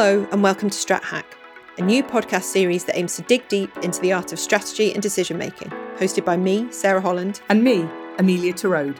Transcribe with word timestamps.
Hello, 0.00 0.28
and 0.30 0.44
welcome 0.44 0.70
to 0.70 0.78
Strat 0.78 1.02
Hack, 1.02 1.36
a 1.76 1.82
new 1.82 2.04
podcast 2.04 2.44
series 2.44 2.84
that 2.84 2.96
aims 2.96 3.16
to 3.16 3.22
dig 3.22 3.48
deep 3.48 3.76
into 3.78 4.00
the 4.00 4.12
art 4.12 4.32
of 4.32 4.38
strategy 4.38 4.92
and 4.92 5.02
decision 5.02 5.36
making, 5.36 5.70
hosted 5.96 6.24
by 6.24 6.36
me, 6.36 6.70
Sarah 6.70 7.00
Holland, 7.00 7.40
and 7.48 7.64
me, 7.64 7.84
Amelia 8.20 8.52
Torode. 8.52 8.98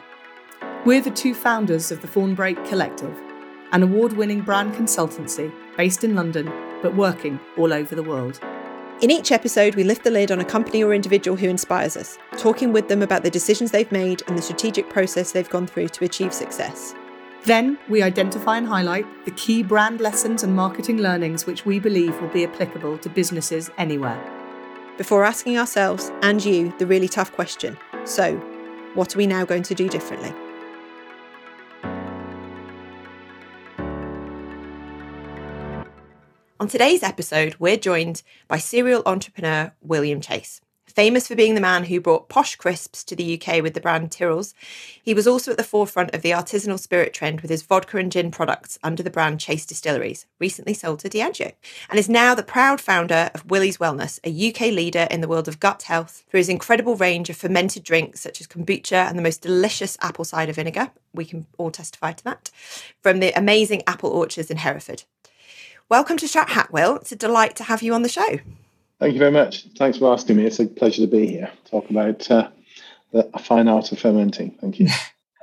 We're 0.84 1.00
the 1.00 1.12
two 1.12 1.34
founders 1.34 1.93
of 1.93 2.03
the 2.03 2.08
Fawnbrake 2.08 2.68
Collective, 2.68 3.16
an 3.71 3.84
award 3.84 4.14
winning 4.14 4.40
brand 4.40 4.75
consultancy 4.75 5.53
based 5.76 6.03
in 6.03 6.16
London 6.16 6.46
but 6.82 6.96
working 6.96 7.39
all 7.57 7.72
over 7.72 7.94
the 7.94 8.03
world. 8.03 8.40
In 9.00 9.12
each 9.12 9.30
episode, 9.30 9.76
we 9.76 9.85
lift 9.85 10.03
the 10.03 10.11
lid 10.11 10.32
on 10.32 10.40
a 10.40 10.44
company 10.44 10.82
or 10.82 10.93
individual 10.93 11.36
who 11.36 11.49
inspires 11.49 11.96
us, 11.96 12.18
talking 12.39 12.72
with 12.72 12.89
them 12.89 13.03
about 13.03 13.22
the 13.22 13.30
decisions 13.30 13.71
they've 13.71 13.93
made 13.93 14.25
and 14.26 14.36
the 14.36 14.43
strategic 14.43 14.90
process 14.90 15.30
they've 15.30 15.49
gone 15.49 15.68
through 15.68 15.90
to 15.90 16.04
achieve 16.04 16.35
success. 16.35 16.96
Then 17.44 17.78
we 17.88 18.02
identify 18.02 18.58
and 18.58 18.66
highlight 18.66 19.06
the 19.24 19.30
key 19.32 19.62
brand 19.62 20.00
lessons 20.00 20.42
and 20.42 20.54
marketing 20.54 20.98
learnings 20.98 21.46
which 21.46 21.64
we 21.64 21.78
believe 21.78 22.20
will 22.20 22.28
be 22.28 22.44
applicable 22.44 22.98
to 22.98 23.08
businesses 23.08 23.70
anywhere. 23.78 24.20
Before 24.96 25.24
asking 25.24 25.56
ourselves 25.56 26.11
and 26.22 26.44
you 26.44 26.74
the 26.78 26.86
really 26.86 27.08
tough 27.08 27.32
question 27.32 27.78
so, 28.04 28.36
what 28.94 29.14
are 29.14 29.18
we 29.18 29.26
now 29.26 29.44
going 29.44 29.62
to 29.64 29.74
do 29.74 29.88
differently? 29.88 30.32
On 36.61 36.66
today's 36.66 37.05
episode, 37.05 37.55
we're 37.61 37.77
joined 37.77 38.22
by 38.48 38.58
serial 38.58 39.02
entrepreneur 39.06 39.72
William 39.80 40.20
Chase. 40.20 40.61
Famous 40.98 41.28
for 41.28 41.36
being 41.36 41.55
the 41.55 41.61
man 41.61 41.84
who 41.84 42.00
brought 42.00 42.28
posh 42.28 42.56
crisps 42.56 43.05
to 43.05 43.14
the 43.14 43.41
UK 43.41 43.62
with 43.62 43.75
the 43.75 43.81
brand 43.81 44.11
Tyrrell's, 44.11 44.53
he 45.00 45.14
was 45.14 45.28
also 45.28 45.53
at 45.53 45.56
the 45.56 45.62
forefront 45.62 46.12
of 46.12 46.23
the 46.23 46.33
artisanal 46.33 46.77
spirit 46.77 47.14
trend 47.14 47.41
with 47.41 47.53
his 47.53 47.62
vodka 47.62 47.98
and 47.98 48.11
gin 48.11 48.33
products 48.33 48.81
under 48.83 49.00
the 49.00 49.08
brand 49.08 49.39
Chase 49.39 49.64
Distilleries, 49.64 50.27
recently 50.41 50.75
sold 50.75 50.98
to 50.98 51.08
Diageo, 51.08 51.53
and 51.89 52.00
is 52.00 52.08
now 52.08 52.34
the 52.34 52.42
proud 52.42 52.81
founder 52.81 53.31
of 53.33 53.48
Willie's 53.48 53.78
Wellness, 53.78 54.19
a 54.25 54.48
UK 54.48 54.73
leader 54.73 55.06
in 55.08 55.20
the 55.20 55.28
world 55.28 55.47
of 55.47 55.61
gut 55.61 55.84
health 55.84 56.25
through 56.28 56.39
his 56.39 56.48
incredible 56.48 56.97
range 56.97 57.30
of 57.30 57.36
fermented 57.36 57.84
drinks 57.84 58.19
such 58.19 58.41
as 58.41 58.48
kombucha 58.48 59.08
and 59.08 59.17
the 59.17 59.23
most 59.23 59.41
delicious 59.41 59.97
apple 60.01 60.25
cider 60.25 60.53
vinegar. 60.53 60.91
We 61.14 61.27
can 61.27 61.47
all 61.58 61.70
testify 61.70 62.11
to 62.11 62.25
that 62.25 62.51
from 63.01 63.20
the 63.20 63.30
amazing 63.39 63.84
apple 63.86 64.11
orchards 64.11 64.51
in 64.51 64.56
Hereford. 64.56 65.05
Welcome 65.89 66.17
to 66.17 66.27
Strat 66.27 66.48
Hack, 66.48 66.73
Will. 66.73 66.97
It's 66.97 67.12
a 67.12 67.17
delight 67.17 67.55
to 67.55 67.62
have 67.62 67.84
you 67.84 67.95
on 67.95 68.03
the 68.03 68.08
show. 68.08 68.41
Thank 69.01 69.13
you 69.13 69.19
very 69.19 69.31
much. 69.31 69.67
Thanks 69.77 69.99
for 69.99 70.13
asking 70.13 70.37
me. 70.37 70.45
It's 70.45 70.59
a 70.59 70.67
pleasure 70.67 71.03
to 71.03 71.07
be 71.07 71.27
here. 71.27 71.51
Talk 71.71 71.89
about 71.89 72.29
uh, 72.31 72.49
the 73.13 73.31
fine 73.39 73.69
art 73.69 73.93
of 73.93 73.99
fermenting. 73.99 74.57
Thank 74.61 74.81
you. 74.81 74.89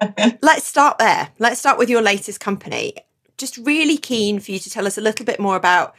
Let's 0.41 0.65
start 0.65 0.97
there. 0.97 1.29
Let's 1.39 1.59
start 1.59 1.77
with 1.77 1.89
your 1.89 2.01
latest 2.01 2.41
company. 2.41 2.95
Just 3.37 3.57
really 3.57 3.97
keen 3.97 4.39
for 4.39 4.51
you 4.51 4.59
to 4.59 4.69
tell 4.69 4.85
us 4.85 4.97
a 4.97 5.01
little 5.01 5.25
bit 5.25 5.39
more 5.39 5.55
about 5.55 5.95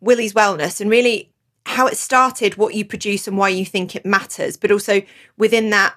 Willie's 0.00 0.32
Wellness 0.32 0.80
and 0.80 0.90
really 0.90 1.32
how 1.66 1.86
it 1.86 1.98
started, 1.98 2.56
what 2.56 2.74
you 2.74 2.84
produce, 2.84 3.28
and 3.28 3.36
why 3.36 3.50
you 3.50 3.66
think 3.66 3.94
it 3.94 4.06
matters. 4.06 4.56
But 4.56 4.70
also 4.70 5.02
within 5.36 5.70
that, 5.70 5.96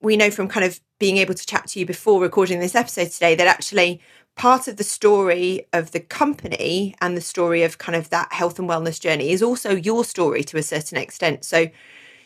we 0.00 0.16
know 0.16 0.30
from 0.30 0.48
kind 0.48 0.64
of 0.64 0.80
being 0.98 1.18
able 1.18 1.34
to 1.34 1.46
chat 1.46 1.68
to 1.68 1.78
you 1.78 1.86
before 1.86 2.20
recording 2.20 2.58
this 2.58 2.74
episode 2.74 3.10
today 3.10 3.34
that 3.36 3.46
actually 3.46 4.00
part 4.36 4.68
of 4.68 4.76
the 4.76 4.84
story 4.84 5.66
of 5.72 5.90
the 5.92 6.00
company 6.00 6.94
and 7.00 7.16
the 7.16 7.20
story 7.22 7.62
of 7.62 7.78
kind 7.78 7.96
of 7.96 8.10
that 8.10 8.32
health 8.32 8.58
and 8.58 8.68
wellness 8.68 9.00
journey 9.00 9.30
is 9.30 9.42
also 9.42 9.74
your 9.74 10.04
story 10.04 10.44
to 10.44 10.58
a 10.58 10.62
certain 10.62 10.98
extent. 10.98 11.44
So 11.44 11.68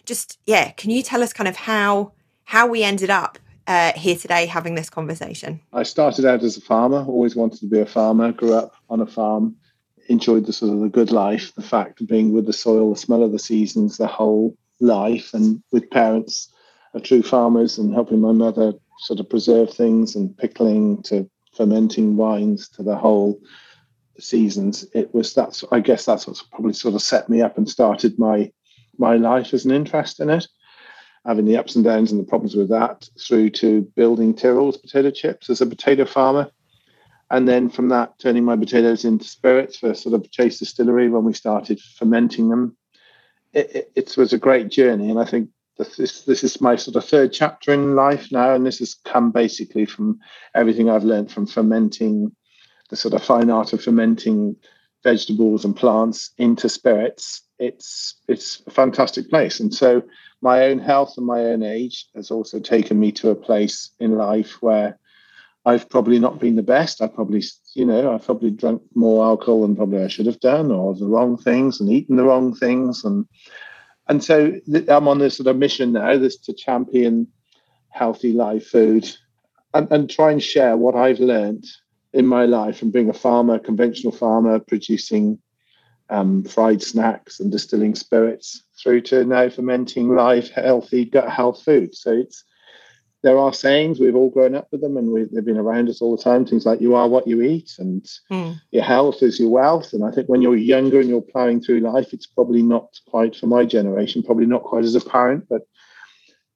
just 0.05 0.39
yeah, 0.45 0.73
can 0.73 0.91
you 0.91 1.03
tell 1.03 1.23
us 1.23 1.33
kind 1.33 1.49
of 1.49 1.57
how 1.57 2.13
how 2.45 2.67
we 2.67 2.83
ended 2.83 3.11
up 3.11 3.39
uh, 3.69 3.93
here 3.93 4.17
today 4.17 4.47
having 4.47 4.75
this 4.75 4.91
conversation? 4.91 5.61
I 5.73 5.85
started 5.85 6.25
out 6.25 6.43
as 6.43 6.57
a 6.57 6.61
farmer, 6.61 7.05
always 7.05 7.37
wanted 7.37 7.61
to 7.61 7.67
be 7.67 7.79
a 7.79 7.87
farmer, 7.87 8.33
grew 8.33 8.55
up 8.55 8.75
on 8.89 9.01
a 9.01 9.07
farm, 9.07 9.55
enjoyed 10.09 10.47
the 10.47 10.53
sort 10.53 10.73
of 10.73 10.81
the 10.81 10.89
good 10.89 11.13
life, 11.13 11.55
the 11.55 11.63
fact 11.63 12.01
of 12.01 12.09
being 12.09 12.33
with 12.33 12.47
the 12.47 12.53
soil, 12.53 12.93
the 12.93 12.99
smell 12.99 13.23
of 13.23 13.31
the 13.31 13.39
seasons, 13.39 13.97
the 13.97 14.09
whole 14.09 14.57
life, 14.81 15.33
and 15.33 15.63
with 15.71 15.89
parents 15.91 16.49
are 16.95 17.01
true 17.01 17.23
farmers 17.23 17.79
and 17.79 17.95
helping 17.95 18.21
my 18.21 18.33
mother 18.33 18.73
sort 18.99 19.21
of 19.21 19.31
preserve 19.31 19.73
things 19.73 20.17
and 20.17 20.37
pickling 20.37 21.01
to 21.05 21.31
fermenting 21.61 22.17
wines 22.17 22.71
to 22.71 22.83
the 22.83 22.97
whole 22.97 23.39
seasons. 24.19 24.87
It 24.95 25.13
was 25.15 25.35
that's 25.35 25.63
I 25.71 25.81
guess 25.81 26.07
that's 26.07 26.27
what's 26.27 26.43
probably 26.43 26.73
sort 26.73 26.95
of 26.95 27.03
set 27.03 27.29
me 27.29 27.43
up 27.43 27.59
and 27.59 27.69
started 27.69 28.19
my 28.19 28.51
my 28.97 29.17
life 29.17 29.53
as 29.53 29.67
an 29.67 29.71
interest 29.71 30.21
in 30.21 30.31
it. 30.31 30.49
Having 31.27 31.45
the 31.45 31.59
ups 31.59 31.77
and 31.77 31.85
downs 31.85 32.13
and 32.13 32.21
the 32.21 32.27
problems 32.27 32.57
with 32.57 32.71
that 32.71 33.07
through 33.21 33.51
to 33.51 33.83
building 33.95 34.33
Tyrrell's 34.33 34.79
potato 34.79 35.11
chips 35.11 35.51
as 35.51 35.61
a 35.61 35.67
potato 35.67 36.07
farmer. 36.07 36.51
And 37.31 37.47
then 37.47 37.69
from 37.69 37.91
that, 37.91 38.19
turning 38.19 38.45
my 38.45 38.57
potatoes 38.57 39.05
into 39.05 39.27
spirits 39.27 39.77
for 39.77 39.93
sort 39.93 40.15
of 40.15 40.31
Chase 40.31 40.61
Distillery 40.61 41.11
when 41.11 41.25
we 41.25 41.35
started 41.35 41.79
fermenting 41.79 42.49
them. 42.49 42.75
It, 43.53 43.71
it, 43.77 43.93
it 43.95 44.17
was 44.17 44.33
a 44.33 44.39
great 44.39 44.71
journey. 44.71 45.11
And 45.11 45.21
I 45.21 45.27
think 45.27 45.51
this 45.97 46.23
this 46.23 46.45
is 46.45 46.61
my 46.61 46.77
sort 46.77 46.97
of 46.97 47.05
third 47.05 47.33
chapter 47.33 47.73
in 47.73 47.95
life 47.95 48.31
now, 48.33 48.55
and 48.55 48.67
this 48.67 48.79
has 48.79 48.95
come 49.05 49.31
basically 49.31 49.87
from 49.87 50.19
everything 50.55 50.89
I've 50.89 51.05
learned 51.05 51.31
from 51.31 51.47
fermenting, 51.47 52.35
the 52.89 52.97
sort 52.97 53.15
of 53.15 53.23
fine 53.23 53.51
art 53.51 53.73
of 53.73 53.83
fermenting 53.83 54.57
vegetables 55.03 55.65
and 55.65 55.77
plants 55.77 56.31
into 56.39 56.69
spirits. 56.69 57.43
It's 57.59 58.17
it's 58.29 58.63
a 58.67 58.71
fantastic 58.71 59.29
place, 59.29 59.61
and 59.61 59.73
so 59.73 60.03
my 60.43 60.65
own 60.65 60.79
health 60.79 61.15
and 61.17 61.27
my 61.27 61.41
own 61.47 61.63
age 61.63 62.09
has 62.15 62.31
also 62.31 62.59
taken 62.59 62.99
me 62.99 63.13
to 63.13 63.31
a 63.31 63.35
place 63.35 63.91
in 64.01 64.17
life 64.17 64.63
where 64.63 64.99
I've 65.67 65.89
probably 65.91 66.19
not 66.19 66.39
been 66.39 66.57
the 66.57 66.63
best. 66.63 67.03
I 67.03 67.07
probably, 67.07 67.43
you 67.75 67.85
know, 67.85 68.15
I've 68.15 68.25
probably 68.25 68.51
drunk 68.51 68.83
more 68.95 69.25
alcohol 69.25 69.63
than 69.63 69.77
probably 69.77 70.03
I 70.03 70.09
should 70.09 70.27
have 70.27 70.41
done, 70.41 70.71
or 70.71 70.95
the 70.95 71.07
wrong 71.07 71.37
things, 71.37 71.81
and 71.81 71.91
eaten 71.91 72.17
the 72.17 72.25
wrong 72.25 72.55
things, 72.55 73.05
and 73.05 73.27
and 74.11 74.25
so 74.25 74.53
I'm 74.89 75.07
on 75.07 75.21
this 75.21 75.37
sort 75.37 75.47
of 75.47 75.57
mission 75.57 75.93
now, 75.93 76.19
this 76.19 76.37
to 76.39 76.53
champion 76.53 77.29
healthy 77.91 78.33
live 78.33 78.67
food 78.67 79.09
and, 79.73 79.91
and 79.93 80.11
try 80.11 80.33
and 80.33 80.43
share 80.43 80.77
what 80.77 80.97
I've 80.97 81.21
learned 81.21 81.65
in 82.13 82.27
my 82.27 82.45
life 82.45 82.79
from 82.79 82.91
being 82.91 83.09
a 83.09 83.13
farmer, 83.15 83.61
conventional 83.61 84.13
farmer, 84.13 84.59
producing 84.59 85.39
um, 86.09 86.43
fried 86.43 86.83
snacks 86.83 87.39
and 87.39 87.53
distilling 87.53 87.95
spirits 87.95 88.65
through 88.83 89.03
to 89.03 89.25
now 89.25 89.49
fermenting 89.49 90.13
live, 90.17 90.51
healthy 90.51 91.05
gut 91.05 91.31
health 91.31 91.63
food. 91.63 91.95
So 91.95 92.11
it's 92.11 92.43
there 93.23 93.39
are 93.39 93.53
sayings 93.53 94.01
we've 94.01 94.17
all 94.17 94.31
grown 94.31 94.55
up 94.55 94.69
with 94.73 94.81
them 94.81 94.97
and 94.97 95.31
they've 95.33 95.45
been 95.45 95.59
around 95.59 95.89
us 95.89 96.01
all 96.01 96.17
the 96.17 96.23
time 96.23 96.47
things 96.47 96.65
like 96.65 96.81
you 96.81 96.95
are 96.95 97.09
what 97.09 97.27
you 97.27 97.43
eat 97.43 97.73
and 97.79 98.09
mm. 98.31 98.59
your 98.71 98.85
health 98.85 99.23
is 99.23 99.39
your 99.39 99.51
wealth. 99.51 99.93
And 99.93 100.05
i 100.05 100.11
think 100.11 100.29
when 100.29 100.43
you're 100.43 100.57
younger 100.57 101.01
and 101.01 101.09
you're 101.09 101.21
plowing 101.21 101.61
through 101.61 101.81
life 101.81 102.13
it's 102.13 102.27
probably 102.27 102.63
not 102.63 102.89
quite 103.07 103.37
for 103.37 103.47
my 103.47 103.65
generation 103.65 104.23
probably 104.23 104.47
not 104.47 104.63
quite 104.63 104.85
as 104.85 104.95
apparent 104.95 105.47
but 105.49 105.63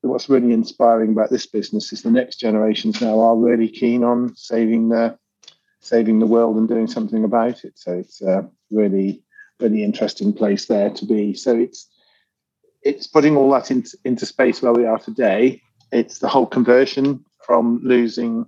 what's 0.05 0.29
really 0.29 0.53
inspiring 0.53 1.11
about 1.13 1.31
this 1.31 1.47
business 1.47 1.93
is 1.93 2.03
the 2.03 2.11
next 2.11 2.37
generations 2.37 3.01
now 3.01 3.21
are 3.21 3.37
really 3.37 3.69
keen 3.69 4.05
on 4.05 4.35
saving 4.37 4.89
the 4.89 5.17
saving 5.81 6.19
the 6.19 6.27
world 6.27 6.57
and 6.57 6.69
doing 6.69 6.87
something 6.87 7.25
about 7.25 7.65
it. 7.65 7.79
So 7.79 7.93
it's 7.93 8.23
a 8.23 8.49
really 8.71 9.23
really 9.61 9.85
interesting 9.85 10.33
place 10.33 10.67
there 10.67 10.91
to 10.91 11.07
be. 11.07 11.35
So 11.35 11.57
it's 11.57 11.89
it's 12.83 13.07
putting 13.07 13.37
all 13.37 13.51
that 13.53 13.71
into, 13.71 13.97
into 14.05 14.27
space 14.27 14.61
where 14.61 14.73
we 14.73 14.85
are 14.85 14.99
today 14.99 15.63
it's 15.95 16.19
the 16.19 16.29
whole 16.29 16.47
conversion 16.47 17.25
from 17.47 17.81
losing 17.83 18.47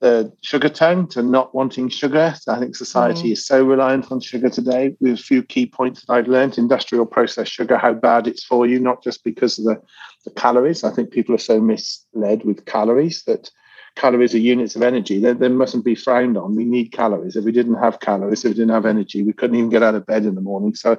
the 0.00 0.32
sugar 0.42 0.68
tone 0.68 1.08
to 1.08 1.22
not 1.22 1.54
wanting 1.54 1.88
sugar. 1.88 2.34
So 2.38 2.52
I 2.52 2.60
think 2.60 2.76
society 2.76 3.30
mm. 3.30 3.32
is 3.32 3.46
so 3.46 3.64
reliant 3.64 4.12
on 4.12 4.20
sugar 4.20 4.48
today. 4.48 4.94
With 5.00 5.14
a 5.14 5.22
few 5.22 5.42
key 5.42 5.66
points 5.66 6.04
that 6.04 6.12
I've 6.12 6.28
learned 6.28 6.56
industrial 6.56 7.06
processed 7.06 7.52
sugar, 7.52 7.76
how 7.76 7.94
bad 7.94 8.28
it's 8.28 8.44
for 8.44 8.66
you, 8.66 8.78
not 8.78 9.02
just 9.02 9.24
because 9.24 9.58
of 9.58 9.64
the, 9.64 9.82
the 10.24 10.30
calories. 10.30 10.84
I 10.84 10.92
think 10.92 11.10
people 11.10 11.34
are 11.34 11.38
so 11.38 11.60
misled 11.60 12.44
with 12.44 12.66
calories 12.66 13.24
that 13.24 13.50
calories 13.96 14.34
are 14.34 14.38
units 14.38 14.76
of 14.76 14.82
energy. 14.82 15.18
They, 15.18 15.32
they 15.32 15.48
mustn't 15.48 15.84
be 15.84 15.96
frowned 15.96 16.36
on. 16.36 16.54
We 16.54 16.64
need 16.64 16.92
calories. 16.92 17.34
If 17.34 17.44
we 17.44 17.52
didn't 17.52 17.82
have 17.82 17.98
calories, 17.98 18.44
if 18.44 18.50
we 18.50 18.54
didn't 18.54 18.74
have 18.74 18.86
energy, 18.86 19.24
we 19.24 19.32
couldn't 19.32 19.56
even 19.56 19.70
get 19.70 19.82
out 19.82 19.96
of 19.96 20.06
bed 20.06 20.24
in 20.26 20.36
the 20.36 20.40
morning. 20.40 20.74
So, 20.74 20.96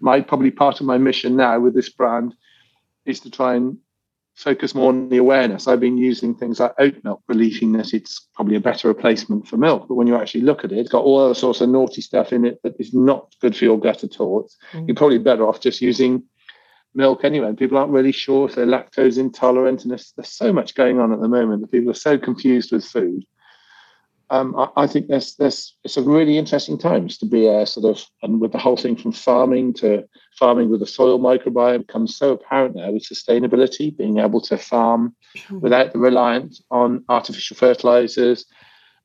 my 0.00 0.20
probably 0.20 0.50
part 0.50 0.80
of 0.80 0.86
my 0.86 0.98
mission 0.98 1.36
now 1.36 1.60
with 1.60 1.74
this 1.74 1.90
brand 1.90 2.34
is 3.04 3.20
to 3.20 3.30
try 3.30 3.54
and 3.54 3.78
focus 4.34 4.74
more 4.74 4.88
on 4.88 5.08
the 5.08 5.18
awareness. 5.18 5.68
I've 5.68 5.80
been 5.80 5.98
using 5.98 6.34
things 6.34 6.60
like 6.60 6.74
oat 6.78 6.96
milk, 7.04 7.22
believing 7.28 7.72
that 7.72 7.92
it's 7.92 8.28
probably 8.34 8.56
a 8.56 8.60
better 8.60 8.88
replacement 8.88 9.46
for 9.46 9.56
milk. 9.56 9.86
But 9.88 9.94
when 9.94 10.06
you 10.06 10.16
actually 10.16 10.42
look 10.42 10.64
at 10.64 10.72
it, 10.72 10.78
it's 10.78 10.90
got 10.90 11.04
all 11.04 11.20
other 11.20 11.34
sorts 11.34 11.60
of 11.60 11.68
naughty 11.68 12.00
stuff 12.00 12.32
in 12.32 12.44
it 12.44 12.60
that 12.62 12.74
is 12.78 12.94
not 12.94 13.34
good 13.40 13.56
for 13.56 13.64
your 13.64 13.78
gut 13.78 14.04
at 14.04 14.20
all. 14.20 14.48
Mm. 14.72 14.88
You're 14.88 14.96
probably 14.96 15.18
better 15.18 15.46
off 15.46 15.60
just 15.60 15.82
using 15.82 16.24
milk 16.94 17.24
anyway. 17.24 17.48
And 17.48 17.58
people 17.58 17.78
aren't 17.78 17.92
really 17.92 18.12
sure 18.12 18.48
if 18.48 18.54
they're 18.54 18.66
lactose 18.66 19.18
intolerant. 19.18 19.82
And 19.82 19.90
there's, 19.90 20.12
there's 20.16 20.32
so 20.32 20.52
much 20.52 20.74
going 20.74 20.98
on 20.98 21.12
at 21.12 21.20
the 21.20 21.28
moment 21.28 21.60
that 21.62 21.70
people 21.70 21.90
are 21.90 21.94
so 21.94 22.18
confused 22.18 22.72
with 22.72 22.84
food 22.84 23.24
um, 24.32 24.56
I, 24.56 24.84
I, 24.84 24.86
think 24.86 25.08
there's, 25.08 25.36
there's, 25.36 25.76
it's 25.84 25.98
a 25.98 26.02
really 26.02 26.38
interesting 26.38 26.78
times 26.78 27.18
to 27.18 27.26
be 27.26 27.46
a 27.46 27.66
sort 27.66 27.84
of, 27.84 28.02
and 28.22 28.40
with 28.40 28.52
the 28.52 28.58
whole 28.58 28.78
thing 28.78 28.96
from 28.96 29.12
farming 29.12 29.74
to 29.74 30.08
farming 30.38 30.70
with 30.70 30.80
the 30.80 30.86
soil 30.86 31.20
microbiome 31.20 31.86
becomes 31.86 32.16
so 32.16 32.32
apparent 32.32 32.74
now 32.74 32.90
with 32.90 33.02
sustainability, 33.02 33.94
being 33.94 34.18
able 34.18 34.40
to 34.40 34.56
farm 34.56 35.14
mm-hmm. 35.36 35.60
without 35.60 35.92
the 35.92 35.98
reliance 35.98 36.62
on 36.70 37.04
artificial 37.10 37.58
fertilizers 37.58 38.46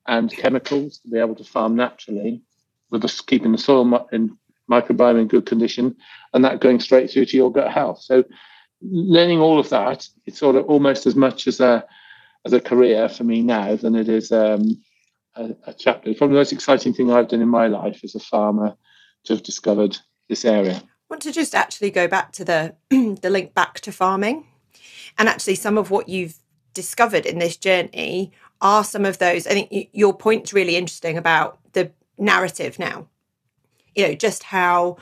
and 0.07 0.31
chemicals 0.31 0.99
to 0.99 1.09
be 1.09 1.19
able 1.19 1.35
to 1.35 1.43
farm 1.43 1.75
naturally. 1.75 2.41
with 2.89 3.03
us 3.03 3.19
keeping 3.19 3.51
the 3.51 3.57
soil 3.57 4.07
and 4.13 4.31
microbiome 4.71 5.19
in 5.19 5.27
good 5.27 5.45
condition, 5.45 5.93
and 6.33 6.45
that 6.45 6.61
going 6.61 6.79
straight 6.79 7.11
through 7.11 7.25
to 7.25 7.35
your 7.35 7.51
gut 7.51 7.69
health. 7.69 8.01
So 8.01 8.23
learning 8.81 9.39
all 9.39 9.59
of 9.59 9.67
that, 9.69 10.07
it's 10.25 10.39
sort 10.39 10.55
of 10.55 10.65
almost 10.67 11.05
as 11.05 11.15
much 11.15 11.47
as 11.47 11.59
a 11.59 11.85
as 12.45 12.53
a 12.53 12.61
career 12.61 13.09
for 13.09 13.25
me 13.25 13.41
now 13.41 13.75
than 13.75 13.93
it 13.93 14.07
is 14.07 14.31
um, 14.31 14.81
a, 15.37 15.55
a 15.67 15.73
chapter. 15.73 16.13
Probably 16.13 16.35
the 16.35 16.39
most 16.39 16.53
exciting 16.53 16.93
thing 16.93 17.11
I've 17.11 17.27
done 17.27 17.41
in 17.41 17.49
my 17.49 17.67
life 17.67 18.01
as 18.03 18.15
a 18.15 18.19
farmer 18.19 18.75
to 19.25 19.33
have 19.33 19.43
discovered 19.43 19.97
this 20.29 20.45
area. 20.45 20.75
I 20.75 21.13
want 21.13 21.21
to 21.23 21.31
just 21.31 21.55
actually 21.55 21.91
go 21.91 22.07
back 22.07 22.31
to 22.33 22.45
the 22.45 22.75
the 22.89 23.29
link 23.29 23.53
back 23.53 23.79
to 23.81 23.91
farming, 23.91 24.45
and 25.17 25.29
actually 25.29 25.55
some 25.55 25.77
of 25.77 25.89
what 25.89 26.09
you've 26.09 26.35
discovered 26.73 27.25
in 27.25 27.39
this 27.39 27.57
journey 27.57 28.31
are 28.61 28.83
some 28.83 29.05
of 29.05 29.19
those. 29.19 29.47
I 29.47 29.51
think 29.51 29.89
your 29.93 30.15
point's 30.15 30.53
really 30.53 30.75
interesting 30.75 31.17
about 31.17 31.59
the 31.73 31.91
narrative 32.17 32.77
now. 32.79 33.07
You 33.95 34.07
know, 34.09 34.15
just 34.15 34.43
how 34.43 34.97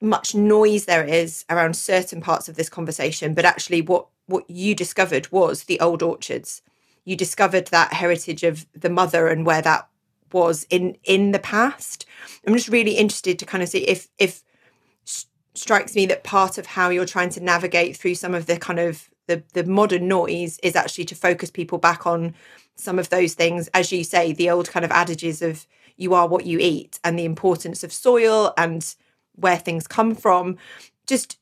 much 0.00 0.34
noise 0.34 0.86
there 0.86 1.04
is 1.04 1.44
around 1.48 1.76
certain 1.76 2.20
parts 2.20 2.48
of 2.48 2.56
this 2.56 2.68
conversation, 2.68 3.34
but 3.34 3.44
actually 3.44 3.82
what 3.82 4.06
what 4.26 4.48
you 4.48 4.74
discovered 4.74 5.30
was 5.30 5.64
the 5.64 5.80
old 5.80 6.02
orchards. 6.02 6.62
You 7.04 7.16
discovered 7.16 7.66
that 7.68 7.92
heritage 7.92 8.42
of 8.42 8.66
the 8.72 8.90
mother 8.90 9.28
and 9.28 9.44
where 9.44 9.62
that 9.62 9.88
was 10.32 10.66
in 10.70 10.96
in 11.04 11.32
the 11.32 11.38
past. 11.38 12.06
I'm 12.46 12.54
just 12.54 12.68
really 12.68 12.92
interested 12.92 13.38
to 13.38 13.46
kind 13.46 13.62
of 13.62 13.68
see 13.68 13.80
if 13.80 14.08
if 14.18 14.42
strikes 15.54 15.94
me 15.94 16.06
that 16.06 16.24
part 16.24 16.58
of 16.58 16.66
how 16.66 16.88
you're 16.88 17.04
trying 17.04 17.30
to 17.30 17.40
navigate 17.40 17.96
through 17.96 18.14
some 18.14 18.34
of 18.34 18.46
the 18.46 18.56
kind 18.56 18.78
of 18.78 19.10
the 19.26 19.42
the 19.52 19.64
modern 19.64 20.08
noise 20.08 20.58
is 20.62 20.76
actually 20.76 21.04
to 21.04 21.14
focus 21.14 21.50
people 21.50 21.78
back 21.78 22.06
on 22.06 22.34
some 22.76 22.98
of 22.98 23.10
those 23.10 23.34
things 23.34 23.68
as 23.74 23.92
you 23.92 24.02
say 24.02 24.32
the 24.32 24.48
old 24.48 24.70
kind 24.70 24.84
of 24.84 24.90
adages 24.90 25.42
of 25.42 25.66
you 25.96 26.14
are 26.14 26.26
what 26.26 26.46
you 26.46 26.58
eat 26.58 26.98
and 27.04 27.18
the 27.18 27.24
importance 27.24 27.84
of 27.84 27.92
soil 27.92 28.54
and 28.56 28.94
where 29.36 29.58
things 29.58 29.86
come 29.86 30.14
from 30.14 30.56
just 31.06 31.38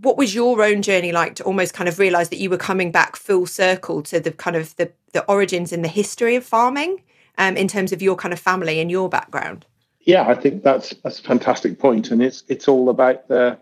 what 0.00 0.16
was 0.16 0.34
your 0.34 0.62
own 0.62 0.82
journey 0.82 1.12
like 1.12 1.34
to 1.36 1.44
almost 1.44 1.74
kind 1.74 1.88
of 1.88 1.98
realize 1.98 2.28
that 2.28 2.38
you 2.38 2.50
were 2.50 2.56
coming 2.56 2.90
back 2.90 3.16
full 3.16 3.46
circle 3.46 4.02
to 4.02 4.20
the 4.20 4.30
kind 4.30 4.56
of 4.56 4.74
the, 4.76 4.90
the 5.12 5.24
origins 5.24 5.72
and 5.72 5.84
the 5.84 5.88
history 5.88 6.36
of 6.36 6.44
farming 6.44 7.02
um, 7.38 7.56
in 7.56 7.68
terms 7.68 7.92
of 7.92 8.02
your 8.02 8.16
kind 8.16 8.32
of 8.32 8.38
family 8.38 8.80
and 8.80 8.90
your 8.90 9.08
background? 9.08 9.66
Yeah 10.00 10.28
i 10.28 10.34
think 10.34 10.62
that's 10.62 10.90
that's 11.02 11.18
a 11.20 11.22
fantastic 11.22 11.78
point 11.78 12.10
and 12.10 12.22
it's 12.22 12.44
it's 12.48 12.68
all 12.68 12.90
about 12.90 13.28
the 13.28 13.58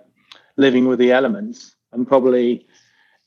living 0.56 0.86
with 0.86 0.98
the 0.98 1.12
elements. 1.12 1.74
And 1.92 2.06
probably 2.06 2.66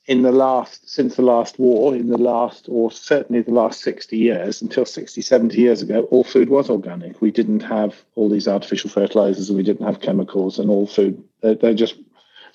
in 0.06 0.22
the 0.22 0.32
last 0.32 0.88
since 0.88 1.16
the 1.16 1.22
last 1.22 1.58
war 1.58 1.94
in 1.94 2.08
the 2.08 2.18
last 2.18 2.66
or 2.68 2.92
certainly 2.92 3.42
the 3.42 3.50
last 3.50 3.80
60 3.80 4.16
years 4.16 4.62
until 4.62 4.84
60 4.84 5.20
70 5.20 5.60
years 5.60 5.82
ago 5.82 6.02
all 6.10 6.24
food 6.24 6.48
was 6.48 6.70
organic. 6.70 7.20
We 7.20 7.30
didn't 7.30 7.60
have 7.60 8.04
all 8.14 8.28
these 8.28 8.48
artificial 8.48 8.90
fertilizers 8.90 9.48
and 9.48 9.56
we 9.56 9.64
didn't 9.64 9.86
have 9.86 10.00
chemicals 10.00 10.58
and 10.58 10.70
all 10.70 10.86
food 10.86 11.22
they're, 11.42 11.56
they're 11.56 11.74
just 11.74 11.96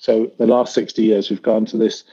so 0.02 0.30
the 0.38 0.46
last 0.46 0.74
60 0.74 1.02
years 1.02 1.30
we've 1.30 1.42
gone 1.42 1.64
to 1.66 1.76
this 1.76 2.04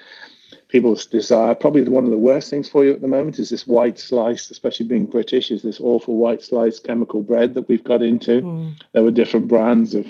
people's 0.68 1.06
desire 1.08 1.56
probably 1.56 1.84
one 1.84 2.06
of 2.06 2.12
the 2.12 2.18
worst 2.18 2.50
things 2.50 2.70
for 2.70 2.86
you 2.86 2.94
at 2.94 3.02
the 3.02 3.08
moment 3.08 3.40
is 3.40 3.50
this 3.50 3.66
white 3.66 4.00
slice 4.00 4.52
especially 4.52 4.86
being 4.86 5.06
british 5.06 5.50
is 5.50 5.64
this 5.64 5.80
awful 5.80 6.18
white 6.18 6.44
slice 6.44 6.80
chemical 6.80 7.22
bread 7.22 7.56
that 7.56 7.68
we've 7.68 7.84
got 7.84 8.02
into 8.02 8.42
mm. 8.42 8.74
there 8.94 9.04
were 9.04 9.12
different 9.12 9.48
brands 9.48 9.96
of 9.96 10.06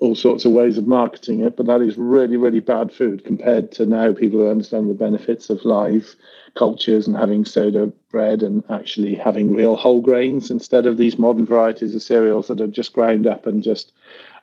all 0.00 0.14
sorts 0.14 0.44
of 0.44 0.52
ways 0.52 0.76
of 0.76 0.86
marketing 0.86 1.40
it, 1.40 1.56
but 1.56 1.66
that 1.66 1.80
is 1.80 1.96
really, 1.96 2.36
really 2.36 2.60
bad 2.60 2.92
food 2.92 3.24
compared 3.24 3.70
to 3.72 3.86
now 3.86 4.12
people 4.12 4.40
who 4.40 4.50
understand 4.50 4.90
the 4.90 4.94
benefits 4.94 5.50
of 5.50 5.64
live 5.64 6.16
cultures 6.54 7.06
and 7.06 7.16
having 7.16 7.44
soda 7.44 7.86
bread 8.10 8.42
and 8.42 8.64
actually 8.70 9.14
having 9.14 9.54
real 9.54 9.76
whole 9.76 10.00
grains 10.00 10.50
instead 10.50 10.86
of 10.86 10.96
these 10.96 11.18
modern 11.18 11.46
varieties 11.46 11.94
of 11.94 12.02
cereals 12.02 12.48
that 12.48 12.60
are 12.60 12.66
just 12.66 12.92
ground 12.92 13.26
up 13.26 13.46
and 13.46 13.62
just 13.62 13.92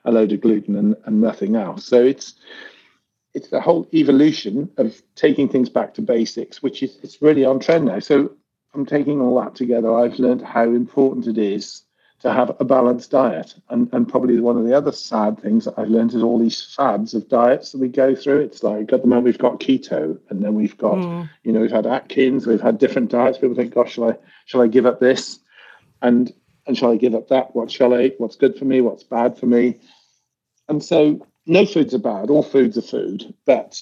a 0.04 0.10
load 0.10 0.32
of 0.32 0.40
gluten 0.40 0.74
and, 0.74 0.96
and 1.04 1.20
nothing 1.20 1.54
else. 1.54 1.84
So 1.84 2.02
it's 2.02 2.34
it's 3.34 3.48
the 3.48 3.60
whole 3.60 3.88
evolution 3.94 4.70
of 4.76 5.00
taking 5.14 5.48
things 5.48 5.68
back 5.68 5.94
to 5.94 6.02
basics, 6.02 6.62
which 6.62 6.82
is 6.82 6.98
it's 7.02 7.22
really 7.22 7.44
on 7.44 7.60
trend 7.60 7.86
now. 7.86 7.98
So 7.98 8.32
I'm 8.74 8.86
taking 8.86 9.20
all 9.20 9.40
that 9.40 9.54
together, 9.54 9.94
I've 9.94 10.18
learned 10.18 10.42
how 10.42 10.64
important 10.64 11.26
it 11.26 11.38
is 11.38 11.82
to 12.20 12.32
have 12.32 12.54
a 12.60 12.64
balanced 12.64 13.10
diet. 13.10 13.54
And, 13.68 13.92
and 13.92 14.08
probably 14.08 14.38
one 14.40 14.56
of 14.56 14.64
the 14.64 14.76
other 14.76 14.92
sad 14.92 15.40
things 15.40 15.64
that 15.64 15.78
I've 15.78 15.88
learned 15.88 16.14
is 16.14 16.22
all 16.22 16.38
these 16.38 16.74
fads 16.74 17.14
of 17.14 17.28
diets 17.28 17.72
that 17.72 17.80
we 17.80 17.88
go 17.88 18.14
through. 18.14 18.40
It's 18.40 18.62
like 18.62 18.92
at 18.92 19.02
the 19.02 19.08
moment 19.08 19.24
we've 19.24 19.38
got 19.38 19.60
keto, 19.60 20.18
and 20.30 20.42
then 20.42 20.54
we've 20.54 20.78
got, 20.78 20.96
mm. 20.96 21.28
you 21.42 21.52
know, 21.52 21.60
we've 21.60 21.70
had 21.70 21.86
Atkins, 21.86 22.46
we've 22.46 22.60
had 22.60 22.78
different 22.78 23.10
diets. 23.10 23.38
People 23.38 23.56
think, 23.56 23.74
gosh, 23.74 23.94
shall 23.94 24.10
I 24.10 24.16
shall 24.44 24.62
I 24.62 24.68
give 24.68 24.86
up 24.86 25.00
this? 25.00 25.40
And 26.00 26.32
and 26.66 26.78
shall 26.78 26.92
I 26.92 26.96
give 26.96 27.14
up 27.14 27.28
that? 27.28 27.56
What 27.56 27.70
shall 27.70 27.92
I 27.92 28.04
eat? 28.04 28.14
What's 28.18 28.36
good 28.36 28.56
for 28.56 28.64
me? 28.64 28.80
What's 28.80 29.02
bad 29.02 29.36
for 29.36 29.46
me? 29.46 29.80
And 30.68 30.82
so 30.82 31.26
no 31.46 31.66
foods 31.66 31.94
are 31.94 31.98
bad, 31.98 32.30
all 32.30 32.42
foods 32.42 32.78
are 32.78 32.82
food. 32.82 33.34
But 33.46 33.80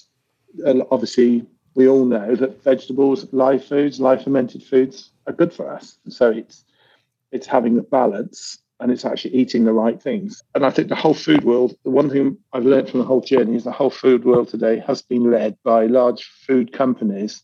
obviously 0.91 1.45
we 1.75 1.87
all 1.87 2.05
know 2.05 2.35
that 2.35 2.63
vegetables, 2.63 3.31
live 3.31 3.63
foods, 3.63 3.99
live 3.99 4.23
fermented 4.23 4.63
foods 4.63 5.11
are 5.27 5.33
good 5.33 5.53
for 5.53 5.71
us. 5.71 5.97
So 6.09 6.29
it's 6.31 6.65
it's 7.31 7.47
having 7.47 7.77
a 7.77 7.83
balance 7.83 8.59
and 8.81 8.91
it's 8.91 9.05
actually 9.05 9.35
eating 9.35 9.63
the 9.63 9.73
right 9.73 10.01
things. 10.01 10.43
And 10.55 10.65
I 10.65 10.71
think 10.71 10.89
the 10.89 10.95
whole 10.95 11.13
food 11.13 11.43
world, 11.43 11.75
the 11.83 11.91
one 11.91 12.09
thing 12.09 12.37
I've 12.51 12.65
learned 12.65 12.89
from 12.89 12.99
the 12.99 13.05
whole 13.05 13.21
journey 13.21 13.55
is 13.55 13.63
the 13.63 13.71
whole 13.71 13.91
food 13.91 14.25
world 14.25 14.49
today 14.49 14.83
has 14.87 15.01
been 15.01 15.29
led 15.29 15.55
by 15.63 15.85
large 15.85 16.23
food 16.47 16.73
companies 16.73 17.43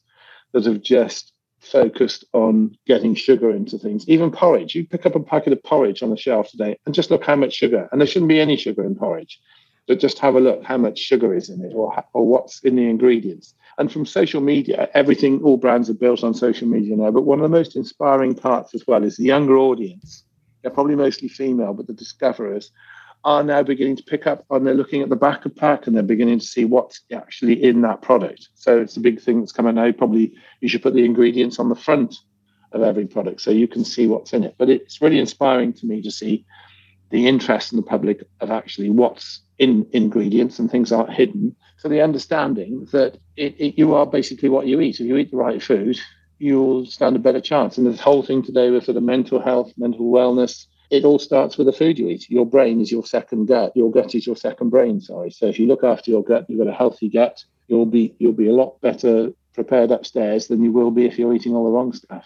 that 0.53 0.65
have 0.65 0.81
just 0.81 1.33
focused 1.59 2.25
on 2.33 2.75
getting 2.85 3.13
sugar 3.13 3.51
into 3.51 3.77
things. 3.77 4.07
Even 4.09 4.31
porridge, 4.31 4.73
you 4.73 4.85
pick 4.85 5.05
up 5.05 5.15
a 5.15 5.19
packet 5.19 5.53
of 5.53 5.63
porridge 5.63 6.01
on 6.01 6.09
the 6.09 6.17
shelf 6.17 6.49
today 6.49 6.77
and 6.85 6.95
just 6.95 7.11
look 7.11 7.23
how 7.23 7.35
much 7.35 7.53
sugar, 7.53 7.87
and 7.91 8.01
there 8.01 8.07
shouldn't 8.07 8.29
be 8.29 8.39
any 8.39 8.57
sugar 8.57 8.83
in 8.83 8.95
porridge, 8.95 9.39
but 9.87 9.99
just 9.99 10.19
have 10.19 10.35
a 10.35 10.39
look 10.39 10.63
how 10.63 10.77
much 10.77 10.99
sugar 10.99 11.33
is 11.33 11.49
in 11.49 11.63
it 11.63 11.73
or, 11.73 12.03
or 12.13 12.27
what's 12.27 12.59
in 12.61 12.75
the 12.75 12.89
ingredients. 12.89 13.53
And 13.77 13.91
from 13.91 14.05
social 14.05 14.41
media, 14.41 14.89
everything, 14.93 15.41
all 15.43 15.57
brands 15.57 15.89
are 15.89 15.93
built 15.93 16.23
on 16.23 16.33
social 16.33 16.67
media 16.67 16.95
now. 16.95 17.11
But 17.11 17.21
one 17.21 17.39
of 17.39 17.43
the 17.43 17.57
most 17.57 17.75
inspiring 17.75 18.35
parts 18.35 18.73
as 18.73 18.85
well 18.87 19.03
is 19.03 19.17
the 19.17 19.23
younger 19.23 19.57
audience. 19.57 20.23
They're 20.61 20.71
probably 20.71 20.95
mostly 20.95 21.27
female, 21.27 21.73
but 21.73 21.87
the 21.87 21.93
discoverers 21.93 22.71
are 23.23 23.43
now 23.43 23.63
beginning 23.63 23.95
to 23.97 24.03
pick 24.03 24.27
up 24.27 24.45
on 24.49 24.63
they're 24.63 24.73
looking 24.73 25.01
at 25.01 25.09
the 25.09 25.15
back 25.15 25.45
of 25.45 25.55
pack 25.55 25.85
and 25.85 25.95
they're 25.95 26.03
beginning 26.03 26.39
to 26.39 26.45
see 26.45 26.65
what's 26.65 27.01
actually 27.13 27.63
in 27.63 27.81
that 27.81 28.01
product. 28.01 28.49
So 28.55 28.79
it's 28.79 28.97
a 28.97 29.01
big 29.01 29.21
thing 29.21 29.39
that's 29.39 29.51
coming 29.51 29.75
now. 29.75 29.91
Probably 29.91 30.33
you 30.61 30.69
should 30.69 30.83
put 30.83 30.93
the 30.93 31.05
ingredients 31.05 31.59
on 31.59 31.69
the 31.69 31.75
front 31.75 32.15
of 32.71 32.81
every 32.81 33.05
product 33.05 33.41
so 33.41 33.51
you 33.51 33.67
can 33.67 33.83
see 33.83 34.07
what's 34.07 34.33
in 34.33 34.43
it. 34.43 34.55
But 34.57 34.69
it's 34.69 35.01
really 35.01 35.19
inspiring 35.19 35.73
to 35.73 35.85
me 35.85 36.01
to 36.01 36.11
see 36.11 36.45
the 37.09 37.27
interest 37.27 37.71
in 37.71 37.77
the 37.77 37.83
public 37.83 38.23
of 38.41 38.51
actually 38.51 38.89
what's 38.89 39.41
in 39.57 39.87
ingredients 39.93 40.59
and 40.59 40.69
things 40.69 40.91
aren't 40.91 41.13
hidden. 41.13 41.55
So 41.77 41.89
the 41.89 42.01
understanding 42.01 42.87
that 42.91 43.17
it, 43.35 43.55
it, 43.59 43.77
you 43.77 43.93
are 43.93 44.05
basically 44.05 44.49
what 44.49 44.67
you 44.67 44.81
eat. 44.81 44.99
If 44.99 45.07
you 45.07 45.17
eat 45.17 45.31
the 45.31 45.37
right 45.37 45.61
food, 45.61 45.99
you'll 46.39 46.85
stand 46.85 47.15
a 47.15 47.19
better 47.19 47.41
chance. 47.41 47.77
And 47.77 47.87
this 47.87 47.99
whole 47.99 48.23
thing 48.23 48.43
today 48.43 48.69
with 48.69 48.85
sort 48.85 48.97
of 48.97 49.03
mental 49.03 49.41
health, 49.41 49.73
mental 49.77 50.11
wellness, 50.11 50.65
it 50.89 51.03
all 51.03 51.19
starts 51.19 51.57
with 51.57 51.67
the 51.67 51.73
food 51.73 51.99
you 51.99 52.09
eat. 52.09 52.29
Your 52.29 52.45
brain 52.45 52.79
is 52.79 52.91
your 52.91 53.05
second 53.05 53.47
gut. 53.47 53.73
Your 53.75 53.91
gut 53.91 54.15
is 54.15 54.25
your 54.25 54.37
second 54.37 54.69
brain. 54.69 55.01
Sorry. 55.01 55.31
So 55.31 55.47
if 55.47 55.59
you 55.59 55.67
look 55.67 55.83
after 55.83 56.11
your 56.11 56.23
gut, 56.23 56.45
you've 56.47 56.59
got 56.59 56.71
a 56.71 56.73
healthy 56.73 57.09
gut. 57.09 57.43
You'll 57.67 57.85
be 57.85 58.15
you'll 58.19 58.31
be 58.33 58.47
a 58.47 58.53
lot 58.53 58.79
better 58.79 59.31
prepared 59.53 59.91
upstairs 59.91 60.47
than 60.47 60.63
you 60.63 60.71
will 60.71 60.91
be 60.91 61.05
if 61.05 61.19
you're 61.19 61.33
eating 61.33 61.53
all 61.53 61.65
the 61.65 61.71
wrong 61.71 61.91
stuff. 61.91 62.25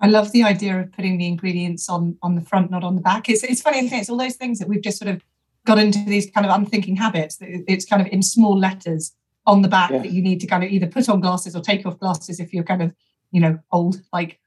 I 0.00 0.06
love 0.06 0.32
the 0.32 0.44
idea 0.44 0.78
of 0.78 0.92
putting 0.92 1.18
the 1.18 1.26
ingredients 1.26 1.88
on 1.88 2.16
on 2.22 2.34
the 2.34 2.40
front, 2.40 2.70
not 2.70 2.84
on 2.84 2.94
the 2.94 3.02
back. 3.02 3.28
It's 3.28 3.42
it's 3.42 3.62
funny, 3.62 3.78
it's 3.80 4.08
all 4.08 4.16
those 4.16 4.36
things 4.36 4.58
that 4.58 4.68
we've 4.68 4.82
just 4.82 4.98
sort 4.98 5.10
of 5.10 5.22
got 5.66 5.78
into 5.78 6.02
these 6.06 6.30
kind 6.30 6.46
of 6.46 6.52
unthinking 6.54 6.96
habits. 6.96 7.38
It's 7.40 7.84
kind 7.84 8.00
of 8.00 8.08
in 8.08 8.22
small 8.22 8.58
letters 8.58 9.12
on 9.46 9.62
the 9.62 9.68
back 9.68 9.90
yeah. 9.90 9.98
that 9.98 10.12
you 10.12 10.22
need 10.22 10.40
to 10.40 10.46
kind 10.46 10.62
of 10.62 10.70
either 10.70 10.86
put 10.86 11.08
on 11.08 11.20
glasses 11.20 11.56
or 11.56 11.62
take 11.62 11.84
off 11.86 11.98
glasses 11.98 12.38
if 12.38 12.52
you're 12.52 12.64
kind 12.64 12.82
of, 12.82 12.94
you 13.32 13.40
know, 13.40 13.58
old, 13.72 14.02
like 14.12 14.38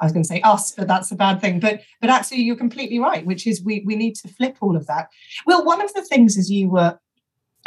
I 0.00 0.04
was 0.04 0.12
going 0.12 0.22
to 0.22 0.28
say 0.28 0.40
us, 0.42 0.72
but 0.72 0.88
that's 0.88 1.10
a 1.12 1.14
bad 1.14 1.40
thing. 1.40 1.60
But 1.60 1.82
but 2.00 2.10
actually, 2.10 2.42
you're 2.42 2.56
completely 2.56 2.98
right, 2.98 3.24
which 3.24 3.46
is 3.46 3.62
we 3.62 3.82
we 3.86 3.96
need 3.96 4.16
to 4.16 4.28
flip 4.28 4.56
all 4.60 4.76
of 4.76 4.86
that. 4.86 5.08
Well, 5.46 5.64
one 5.64 5.80
of 5.80 5.92
the 5.94 6.02
things 6.02 6.36
as 6.36 6.50
you 6.50 6.70
were 6.70 6.98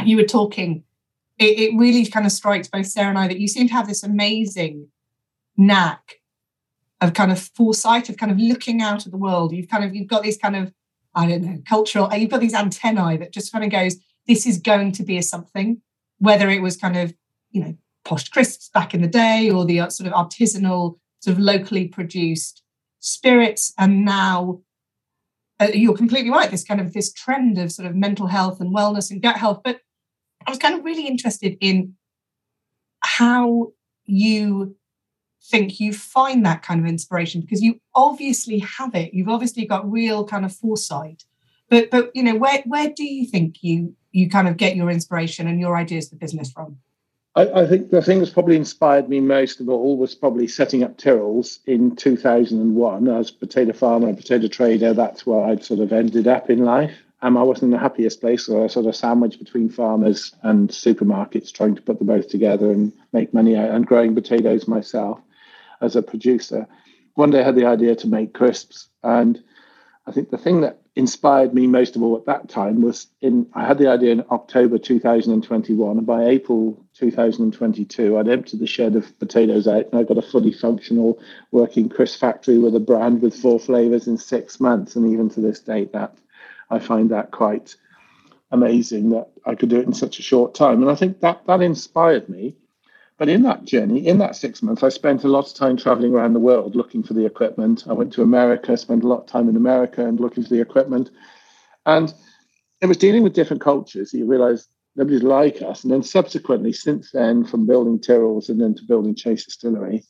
you 0.04 0.18
were 0.18 0.24
talking, 0.24 0.84
it, 1.38 1.60
it 1.60 1.78
really 1.78 2.06
kind 2.06 2.26
of 2.26 2.32
strikes 2.32 2.68
both 2.68 2.88
Sarah 2.88 3.10
and 3.10 3.18
I 3.18 3.28
that 3.28 3.40
you 3.40 3.48
seem 3.48 3.68
to 3.68 3.74
have 3.74 3.88
this 3.88 4.04
amazing 4.04 4.88
knack 5.58 6.22
of 7.04 7.14
kind 7.14 7.32
of 7.32 7.40
foresight, 7.40 8.10
of 8.10 8.18
kind 8.18 8.32
of 8.32 8.40
looking 8.40 8.82
out 8.82 9.06
at 9.06 9.12
the 9.12 9.18
world. 9.18 9.52
You've 9.52 9.70
kind 9.70 9.84
of 9.84 9.94
you've 9.94 10.08
got 10.08 10.24
these 10.24 10.38
kind 10.38 10.56
of 10.56 10.74
I 11.16 11.28
don't 11.28 11.44
know, 11.44 11.62
cultural, 11.68 12.10
you've 12.14 12.32
got 12.32 12.42
these 12.42 12.54
antennae 12.56 13.18
that 13.18 13.34
just 13.34 13.52
kind 13.52 13.64
of 13.64 13.72
goes, 13.72 13.98
this 14.28 14.48
is 14.48 14.58
going 14.58 14.92
to 14.94 15.04
be 15.04 15.18
a 15.18 15.22
something, 15.22 15.82
whether 16.18 16.50
it 16.50 16.62
was 16.62 16.78
kind 16.78 16.98
of, 16.98 17.14
you 17.52 17.62
know, 17.62 17.78
posh 18.04 18.30
crisps 18.30 18.70
back 18.70 18.94
in 18.94 19.02
the 19.02 19.08
day 19.08 19.50
or 19.50 19.66
the 19.66 19.80
uh, 19.80 19.90
sort 19.90 20.12
of 20.12 20.14
artisanal, 20.14 20.98
sort 21.20 21.38
of 21.38 21.40
locally 21.40 21.88
produced 21.88 22.64
spirits. 23.00 23.74
And 23.78 24.06
now 24.06 24.62
uh, 25.60 25.68
you're 25.74 25.96
completely 25.96 26.32
right, 26.32 26.50
this 26.50 26.64
kind 26.64 26.82
of 26.82 26.94
this 26.94 27.14
trend 27.14 27.58
of 27.58 27.72
sort 27.72 27.88
of 27.88 27.96
mental 27.96 28.28
health 28.28 28.60
and 28.60 28.76
wellness 28.76 29.12
and 29.12 29.22
gut 29.22 29.38
health. 29.38 29.62
But 29.64 29.82
I 30.48 30.50
was 30.50 30.60
kind 30.60 30.76
of 30.76 30.84
really 30.84 31.06
interested 31.06 31.58
in 31.62 31.94
how 33.02 33.74
you 34.06 34.76
think 35.46 35.80
you 35.80 35.94
find 35.94 36.46
that 36.46 36.64
kind 36.64 36.80
of 36.80 36.86
inspiration 36.86 37.42
because 37.42 37.62
you 37.62 37.80
obviously 37.96 38.60
have 38.60 38.96
it. 38.96 39.14
You've 39.14 39.30
obviously 39.30 39.66
got 39.66 39.90
real 39.92 40.26
kind 40.26 40.46
of 40.46 40.56
foresight. 40.56 41.24
but 41.70 41.90
but 41.92 42.12
you 42.16 42.24
know, 42.24 42.36
where 42.36 42.62
where 42.66 42.90
do 42.90 43.04
you 43.04 43.26
think 43.26 43.64
you 43.64 43.96
you 44.12 44.30
kind 44.30 44.48
of 44.48 44.58
get 44.58 44.76
your 44.76 44.90
inspiration 44.90 45.48
and 45.48 45.60
your 45.60 45.76
ideas 45.76 46.10
for 46.10 46.16
business 46.16 46.52
from? 46.52 46.78
I, 47.36 47.62
I, 47.62 47.68
think 47.68 47.90
the 47.90 48.02
thing 48.02 48.20
that's 48.20 48.30
probably 48.30 48.56
inspired 48.56 49.10
me 49.10 49.20
most 49.20 49.60
of 49.60 49.68
all 49.68 49.98
was 49.98 50.14
probably 50.14 50.48
setting 50.48 50.84
up 50.84 50.98
Tyrrell's 50.98 51.62
in 51.66 51.96
2001 51.96 53.08
as 53.08 53.32
potato 53.32 53.74
farmer 53.74 54.08
and 54.08 54.16
potato 54.16 54.48
trader. 54.48 54.94
That's 54.94 55.26
where 55.26 55.44
I'd 55.44 55.64
sort 55.64 55.80
of 55.80 55.92
ended 55.92 56.28
up 56.28 56.52
in 56.52 56.60
life. 56.60 56.94
Um, 57.24 57.36
I 57.36 57.42
wasn't 57.42 57.64
in 57.64 57.72
the 57.72 57.80
happiest 57.80 58.22
place, 58.22 58.46
so 58.46 58.64
I 58.64 58.68
sort 58.68 58.86
of 58.86 58.96
sandwiched 58.96 59.40
between 59.40 59.70
farmers 59.70 60.36
and 60.44 60.70
supermarkets, 60.70 61.52
trying 61.52 61.74
to 61.74 61.82
put 61.82 61.98
them 61.98 62.08
both 62.08 62.30
together 62.30 62.70
and 62.72 62.94
make 63.14 63.34
money 63.34 63.56
out 63.56 63.72
and 63.72 63.88
growing 63.88 64.14
potatoes 64.14 64.68
myself 64.68 65.20
as 65.84 65.96
a 65.96 66.02
producer. 66.02 66.68
One 67.16 67.30
day 67.30 67.42
I 67.42 67.46
had 67.46 67.56
the 67.56 67.68
idea 67.68 67.96
to 67.98 68.08
make 68.08 68.34
crisps, 68.34 68.88
and 69.04 69.42
I 70.08 70.12
think 70.12 70.32
the 70.32 70.38
thing 70.38 70.62
that 70.62 70.80
inspired 70.96 71.54
me 71.54 71.66
most 71.66 71.96
of 71.96 72.04
all 72.04 72.16
at 72.18 72.26
that 72.26 72.50
time 72.50 72.82
was 72.82 73.08
in 73.22 73.48
I 73.54 73.66
had 73.66 73.78
the 73.78 73.90
idea 73.90 74.12
in 74.12 74.24
October 74.32 74.78
2021, 74.78 75.98
and 75.98 76.08
by 76.08 76.26
April 76.26 76.84
2022, 76.96 78.18
I'd 78.18 78.28
emptied 78.28 78.60
the 78.60 78.68
shed 78.68 78.96
of 78.96 79.18
potatoes 79.20 79.68
out, 79.68 79.88
and 79.92 80.00
I 80.00 80.04
got 80.04 80.18
a 80.18 80.22
fully 80.22 80.54
functional 80.54 81.20
working 81.52 81.90
crisp 81.90 82.20
factory 82.20 82.58
with 82.58 82.76
a 82.76 82.80
brand 82.80 83.22
with 83.22 83.36
four 83.36 83.60
flavors 83.60 84.08
in 84.08 84.18
six 84.18 84.60
months. 84.60 84.96
And 84.96 85.12
even 85.12 85.30
to 85.32 85.42
this 85.42 85.60
date, 85.60 85.94
that 85.94 86.16
I 86.70 86.80
find 86.80 87.12
that 87.12 87.32
quite 87.32 87.76
amazing 88.52 89.10
that 89.10 89.30
I 89.46 89.56
could 89.56 89.70
do 89.70 89.80
it 89.80 89.88
in 89.88 89.94
such 89.94 90.20
a 90.20 90.24
short 90.24 90.54
time. 90.54 90.82
And 90.82 90.92
I 90.92 90.96
think 90.96 91.20
that 91.22 91.46
that 91.48 91.62
inspired 91.62 92.30
me. 92.30 92.56
But 93.24 93.30
in 93.30 93.44
that 93.44 93.64
journey, 93.64 94.06
in 94.06 94.18
that 94.18 94.36
six 94.36 94.62
months, 94.62 94.84
I 94.84 94.90
spent 94.90 95.24
a 95.24 95.30
lot 95.30 95.48
of 95.48 95.54
time 95.54 95.78
traveling 95.78 96.14
around 96.14 96.34
the 96.34 96.42
world 96.42 96.76
looking 96.76 97.04
for 97.04 97.14
the 97.14 97.26
equipment. 97.26 97.86
I 97.88 97.94
went 97.94 98.12
to 98.12 98.22
America, 98.22 98.76
spent 98.76 99.06
a 99.06 99.08
lot 99.08 99.22
of 99.22 99.28
time 99.28 99.48
in 99.48 99.56
America 99.56 100.06
and 100.06 100.20
looking 100.20 100.44
for 100.44 100.50
the 100.50 100.60
equipment. 100.60 101.10
And 101.86 102.14
it 102.82 102.88
was 102.88 102.98
dealing 102.98 103.24
with 103.24 103.32
different 103.32 103.62
cultures. 103.62 104.14
You 104.14 104.26
realize 104.26 104.68
nobody's 104.98 105.24
like 105.24 105.62
us. 105.62 105.86
And 105.86 105.94
then 105.94 106.04
subsequently, 106.04 106.74
since 106.74 107.12
then, 107.12 107.46
from 107.46 107.66
building 107.66 107.98
Tyrrell's 107.98 108.50
and 108.50 108.60
then 108.60 108.76
to 108.76 108.84
building 108.84 109.16
Chase 109.16 109.46
Distillery, 109.46 110.04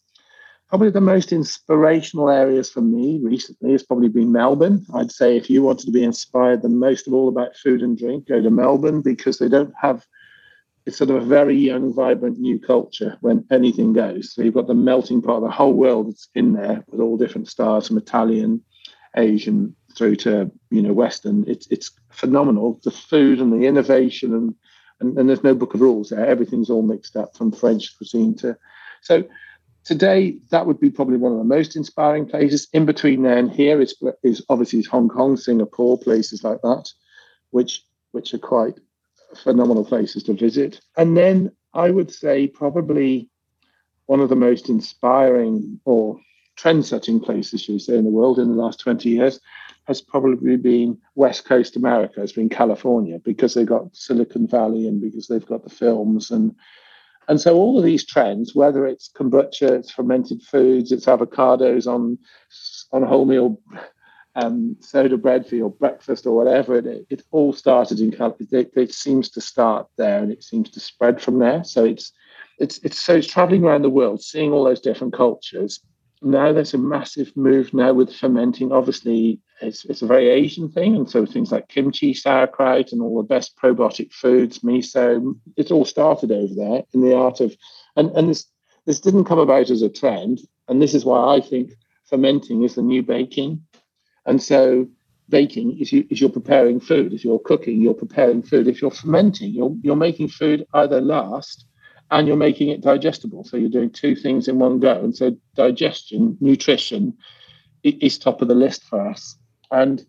probably 0.67 0.89
the 0.89 0.99
most 0.99 1.31
inspirational 1.31 2.31
areas 2.31 2.71
for 2.71 2.81
me 2.81 3.19
recently 3.21 3.73
has 3.73 3.83
probably 3.83 4.09
been 4.09 4.31
Melbourne. 4.31 4.87
I'd 4.91 5.11
say 5.11 5.37
if 5.37 5.51
you 5.51 5.61
wanted 5.61 5.85
to 5.85 5.91
be 5.91 6.03
inspired 6.03 6.63
the 6.63 6.69
most 6.69 7.05
of 7.05 7.13
all 7.13 7.29
about 7.29 7.55
food 7.57 7.83
and 7.83 7.95
drink, 7.95 8.27
go 8.27 8.41
to 8.41 8.49
Melbourne 8.49 9.03
because 9.03 9.37
they 9.37 9.49
don't 9.49 9.75
have 9.79 10.03
it's 10.85 10.97
sort 10.97 11.09
of 11.09 11.15
a 11.17 11.25
very 11.25 11.57
young, 11.57 11.93
vibrant 11.93 12.37
new 12.39 12.59
culture 12.59 13.17
when 13.21 13.45
anything 13.49 13.93
goes. 13.93 14.33
So 14.33 14.41
you've 14.41 14.53
got 14.53 14.67
the 14.67 14.73
melting 14.73 15.21
pot 15.21 15.37
of 15.37 15.43
the 15.43 15.49
whole 15.49 15.73
world 15.73 16.09
that's 16.09 16.27
in 16.35 16.53
there 16.53 16.83
with 16.87 16.99
all 16.99 17.17
different 17.17 17.47
styles 17.47 17.87
from 17.87 17.97
Italian, 17.97 18.61
Asian 19.15 19.75
through 19.95 20.15
to 20.17 20.51
you 20.69 20.81
know 20.81 20.93
Western. 20.93 21.45
It's 21.47 21.67
it's 21.67 21.91
phenomenal. 22.09 22.79
The 22.83 22.91
food 22.91 23.39
and 23.39 23.53
the 23.53 23.67
innovation 23.67 24.33
and 24.33 24.55
and, 24.99 25.17
and 25.17 25.29
there's 25.29 25.43
no 25.43 25.55
book 25.55 25.73
of 25.73 25.81
rules 25.81 26.09
there. 26.09 26.25
Everything's 26.25 26.69
all 26.69 26.81
mixed 26.81 27.15
up 27.15 27.35
from 27.35 27.51
French 27.51 27.95
cuisine 27.97 28.35
to 28.37 28.57
so 29.01 29.23
today 29.83 30.37
that 30.49 30.65
would 30.65 30.79
be 30.79 30.89
probably 30.89 31.17
one 31.17 31.31
of 31.31 31.37
the 31.37 31.43
most 31.43 31.75
inspiring 31.75 32.25
places. 32.25 32.67
In 32.73 32.85
between 32.85 33.23
there 33.23 33.37
and 33.37 33.51
here 33.51 33.81
is 33.81 33.95
is 34.23 34.43
obviously 34.49 34.81
Hong 34.83 35.09
Kong, 35.09 35.37
Singapore, 35.37 35.97
places 35.97 36.43
like 36.43 36.61
that, 36.61 36.89
which 37.51 37.85
which 38.11 38.33
are 38.33 38.39
quite 38.39 38.79
phenomenal 39.37 39.85
places 39.85 40.23
to 40.23 40.33
visit. 40.33 40.81
And 40.97 41.17
then 41.17 41.51
I 41.73 41.89
would 41.89 42.13
say 42.13 42.47
probably 42.47 43.29
one 44.05 44.19
of 44.19 44.29
the 44.29 44.35
most 44.35 44.69
inspiring 44.69 45.79
or 45.85 46.19
trend-setting 46.55 47.19
places, 47.19 47.67
we 47.67 47.79
say, 47.79 47.97
in 47.97 48.03
the 48.03 48.11
world 48.11 48.39
in 48.39 48.49
the 48.49 48.61
last 48.61 48.79
20 48.79 49.09
years 49.09 49.39
has 49.85 50.01
probably 50.01 50.55
been 50.55 50.97
West 51.15 51.45
Coast 51.45 51.75
America, 51.75 52.21
has 52.21 52.31
been 52.31 52.47
California, 52.47 53.19
because 53.19 53.53
they've 53.53 53.65
got 53.65 53.95
Silicon 53.95 54.47
Valley 54.47 54.87
and 54.87 55.01
because 55.01 55.27
they've 55.27 55.45
got 55.45 55.63
the 55.63 55.69
films 55.69 56.31
and 56.31 56.55
and 57.29 57.39
so 57.39 57.55
all 57.55 57.77
of 57.77 57.85
these 57.85 58.05
trends, 58.05 58.53
whether 58.53 58.85
it's 58.85 59.09
kombucha, 59.09 59.79
it's 59.79 59.91
fermented 59.91 60.41
foods, 60.41 60.91
it's 60.91 61.05
avocados 61.05 61.87
on 61.87 62.17
on 62.91 63.03
wholemeal 63.03 63.57
um, 64.35 64.75
soda 64.79 65.17
bread 65.17 65.47
for 65.47 65.55
your 65.55 65.69
breakfast 65.69 66.25
or 66.25 66.35
whatever. 66.35 66.77
It, 66.77 67.05
it 67.09 67.23
all 67.31 67.53
started 67.53 67.99
in 67.99 68.13
It, 68.13 68.71
it 68.75 68.93
seems 68.93 69.29
to 69.31 69.41
start 69.41 69.87
there 69.97 70.19
and 70.19 70.31
it 70.31 70.43
seems 70.43 70.69
to 70.71 70.79
spread 70.79 71.21
from 71.21 71.39
there. 71.39 71.63
So 71.63 71.85
it's 71.85 72.11
it's 72.59 72.79
it's 72.79 72.99
so 72.99 73.15
it's 73.15 73.27
traveling 73.27 73.63
around 73.63 73.81
the 73.81 73.89
world, 73.89 74.21
seeing 74.21 74.51
all 74.51 74.63
those 74.63 74.81
different 74.81 75.13
cultures. 75.13 75.79
Now 76.21 76.53
there's 76.53 76.73
a 76.73 76.77
massive 76.77 77.35
move 77.35 77.73
now 77.73 77.93
with 77.93 78.15
fermenting. 78.15 78.71
Obviously, 78.71 79.39
it's 79.61 79.85
it's 79.85 80.01
a 80.01 80.07
very 80.07 80.29
Asian 80.29 80.69
thing, 80.69 80.95
and 80.95 81.09
so 81.09 81.25
things 81.25 81.51
like 81.51 81.67
kimchi, 81.67 82.13
sauerkraut, 82.13 82.91
and 82.91 83.01
all 83.01 83.17
the 83.17 83.27
best 83.27 83.57
probiotic 83.57 84.13
foods, 84.13 84.59
miso. 84.59 85.35
It 85.57 85.71
all 85.71 85.85
started 85.85 86.31
over 86.31 86.53
there 86.55 86.83
in 86.93 87.01
the 87.01 87.15
art 87.15 87.41
of, 87.41 87.55
and 87.95 88.09
and 88.11 88.29
this 88.29 88.45
this 88.85 88.99
didn't 88.99 89.25
come 89.25 89.39
about 89.39 89.69
as 89.69 89.81
a 89.81 89.89
trend, 89.89 90.39
and 90.67 90.81
this 90.81 90.93
is 90.93 91.05
why 91.05 91.35
I 91.35 91.41
think 91.41 91.73
fermenting 92.05 92.63
is 92.63 92.75
the 92.75 92.81
new 92.81 93.03
baking 93.03 93.63
and 94.25 94.41
so 94.41 94.87
baking 95.29 95.77
is, 95.79 95.91
you, 95.91 96.05
is 96.09 96.19
you're 96.19 96.29
preparing 96.29 96.79
food. 96.79 97.13
If 97.13 97.23
you're 97.23 97.39
cooking, 97.39 97.81
you're 97.81 97.93
preparing 97.93 98.43
food. 98.43 98.67
If 98.67 98.81
you're 98.81 98.91
fermenting, 98.91 99.51
you're, 99.51 99.75
you're 99.81 99.95
making 99.95 100.29
food 100.29 100.65
either 100.73 101.01
last 101.01 101.65
and 102.11 102.27
you're 102.27 102.37
making 102.37 102.69
it 102.69 102.81
digestible. 102.81 103.43
So 103.43 103.57
you're 103.57 103.69
doing 103.69 103.89
two 103.89 104.15
things 104.15 104.47
in 104.47 104.59
one 104.59 104.79
go. 104.79 104.99
And 104.99 105.15
so 105.15 105.35
digestion, 105.55 106.37
nutrition 106.39 107.17
is 107.83 108.17
top 108.17 108.41
of 108.41 108.47
the 108.47 108.55
list 108.55 108.83
for 108.83 109.01
us. 109.07 109.37
And 109.71 110.05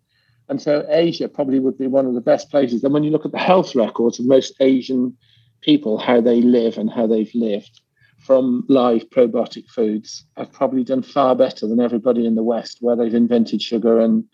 and 0.48 0.60
so 0.60 0.84
Asia 0.88 1.28
probably 1.28 1.58
would 1.58 1.78
be 1.78 1.86
one 1.86 2.04
of 2.06 2.12
the 2.12 2.20
best 2.20 2.50
places. 2.50 2.84
And 2.84 2.92
when 2.92 3.02
you 3.02 3.10
look 3.10 3.24
at 3.24 3.32
the 3.32 3.38
health 3.38 3.74
records 3.74 4.18
of 4.18 4.26
most 4.26 4.54
Asian 4.60 5.16
people, 5.62 5.96
how 5.96 6.20
they 6.20 6.42
live 6.42 6.76
and 6.76 6.90
how 6.90 7.06
they've 7.06 7.34
lived, 7.34 7.80
from 8.24 8.64
live 8.68 9.08
probiotic 9.10 9.68
foods 9.68 10.24
have 10.36 10.52
probably 10.52 10.82
done 10.82 11.02
far 11.02 11.36
better 11.36 11.66
than 11.66 11.80
everybody 11.80 12.26
in 12.26 12.34
the 12.34 12.42
West, 12.42 12.78
where 12.80 12.96
they've 12.96 13.14
invented 13.14 13.62
sugar 13.62 14.00
and 14.00 14.24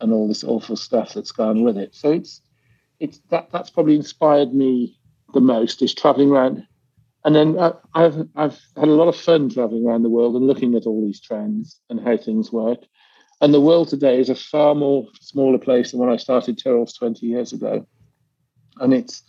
and 0.00 0.12
all 0.12 0.28
this 0.28 0.44
awful 0.44 0.76
stuff 0.76 1.14
that's 1.14 1.32
gone 1.32 1.62
with 1.62 1.76
it. 1.76 1.94
So 1.94 2.12
it's 2.12 2.42
it's 3.00 3.18
that 3.30 3.50
that's 3.52 3.70
probably 3.70 3.96
inspired 3.96 4.52
me 4.52 4.98
the 5.34 5.40
most 5.40 5.82
is 5.82 5.94
traveling 5.94 6.30
around, 6.30 6.66
and 7.24 7.34
then 7.34 7.58
I've 7.94 8.28
I've 8.34 8.58
had 8.76 8.88
a 8.88 8.92
lot 8.92 9.08
of 9.08 9.16
fun 9.16 9.48
traveling 9.50 9.86
around 9.86 10.02
the 10.02 10.10
world 10.10 10.34
and 10.34 10.46
looking 10.46 10.74
at 10.74 10.86
all 10.86 11.04
these 11.04 11.20
trends 11.20 11.80
and 11.88 12.00
how 12.00 12.16
things 12.16 12.52
work. 12.52 12.80
And 13.40 13.54
the 13.54 13.60
world 13.60 13.88
today 13.88 14.18
is 14.18 14.30
a 14.30 14.34
far 14.34 14.74
more 14.74 15.06
smaller 15.20 15.58
place 15.58 15.92
than 15.92 16.00
when 16.00 16.10
I 16.10 16.16
started 16.16 16.58
Tyrrell's 16.58 16.94
20 16.94 17.24
years 17.24 17.52
ago. 17.52 17.86
And 18.78 18.92
it's 18.92 19.22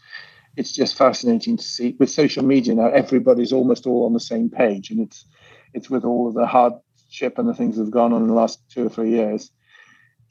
it's 0.59 0.73
just 0.73 0.97
fascinating 0.97 1.55
to 1.55 1.63
see. 1.63 1.95
With 1.97 2.11
social 2.11 2.43
media 2.43 2.75
now 2.75 2.89
everybody's 2.89 3.53
almost 3.53 3.87
all 3.87 4.05
on 4.05 4.13
the 4.13 4.19
same 4.19 4.49
page 4.49 4.91
and 4.91 4.99
it's 4.99 5.25
it's 5.73 5.89
with 5.89 6.03
all 6.03 6.27
of 6.27 6.33
the 6.33 6.45
hardship 6.45 7.37
and 7.37 7.47
the 7.47 7.53
things 7.53 7.77
that 7.77 7.83
have 7.83 7.91
gone 7.91 8.11
on 8.11 8.23
in 8.23 8.27
the 8.27 8.33
last 8.33 8.59
two 8.69 8.85
or 8.85 8.89
three 8.89 9.11
years 9.11 9.51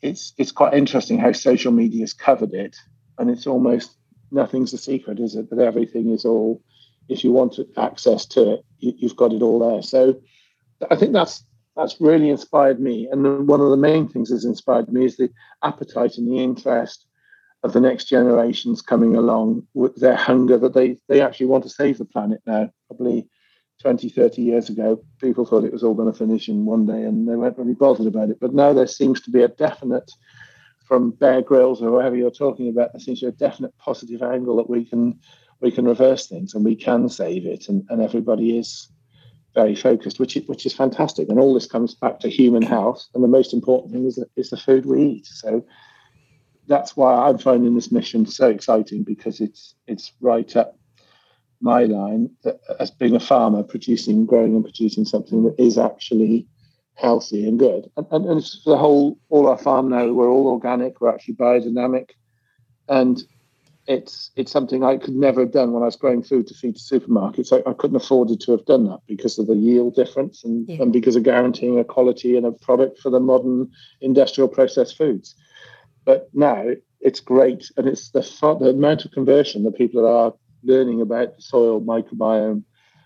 it's 0.02 0.34
it's 0.36 0.52
quite 0.52 0.74
interesting 0.74 1.18
how 1.18 1.32
social 1.32 1.72
media 1.72 2.02
has 2.02 2.12
covered 2.12 2.52
it 2.52 2.76
and 3.16 3.30
it's 3.30 3.46
almost 3.46 3.96
nothing's 4.30 4.74
a 4.74 4.78
secret 4.78 5.18
is 5.18 5.34
it? 5.34 5.48
But 5.48 5.60
everything 5.60 6.10
is 6.10 6.26
all 6.26 6.62
if 7.08 7.24
you 7.24 7.32
want 7.32 7.58
access 7.78 8.26
to 8.26 8.52
it 8.52 8.64
you, 8.80 8.92
you've 8.98 9.16
got 9.16 9.32
it 9.32 9.42
all 9.42 9.58
there. 9.58 9.82
So 9.82 10.20
i 10.90 10.94
think 10.94 11.12
that's 11.12 11.42
that's 11.74 12.00
really 12.00 12.28
inspired 12.28 12.78
me 12.78 13.08
and 13.10 13.48
one 13.48 13.60
of 13.62 13.70
the 13.70 13.76
main 13.88 14.06
things 14.06 14.30
that's 14.30 14.44
inspired 14.44 14.92
me 14.92 15.06
is 15.06 15.16
the 15.16 15.30
appetite 15.64 16.18
and 16.18 16.30
the 16.30 16.38
interest 16.38 17.07
of 17.62 17.72
the 17.72 17.80
next 17.80 18.04
generations 18.04 18.82
coming 18.82 19.16
along 19.16 19.66
with 19.74 19.96
their 19.96 20.16
hunger 20.16 20.58
that 20.58 20.74
they 20.74 20.96
they 21.08 21.20
actually 21.20 21.46
want 21.46 21.64
to 21.64 21.70
save 21.70 21.98
the 21.98 22.04
planet 22.04 22.40
now. 22.46 22.70
Probably 22.86 23.28
20 23.80 24.08
30 24.08 24.42
years 24.42 24.68
ago 24.68 25.00
people 25.20 25.46
thought 25.46 25.64
it 25.64 25.72
was 25.72 25.84
all 25.84 25.94
going 25.94 26.12
to 26.12 26.18
finish 26.18 26.48
in 26.48 26.64
one 26.64 26.84
day 26.84 27.04
and 27.04 27.28
they 27.28 27.36
weren't 27.36 27.58
really 27.58 27.74
bothered 27.74 28.06
about 28.06 28.30
it. 28.30 28.38
But 28.40 28.54
now 28.54 28.72
there 28.72 28.86
seems 28.86 29.20
to 29.22 29.30
be 29.30 29.42
a 29.42 29.48
definite 29.48 30.10
from 30.86 31.10
Bear 31.10 31.42
Grylls 31.42 31.82
or 31.82 31.90
whoever 31.90 32.16
you're 32.16 32.30
talking 32.30 32.68
about 32.68 32.92
there 32.92 33.00
seems 33.00 33.20
to 33.20 33.26
be 33.26 33.30
a 33.30 33.48
definite 33.48 33.76
positive 33.78 34.22
angle 34.22 34.56
that 34.56 34.70
we 34.70 34.84
can 34.84 35.20
we 35.60 35.70
can 35.70 35.84
reverse 35.84 36.28
things 36.28 36.54
and 36.54 36.64
we 36.64 36.76
can 36.76 37.08
save 37.08 37.44
it 37.46 37.68
and, 37.68 37.84
and 37.88 38.00
everybody 38.00 38.56
is 38.56 38.88
very 39.54 39.74
focused 39.74 40.20
which 40.20 40.36
is, 40.36 40.46
which 40.46 40.66
is 40.66 40.72
fantastic. 40.72 41.28
And 41.28 41.38
all 41.38 41.54
this 41.54 41.66
comes 41.66 41.94
back 41.94 42.20
to 42.20 42.28
human 42.28 42.62
health. 42.62 43.04
And 43.14 43.24
the 43.24 43.28
most 43.28 43.52
important 43.52 43.92
thing 43.92 44.06
is, 44.06 44.22
is 44.36 44.50
the 44.50 44.56
food 44.56 44.86
we 44.86 45.02
eat. 45.02 45.26
So 45.26 45.64
that's 46.68 46.96
why 46.96 47.14
I'm 47.14 47.38
finding 47.38 47.74
this 47.74 47.90
mission 47.90 48.26
so 48.26 48.48
exciting 48.48 49.02
because 49.02 49.40
it's 49.40 49.74
it's 49.86 50.12
right 50.20 50.54
up 50.56 50.78
my 51.60 51.84
line 51.84 52.30
as 52.78 52.90
being 52.92 53.16
a 53.16 53.20
farmer, 53.20 53.64
producing, 53.64 54.26
growing, 54.26 54.54
and 54.54 54.62
producing 54.62 55.04
something 55.04 55.42
that 55.42 55.58
is 55.58 55.76
actually 55.76 56.46
healthy 56.94 57.48
and 57.48 57.58
good. 57.58 57.90
And, 57.96 58.06
and, 58.12 58.26
and 58.26 58.50
the 58.64 58.76
whole 58.76 59.18
all 59.28 59.48
our 59.48 59.58
farm 59.58 59.88
now, 59.88 60.12
we're 60.12 60.30
all 60.30 60.48
organic, 60.48 61.00
we're 61.00 61.12
actually 61.12 61.34
biodynamic, 61.34 62.10
and 62.88 63.20
it's 63.86 64.30
it's 64.36 64.52
something 64.52 64.84
I 64.84 64.98
could 64.98 65.14
never 65.14 65.40
have 65.40 65.52
done 65.52 65.72
when 65.72 65.82
I 65.82 65.86
was 65.86 65.96
growing 65.96 66.22
food 66.22 66.46
to 66.48 66.54
feed 66.54 66.76
to 66.76 66.82
supermarkets. 66.82 67.52
I, 67.52 67.68
I 67.68 67.72
couldn't 67.72 67.96
afford 67.96 68.28
to 68.38 68.52
have 68.52 68.66
done 68.66 68.84
that 68.84 69.00
because 69.06 69.38
of 69.38 69.46
the 69.46 69.56
yield 69.56 69.96
difference 69.96 70.44
and, 70.44 70.68
yeah. 70.68 70.82
and 70.82 70.92
because 70.92 71.16
of 71.16 71.22
guaranteeing 71.22 71.78
a 71.78 71.84
quality 71.84 72.36
and 72.36 72.44
a 72.44 72.52
product 72.52 72.98
for 72.98 73.08
the 73.08 73.20
modern 73.20 73.70
industrial 74.02 74.48
processed 74.48 74.98
foods. 74.98 75.34
But 76.08 76.30
now 76.32 76.64
it's 77.02 77.20
great, 77.20 77.70
and 77.76 77.86
it's 77.86 78.08
the 78.08 78.22
the 78.58 78.70
amount 78.70 79.04
of 79.04 79.10
conversion 79.10 79.62
that 79.64 79.76
people 79.76 80.06
are 80.06 80.32
learning 80.62 81.02
about 81.02 81.36
the 81.36 81.42
soil 81.42 81.82
microbiome 81.82 82.62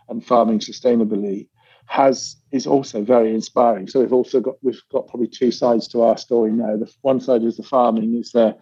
and 0.08 0.24
farming 0.24 0.60
sustainably 0.60 1.48
has 1.86 2.36
is 2.52 2.64
also 2.64 3.02
very 3.02 3.34
inspiring. 3.34 3.88
So 3.88 3.98
we've 3.98 4.12
also 4.12 4.38
got 4.38 4.54
we've 4.62 4.80
got 4.92 5.08
probably 5.08 5.26
two 5.26 5.50
sides 5.50 5.88
to 5.88 6.02
our 6.02 6.16
story 6.16 6.52
now. 6.52 6.76
The 6.76 6.88
one 7.00 7.18
side 7.20 7.42
is 7.42 7.56
the 7.56 7.64
farming, 7.64 8.14
is 8.14 8.30
the 8.30 8.56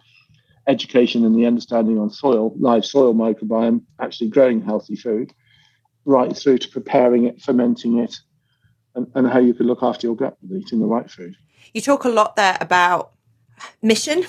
education 0.67 1.27
and 1.27 1.39
the 1.39 1.45
understanding 1.45 1.99
on 1.99 2.09
soil, 2.09 2.55
live 2.59 2.87
soil 2.87 3.13
microbiome, 3.13 3.83
actually 4.01 4.31
growing 4.31 4.63
healthy 4.63 4.97
food, 4.97 5.35
right 6.07 6.35
through 6.35 6.57
to 6.65 6.69
preparing 6.71 7.27
it, 7.27 7.43
fermenting 7.43 7.99
it, 7.99 8.17
and, 8.95 9.07
and 9.15 9.29
how 9.29 9.39
you 9.39 9.53
can 9.53 9.67
look 9.67 9.83
after 9.83 10.07
your 10.07 10.17
gut 10.17 10.39
with 10.41 10.63
eating 10.63 10.81
the 10.81 10.87
right 10.87 11.11
food. 11.11 11.37
You 11.75 11.83
talk 11.83 12.05
a 12.05 12.09
lot 12.09 12.37
there 12.37 12.57
about 12.59 13.13
mission. 13.83 14.25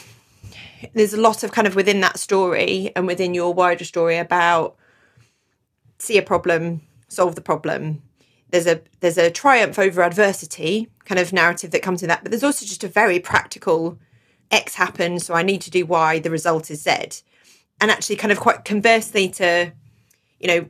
There's 0.93 1.13
a 1.13 1.21
lot 1.21 1.43
of 1.43 1.51
kind 1.51 1.67
of 1.67 1.75
within 1.75 2.01
that 2.01 2.17
story 2.17 2.91
and 2.95 3.05
within 3.05 3.33
your 3.33 3.53
wider 3.53 3.85
story 3.85 4.17
about 4.17 4.75
see 5.99 6.17
a 6.17 6.23
problem, 6.23 6.81
solve 7.07 7.35
the 7.35 7.41
problem. 7.41 8.01
There's 8.49 8.67
a 8.67 8.81
there's 8.99 9.17
a 9.17 9.31
triumph 9.31 9.79
over 9.79 10.01
adversity 10.01 10.89
kind 11.05 11.19
of 11.19 11.31
narrative 11.31 11.71
that 11.71 11.81
comes 11.81 12.01
with 12.01 12.09
that, 12.09 12.23
but 12.23 12.31
there's 12.31 12.43
also 12.43 12.65
just 12.65 12.83
a 12.83 12.87
very 12.87 13.19
practical 13.19 13.97
X 14.51 14.75
happens, 14.75 15.25
so 15.25 15.33
I 15.33 15.43
need 15.43 15.61
to 15.61 15.71
do 15.71 15.85
Y, 15.85 16.19
the 16.19 16.29
result 16.29 16.69
is 16.69 16.83
Z. 16.83 17.23
And 17.79 17.89
actually 17.89 18.17
kind 18.17 18.31
of 18.31 18.39
quite 18.39 18.65
conversely 18.65 19.29
to, 19.29 19.71
you 20.39 20.47
know, 20.47 20.65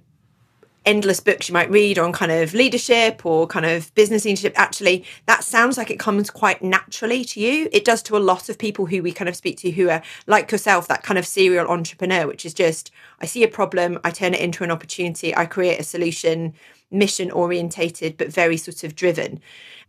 endless 0.86 1.20
books 1.20 1.48
you 1.48 1.54
might 1.54 1.70
read 1.70 2.00
on 2.00 2.12
kind 2.12 2.32
of 2.32 2.54
leadership 2.54 3.26
or 3.26 3.46
kind 3.46 3.66
of 3.66 3.94
business 3.94 4.26
leadership 4.26 4.54
actually 4.56 5.06
that 5.28 5.44
sounds 5.44 5.78
like 5.78 5.92
it 5.92 6.00
comes 6.00 6.30
quite 6.30 6.62
naturally 6.64 7.24
to 7.24 7.40
you. 7.40 7.70
It 7.72 7.86
does 7.86 8.02
to 8.04 8.18
a 8.18 8.20
lot 8.20 8.50
of 8.50 8.58
people 8.58 8.88
who 8.88 9.04
we 9.04 9.12
kind 9.12 9.30
of 9.30 9.36
speak 9.36 9.58
to 9.60 9.72
who 9.72 9.90
are 9.90 10.02
like 10.28 10.52
yourself 10.52 10.88
that 10.88 11.04
kind 11.04 11.20
of 11.20 11.28
serial 11.28 11.68
entrepreneur 11.68 12.26
which 12.28 12.46
is 12.46 12.54
just 12.54 12.92
i 13.20 13.26
see 13.26 13.44
a 13.44 13.48
problem 13.48 14.00
i 14.04 14.10
turn 14.10 14.34
it 14.34 14.42
into 14.42 14.64
an 14.64 14.72
opportunity 14.72 15.36
i 15.36 15.46
create 15.46 15.80
a 15.80 15.84
solution 15.84 16.54
mission 16.92 17.32
orientated 17.32 18.18
but 18.18 18.32
very 18.32 18.58
sort 18.58 18.84
of 18.84 18.96
driven. 18.96 19.40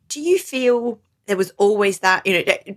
Do 0.09 0.21
you 0.21 0.39
feel 0.39 1.01
there 1.27 1.37
was 1.37 1.53
always 1.57 1.99
that 1.99 2.27
you 2.27 2.35
know 2.35 2.75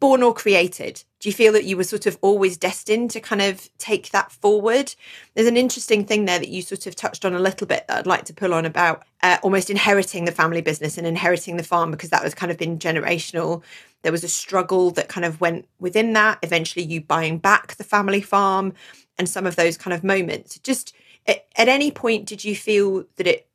born 0.00 0.22
or 0.22 0.34
created? 0.34 1.02
Do 1.20 1.28
you 1.28 1.32
feel 1.32 1.52
that 1.52 1.64
you 1.64 1.76
were 1.76 1.84
sort 1.84 2.06
of 2.06 2.18
always 2.20 2.56
destined 2.56 3.10
to 3.12 3.20
kind 3.20 3.42
of 3.42 3.68
take 3.78 4.10
that 4.10 4.30
forward? 4.30 4.94
There's 5.34 5.46
an 5.46 5.56
interesting 5.56 6.04
thing 6.04 6.24
there 6.24 6.38
that 6.38 6.48
you 6.48 6.62
sort 6.62 6.86
of 6.86 6.94
touched 6.94 7.24
on 7.24 7.34
a 7.34 7.40
little 7.40 7.66
bit 7.66 7.86
that 7.88 7.98
I'd 7.98 8.06
like 8.06 8.24
to 8.26 8.34
pull 8.34 8.54
on 8.54 8.64
about 8.64 9.04
uh, 9.22 9.38
almost 9.42 9.70
inheriting 9.70 10.24
the 10.24 10.32
family 10.32 10.60
business 10.60 10.98
and 10.98 11.06
inheriting 11.06 11.56
the 11.56 11.62
farm 11.62 11.90
because 11.90 12.10
that 12.10 12.24
was 12.24 12.34
kind 12.34 12.52
of 12.52 12.58
been 12.58 12.78
generational. 12.78 13.62
There 14.02 14.12
was 14.12 14.24
a 14.24 14.28
struggle 14.28 14.90
that 14.92 15.08
kind 15.08 15.24
of 15.24 15.40
went 15.40 15.66
within 15.80 16.12
that. 16.12 16.38
Eventually, 16.42 16.84
you 16.84 17.00
buying 17.00 17.38
back 17.38 17.76
the 17.76 17.84
family 17.84 18.20
farm 18.20 18.72
and 19.18 19.28
some 19.28 19.46
of 19.46 19.56
those 19.56 19.76
kind 19.76 19.94
of 19.94 20.04
moments. 20.04 20.58
Just 20.58 20.94
at, 21.26 21.46
at 21.56 21.68
any 21.68 21.90
point, 21.90 22.26
did 22.26 22.44
you 22.44 22.54
feel 22.54 23.04
that 23.16 23.26
it 23.26 23.46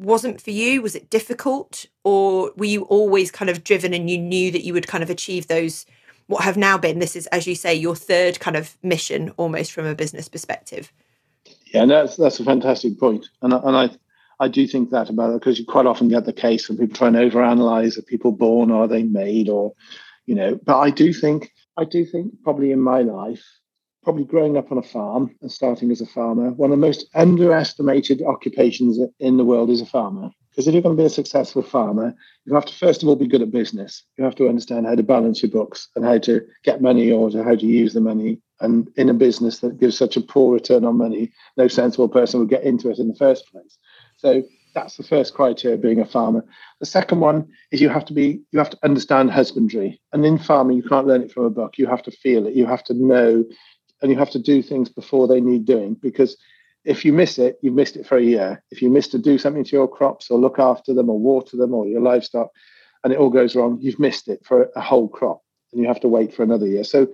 wasn't 0.00 0.40
for 0.40 0.50
you? 0.50 0.82
Was 0.82 0.94
it 0.94 1.10
difficult? 1.10 1.86
Or 2.02 2.52
were 2.56 2.64
you 2.64 2.82
always 2.84 3.30
kind 3.30 3.50
of 3.50 3.62
driven 3.62 3.92
and 3.92 4.08
you 4.08 4.16
knew 4.16 4.50
that 4.50 4.64
you 4.64 4.72
would 4.72 4.86
kind 4.86 5.02
of 5.02 5.10
achieve 5.10 5.48
those, 5.48 5.84
what 6.28 6.44
have 6.44 6.56
now 6.56 6.78
been, 6.78 6.98
this 6.98 7.14
is, 7.14 7.26
as 7.26 7.46
you 7.46 7.54
say, 7.54 7.74
your 7.74 7.94
third 7.94 8.40
kind 8.40 8.56
of 8.56 8.76
mission 8.82 9.32
almost 9.36 9.72
from 9.72 9.84
a 9.84 9.94
business 9.94 10.28
perspective? 10.28 10.92
Yeah, 11.74 11.84
that's 11.86 12.16
that's 12.16 12.40
a 12.40 12.44
fantastic 12.44 12.98
point. 12.98 13.26
And, 13.42 13.52
and 13.52 13.76
I, 13.76 13.90
I 14.38 14.48
do 14.48 14.66
think 14.66 14.90
that 14.90 15.10
about 15.10 15.30
it 15.30 15.40
because 15.40 15.58
you 15.58 15.66
quite 15.66 15.86
often 15.86 16.08
get 16.08 16.24
the 16.24 16.32
case 16.32 16.68
when 16.68 16.78
people 16.78 16.96
try 16.96 17.08
and 17.08 17.16
overanalyze 17.16 17.98
are 17.98 18.02
people 18.02 18.32
born, 18.32 18.70
or 18.70 18.84
are 18.84 18.88
they 18.88 19.02
made, 19.02 19.48
or, 19.48 19.74
you 20.26 20.34
know, 20.34 20.58
but 20.64 20.78
I 20.78 20.90
do 20.90 21.12
think, 21.12 21.52
I 21.76 21.84
do 21.84 22.04
think 22.04 22.32
probably 22.42 22.72
in 22.72 22.80
my 22.80 23.02
life, 23.02 23.44
probably 24.02 24.24
growing 24.24 24.56
up 24.56 24.72
on 24.72 24.78
a 24.78 24.82
farm 24.82 25.36
and 25.42 25.52
starting 25.52 25.90
as 25.90 26.00
a 26.00 26.06
farmer, 26.06 26.52
one 26.52 26.72
of 26.72 26.78
the 26.78 26.86
most 26.86 27.06
underestimated 27.14 28.22
occupations 28.22 28.98
in 29.18 29.36
the 29.36 29.44
world 29.44 29.68
is 29.68 29.82
a 29.82 29.86
farmer. 29.86 30.30
Because 30.60 30.68
if 30.68 30.74
you're 30.74 30.82
going 30.82 30.94
to 30.94 31.02
be 31.02 31.06
a 31.06 31.08
successful 31.08 31.62
farmer, 31.62 32.14
you 32.44 32.52
have 32.52 32.66
to 32.66 32.74
first 32.74 33.02
of 33.02 33.08
all 33.08 33.16
be 33.16 33.26
good 33.26 33.40
at 33.40 33.50
business. 33.50 34.04
You 34.18 34.24
have 34.24 34.34
to 34.34 34.46
understand 34.46 34.84
how 34.84 34.94
to 34.94 35.02
balance 35.02 35.42
your 35.42 35.50
books 35.50 35.88
and 35.96 36.04
how 36.04 36.18
to 36.18 36.42
get 36.64 36.82
money 36.82 37.10
or 37.10 37.30
how 37.30 37.54
to 37.54 37.66
use 37.66 37.94
the 37.94 38.02
money. 38.02 38.42
And 38.60 38.90
in 38.96 39.08
a 39.08 39.14
business 39.14 39.60
that 39.60 39.80
gives 39.80 39.96
such 39.96 40.18
a 40.18 40.20
poor 40.20 40.52
return 40.52 40.84
on 40.84 40.98
money, 40.98 41.32
no 41.56 41.66
sensible 41.66 42.10
person 42.10 42.40
would 42.40 42.50
get 42.50 42.64
into 42.64 42.90
it 42.90 42.98
in 42.98 43.08
the 43.08 43.14
first 43.14 43.50
place. 43.50 43.78
So 44.18 44.42
that's 44.74 44.98
the 44.98 45.02
first 45.02 45.32
criteria 45.32 45.78
being 45.78 45.98
a 45.98 46.04
farmer. 46.04 46.44
The 46.78 46.84
second 46.84 47.20
one 47.20 47.48
is 47.70 47.80
you 47.80 47.88
have 47.88 48.04
to 48.04 48.12
be 48.12 48.42
you 48.50 48.58
have 48.58 48.68
to 48.68 48.78
understand 48.82 49.30
husbandry. 49.30 49.98
And 50.12 50.26
in 50.26 50.36
farming, 50.36 50.76
you 50.76 50.82
can't 50.82 51.06
learn 51.06 51.22
it 51.22 51.32
from 51.32 51.46
a 51.46 51.50
book. 51.50 51.78
You 51.78 51.86
have 51.86 52.02
to 52.02 52.10
feel 52.10 52.46
it. 52.46 52.52
You 52.52 52.66
have 52.66 52.84
to 52.84 52.92
know 52.92 53.46
and 54.02 54.12
you 54.12 54.18
have 54.18 54.30
to 54.32 54.38
do 54.38 54.62
things 54.62 54.90
before 54.90 55.26
they 55.26 55.40
need 55.40 55.64
doing 55.64 55.94
because 55.94 56.36
if 56.84 57.04
you 57.04 57.12
miss 57.12 57.38
it, 57.38 57.58
you've 57.62 57.74
missed 57.74 57.96
it 57.96 58.06
for 58.06 58.16
a 58.16 58.22
year. 58.22 58.62
If 58.70 58.82
you 58.82 58.90
miss 58.90 59.08
to 59.08 59.18
do 59.18 59.38
something 59.38 59.64
to 59.64 59.76
your 59.76 59.88
crops 59.88 60.30
or 60.30 60.38
look 60.38 60.58
after 60.58 60.94
them 60.94 61.10
or 61.10 61.18
water 61.18 61.56
them 61.56 61.74
or 61.74 61.86
your 61.86 62.00
livestock, 62.00 62.50
and 63.04 63.12
it 63.12 63.18
all 63.18 63.30
goes 63.30 63.54
wrong, 63.54 63.78
you've 63.80 63.98
missed 63.98 64.28
it 64.28 64.44
for 64.44 64.70
a 64.76 64.80
whole 64.80 65.08
crop 65.08 65.42
and 65.72 65.80
you 65.80 65.88
have 65.88 66.00
to 66.00 66.08
wait 66.08 66.34
for 66.34 66.42
another 66.42 66.66
year. 66.66 66.84
So 66.84 67.08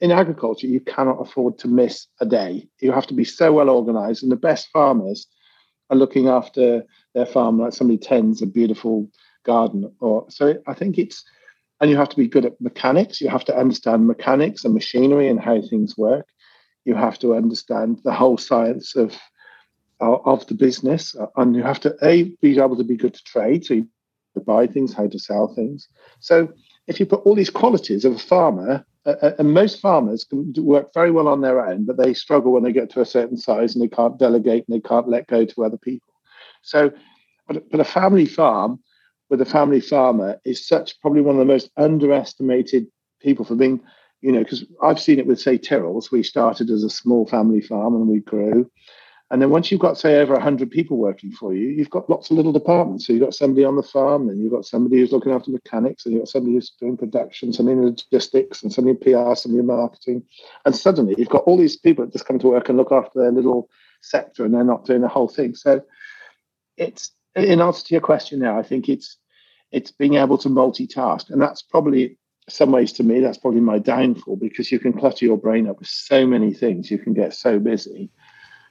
in 0.00 0.10
agriculture, 0.10 0.66
you 0.66 0.80
cannot 0.80 1.20
afford 1.20 1.58
to 1.58 1.68
miss 1.68 2.06
a 2.20 2.26
day. 2.26 2.68
You 2.80 2.92
have 2.92 3.06
to 3.08 3.14
be 3.14 3.24
so 3.24 3.52
well 3.52 3.70
organized, 3.70 4.22
and 4.22 4.32
the 4.32 4.36
best 4.36 4.68
farmers 4.72 5.26
are 5.90 5.96
looking 5.96 6.28
after 6.28 6.84
their 7.14 7.26
farm 7.26 7.60
like 7.60 7.72
somebody 7.72 7.98
tends 7.98 8.42
a 8.42 8.46
beautiful 8.46 9.08
garden. 9.44 9.92
Or 10.00 10.26
so 10.28 10.54
I 10.66 10.74
think 10.74 10.98
it's 10.98 11.24
and 11.80 11.90
you 11.90 11.96
have 11.96 12.08
to 12.10 12.16
be 12.16 12.28
good 12.28 12.44
at 12.44 12.60
mechanics. 12.60 13.20
You 13.20 13.28
have 13.28 13.44
to 13.46 13.56
understand 13.56 14.06
mechanics 14.06 14.64
and 14.64 14.72
machinery 14.72 15.28
and 15.28 15.40
how 15.40 15.60
things 15.60 15.98
work. 15.98 16.28
You 16.84 16.94
have 16.94 17.18
to 17.20 17.34
understand 17.34 18.00
the 18.04 18.12
whole 18.12 18.38
science 18.38 18.96
of 18.96 19.16
uh, 20.00 20.18
of 20.24 20.46
the 20.46 20.54
business, 20.54 21.14
uh, 21.14 21.26
and 21.36 21.54
you 21.54 21.62
have 21.62 21.80
to 21.80 21.96
a 22.02 22.24
be 22.40 22.58
able 22.58 22.76
to 22.76 22.84
be 22.84 22.96
good 22.96 23.14
to 23.14 23.22
trade, 23.24 23.64
so 23.64 23.74
you 23.74 23.88
buy 24.40 24.66
things, 24.66 24.92
how 24.92 25.06
to 25.06 25.18
sell 25.18 25.54
things. 25.54 25.88
So 26.20 26.48
if 26.86 26.98
you 26.98 27.06
put 27.06 27.20
all 27.20 27.34
these 27.34 27.50
qualities 27.50 28.04
of 28.04 28.16
a 28.16 28.18
farmer, 28.18 28.84
uh, 29.06 29.14
uh 29.22 29.32
and 29.38 29.54
most 29.54 29.80
farmers 29.80 30.24
can 30.24 30.52
work 30.58 30.92
very 30.94 31.10
well 31.10 31.28
on 31.28 31.40
their 31.40 31.64
own, 31.64 31.84
but 31.84 31.96
they 31.96 32.14
struggle 32.14 32.52
when 32.52 32.62
they 32.62 32.72
get 32.72 32.90
to 32.90 33.00
a 33.00 33.06
certain 33.06 33.36
size 33.36 33.74
and 33.74 33.82
they 33.82 33.94
can't 33.94 34.18
delegate 34.18 34.64
and 34.66 34.76
they 34.76 34.88
can't 34.88 35.08
let 35.08 35.26
go 35.28 35.44
to 35.44 35.64
other 35.64 35.78
people. 35.78 36.12
So, 36.62 36.92
but, 37.48 37.70
but 37.70 37.80
a 37.80 37.84
family 37.84 38.26
farm 38.26 38.80
with 39.30 39.40
a 39.40 39.46
family 39.46 39.80
farmer 39.80 40.40
is 40.44 40.66
such 40.66 41.00
probably 41.00 41.22
one 41.22 41.36
of 41.36 41.38
the 41.38 41.52
most 41.52 41.70
underestimated 41.76 42.86
people 43.20 43.44
for 43.44 43.54
being, 43.54 43.80
you 44.22 44.32
know, 44.32 44.38
because 44.38 44.64
I've 44.82 45.00
seen 45.00 45.18
it 45.18 45.26
with, 45.26 45.40
say, 45.40 45.58
Tyrrell's. 45.58 46.10
We 46.10 46.22
started 46.22 46.70
as 46.70 46.84
a 46.84 46.90
small 46.90 47.26
family 47.26 47.60
farm 47.60 47.94
and 47.94 48.08
we 48.08 48.20
grew. 48.20 48.70
And 49.30 49.40
then 49.40 49.50
once 49.50 49.70
you've 49.70 49.80
got, 49.80 49.98
say, 49.98 50.20
over 50.20 50.34
100 50.34 50.70
people 50.70 50.96
working 50.98 51.32
for 51.32 51.54
you, 51.54 51.68
you've 51.68 51.90
got 51.90 52.08
lots 52.08 52.30
of 52.30 52.36
little 52.36 52.52
departments. 52.52 53.06
So 53.06 53.12
you've 53.12 53.22
got 53.22 53.34
somebody 53.34 53.64
on 53.64 53.76
the 53.76 53.82
farm, 53.82 54.28
and 54.28 54.40
you've 54.40 54.52
got 54.52 54.66
somebody 54.66 54.98
who's 54.98 55.10
looking 55.10 55.32
after 55.32 55.50
mechanics, 55.50 56.04
and 56.04 56.12
you've 56.12 56.22
got 56.22 56.28
somebody 56.28 56.54
who's 56.54 56.70
doing 56.78 56.98
production, 56.98 57.50
somebody 57.50 57.78
in 57.78 57.84
logistics, 57.84 58.62
and 58.62 58.70
somebody 58.70 58.98
in 58.98 58.98
PR, 58.98 59.34
somebody 59.34 59.60
in 59.60 59.66
marketing. 59.66 60.22
And 60.66 60.76
suddenly 60.76 61.14
you've 61.16 61.30
got 61.30 61.44
all 61.44 61.56
these 61.56 61.78
people 61.78 62.04
that 62.04 62.12
just 62.12 62.26
come 62.26 62.38
to 62.40 62.48
work 62.48 62.68
and 62.68 62.76
look 62.76 62.92
after 62.92 63.20
their 63.20 63.32
little 63.32 63.70
sector, 64.02 64.44
and 64.44 64.52
they're 64.52 64.64
not 64.64 64.84
doing 64.84 65.00
the 65.00 65.08
whole 65.08 65.28
thing. 65.28 65.54
So 65.54 65.80
it's, 66.76 67.10
in 67.34 67.62
answer 67.62 67.86
to 67.86 67.94
your 67.94 68.02
question 68.02 68.38
now, 68.38 68.58
I 68.58 68.62
think 68.62 68.90
it's 68.90 69.16
it's 69.72 69.90
being 69.90 70.14
able 70.14 70.38
to 70.38 70.48
multitask. 70.48 71.30
And 71.30 71.40
that's 71.40 71.62
probably, 71.62 72.18
some 72.48 72.72
ways 72.72 72.92
to 72.94 73.04
me, 73.04 73.20
that's 73.20 73.38
probably 73.38 73.60
my 73.60 73.78
downfall 73.78 74.36
because 74.36 74.72
you 74.72 74.78
can 74.78 74.92
clutter 74.92 75.24
your 75.24 75.38
brain 75.38 75.68
up 75.68 75.78
with 75.78 75.88
so 75.88 76.26
many 76.26 76.52
things. 76.52 76.90
You 76.90 76.98
can 76.98 77.14
get 77.14 77.34
so 77.34 77.58
busy. 77.58 78.10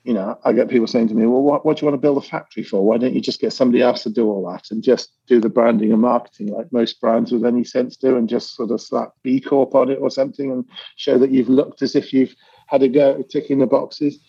You 0.04 0.14
know, 0.14 0.38
I 0.44 0.54
get 0.54 0.70
people 0.70 0.88
saying 0.88 1.10
to 1.10 1.14
me, 1.14 1.28
well, 1.28 1.44
what, 1.44 1.64
what 1.64 1.78
do 1.78 1.82
you 1.82 1.92
want 1.92 2.02
to 2.02 2.06
build 2.06 2.18
a 2.18 2.28
factory 2.28 2.64
for? 2.64 2.84
Why 2.84 2.98
don't 2.98 3.14
you 3.14 3.22
just 3.22 3.40
get 3.40 3.54
somebody 3.54 3.84
else 3.84 4.04
to 4.04 4.10
do 4.10 4.28
all 4.28 4.50
that 4.52 4.72
and 4.72 4.84
just 4.84 5.12
do 5.28 5.40
the 5.40 5.48
branding 5.48 5.92
and 5.92 6.02
marketing 6.02 6.48
like 6.48 6.74
most 6.74 7.00
brands 7.00 7.32
with 7.32 7.46
any 7.46 7.64
sense 7.64 7.98
do 7.98 8.18
and 8.18 8.28
just 8.28 8.56
sort 8.56 8.72
of 8.72 8.82
slap 8.82 9.12
B 9.22 9.40
Corp 9.40 9.76
on 9.76 9.92
it 9.92 10.00
or 10.02 10.10
something 10.10 10.52
and 10.52 10.66
show 10.96 11.20
that 11.20 11.30
you've 11.30 11.50
looked 11.50 11.84
as 11.84 11.96
if 11.96 12.12
you've 12.14 12.36
had 12.66 12.82
a 12.82 12.88
go 12.88 13.22
ticking 13.30 13.60
the 13.60 13.68
boxes. 13.68 14.20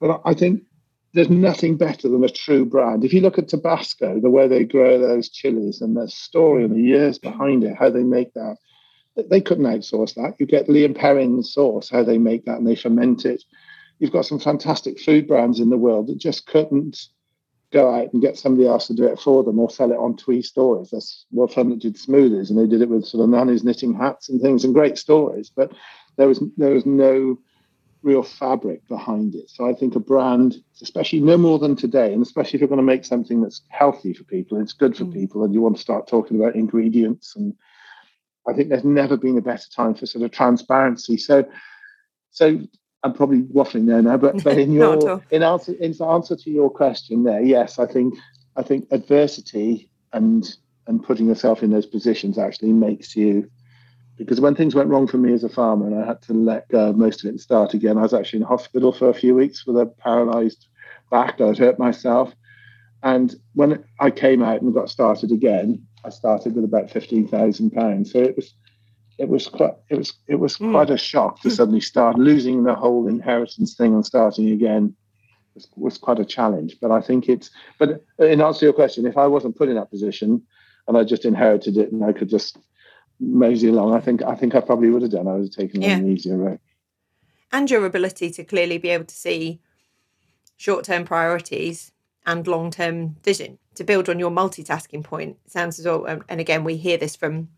But 0.00 0.22
I 0.24 0.32
think 0.32 0.62
there's 1.12 1.30
nothing 1.30 1.76
better 1.76 2.08
than 2.08 2.22
a 2.22 2.28
true 2.28 2.64
brand. 2.64 3.04
If 3.04 3.12
you 3.12 3.20
look 3.20 3.38
at 3.38 3.48
Tabasco, 3.48 4.20
the 4.20 4.30
way 4.30 4.46
they 4.46 4.64
grow 4.64 4.98
those 4.98 5.28
chilies 5.28 5.80
and 5.80 5.96
the 5.96 6.08
story 6.08 6.64
and 6.64 6.74
the 6.74 6.82
years 6.82 7.18
behind 7.18 7.64
it, 7.64 7.76
how 7.76 7.90
they 7.90 8.04
make 8.04 8.32
that, 8.34 8.56
they 9.28 9.40
couldn't 9.40 9.64
outsource 9.64 10.14
that. 10.14 10.34
You 10.38 10.46
get 10.46 10.68
Lea 10.68 10.88
& 10.88 10.94
Perrins 10.94 11.52
sauce, 11.52 11.90
how 11.90 12.02
they 12.02 12.18
make 12.18 12.44
that 12.44 12.58
and 12.58 12.66
they 12.66 12.76
ferment 12.76 13.24
it. 13.24 13.42
You've 13.98 14.12
got 14.12 14.26
some 14.26 14.38
fantastic 14.38 14.98
food 14.98 15.28
brands 15.28 15.60
in 15.60 15.68
the 15.68 15.76
world 15.76 16.06
that 16.06 16.18
just 16.18 16.46
couldn't 16.46 17.08
go 17.72 17.94
out 17.94 18.12
and 18.12 18.22
get 18.22 18.38
somebody 18.38 18.66
else 18.66 18.86
to 18.88 18.94
do 18.94 19.04
it 19.04 19.20
for 19.20 19.44
them 19.44 19.58
or 19.58 19.70
sell 19.70 19.92
it 19.92 19.98
on 19.98 20.16
Twee 20.16 20.42
Stories. 20.42 20.90
That's 20.90 21.26
what 21.30 21.52
fun 21.52 21.70
that 21.70 21.78
did 21.78 21.96
smoothies, 21.96 22.50
and 22.50 22.58
they 22.58 22.66
did 22.66 22.82
it 22.82 22.88
with 22.88 23.06
sort 23.06 23.22
of 23.22 23.30
nannies 23.30 23.64
knitting 23.64 23.94
hats 23.94 24.28
and 24.28 24.40
things 24.40 24.64
and 24.64 24.74
great 24.74 24.98
stories. 24.98 25.50
But 25.54 25.72
there 26.16 26.28
was 26.28 26.42
there 26.56 26.74
was 26.74 26.86
no 26.86 27.38
real 28.02 28.22
fabric 28.22 28.86
behind 28.88 29.34
it. 29.34 29.50
So 29.50 29.68
I 29.68 29.74
think 29.74 29.94
a 29.94 30.00
brand, 30.00 30.56
especially 30.80 31.20
no 31.20 31.36
more 31.36 31.58
than 31.58 31.76
today, 31.76 32.12
and 32.12 32.22
especially 32.22 32.56
if 32.56 32.60
you're 32.60 32.68
going 32.68 32.78
to 32.78 32.82
make 32.82 33.04
something 33.04 33.42
that's 33.42 33.62
healthy 33.68 34.14
for 34.14 34.24
people, 34.24 34.60
it's 34.60 34.72
good 34.72 34.96
for 34.96 35.04
mm. 35.04 35.12
people, 35.12 35.44
and 35.44 35.54
you 35.54 35.60
want 35.60 35.76
to 35.76 35.82
start 35.82 36.08
talking 36.08 36.40
about 36.40 36.56
ingredients 36.56 37.36
and 37.36 37.54
I 38.48 38.52
think 38.52 38.68
there's 38.68 38.84
never 38.84 39.16
been 39.16 39.38
a 39.38 39.42
better 39.42 39.68
time 39.74 39.94
for 39.94 40.06
sort 40.06 40.24
of 40.24 40.30
transparency. 40.30 41.16
So, 41.16 41.44
so 42.30 42.60
I'm 43.02 43.12
probably 43.12 43.42
waffling 43.42 43.86
there 43.86 44.02
now, 44.02 44.16
but, 44.16 44.42
but 44.42 44.58
in 44.58 44.72
your 44.74 45.22
in 45.30 45.42
answer 45.42 45.72
in 45.74 45.94
answer 46.02 46.36
to 46.36 46.50
your 46.50 46.70
question 46.70 47.24
there, 47.24 47.42
yes, 47.42 47.78
I 47.78 47.86
think 47.86 48.14
I 48.56 48.62
think 48.62 48.86
adversity 48.90 49.90
and 50.12 50.56
and 50.86 51.02
putting 51.02 51.26
yourself 51.26 51.62
in 51.62 51.70
those 51.70 51.86
positions 51.86 52.38
actually 52.38 52.72
makes 52.72 53.14
you 53.14 53.48
because 54.16 54.40
when 54.40 54.54
things 54.54 54.74
went 54.74 54.90
wrong 54.90 55.06
for 55.06 55.16
me 55.16 55.32
as 55.32 55.44
a 55.44 55.48
farmer 55.48 55.86
and 55.86 55.98
I 55.98 56.06
had 56.06 56.20
to 56.22 56.34
let 56.34 56.68
go 56.68 56.92
most 56.92 57.20
of 57.20 57.26
it 57.26 57.30
and 57.30 57.40
start 57.40 57.72
again, 57.72 57.96
I 57.96 58.02
was 58.02 58.12
actually 58.12 58.40
in 58.40 58.46
hospital 58.46 58.92
for 58.92 59.08
a 59.08 59.14
few 59.14 59.34
weeks 59.34 59.66
with 59.66 59.78
a 59.78 59.86
paralyzed 59.86 60.66
back. 61.10 61.40
I'd 61.40 61.56
hurt 61.56 61.78
myself. 61.78 62.34
And 63.02 63.34
when 63.54 63.82
I 63.98 64.10
came 64.10 64.42
out 64.42 64.60
and 64.60 64.74
got 64.74 64.90
started 64.90 65.32
again, 65.32 65.86
I 66.04 66.10
started 66.10 66.54
with 66.54 66.64
about 66.64 66.90
fifteen 66.90 67.26
thousand 67.28 67.70
pounds. 67.70 68.12
So 68.12 68.18
it 68.18 68.36
was 68.36 68.54
it 69.18 69.28
was 69.28 69.48
quite 69.48 69.74
it 69.90 69.96
was 69.96 70.14
it 70.26 70.36
was 70.36 70.56
mm. 70.56 70.70
quite 70.70 70.90
a 70.90 70.96
shock 70.96 71.40
to 71.42 71.48
mm. 71.48 71.52
suddenly 71.52 71.80
start 71.80 72.18
losing 72.18 72.64
the 72.64 72.74
whole 72.74 73.06
inheritance 73.06 73.74
thing 73.74 73.94
and 73.94 74.04
starting 74.04 74.50
again 74.50 74.94
was, 75.54 75.68
was 75.76 75.98
quite 75.98 76.18
a 76.18 76.24
challenge. 76.24 76.76
But 76.80 76.90
I 76.90 77.00
think 77.00 77.28
it's 77.28 77.50
but 77.78 78.04
in 78.18 78.40
answer 78.40 78.60
to 78.60 78.66
your 78.66 78.72
question, 78.72 79.06
if 79.06 79.18
I 79.18 79.26
wasn't 79.26 79.56
put 79.56 79.68
in 79.68 79.74
that 79.74 79.90
position 79.90 80.42
and 80.88 80.96
I 80.96 81.04
just 81.04 81.24
inherited 81.24 81.76
it 81.76 81.92
and 81.92 82.04
I 82.04 82.12
could 82.12 82.30
just 82.30 82.56
mosey 83.20 83.68
along, 83.68 83.94
I 83.94 84.00
think 84.00 84.22
I 84.22 84.34
think 84.34 84.54
I 84.54 84.60
probably 84.60 84.90
would 84.90 85.02
have 85.02 85.10
done. 85.10 85.28
I 85.28 85.34
would 85.34 85.44
have 85.44 85.50
taken 85.50 85.82
yeah. 85.82 85.96
an 85.96 86.10
easier 86.10 86.38
route. 86.38 86.60
And 87.52 87.70
your 87.70 87.84
ability 87.84 88.30
to 88.30 88.44
clearly 88.44 88.78
be 88.78 88.88
able 88.90 89.06
to 89.06 89.14
see 89.14 89.60
short 90.56 90.84
term 90.84 91.04
priorities 91.04 91.92
and 92.26 92.46
long 92.46 92.70
term 92.70 93.16
vision 93.24 93.58
to 93.74 93.84
build 93.84 94.08
on 94.08 94.18
your 94.18 94.30
multitasking 94.30 95.04
point. 95.04 95.38
sounds 95.46 95.78
as 95.78 95.86
well, 95.86 96.06
um, 96.08 96.24
and 96.28 96.40
again, 96.40 96.64
we 96.64 96.76
hear 96.76 96.96
this 96.96 97.16
from 97.16 97.48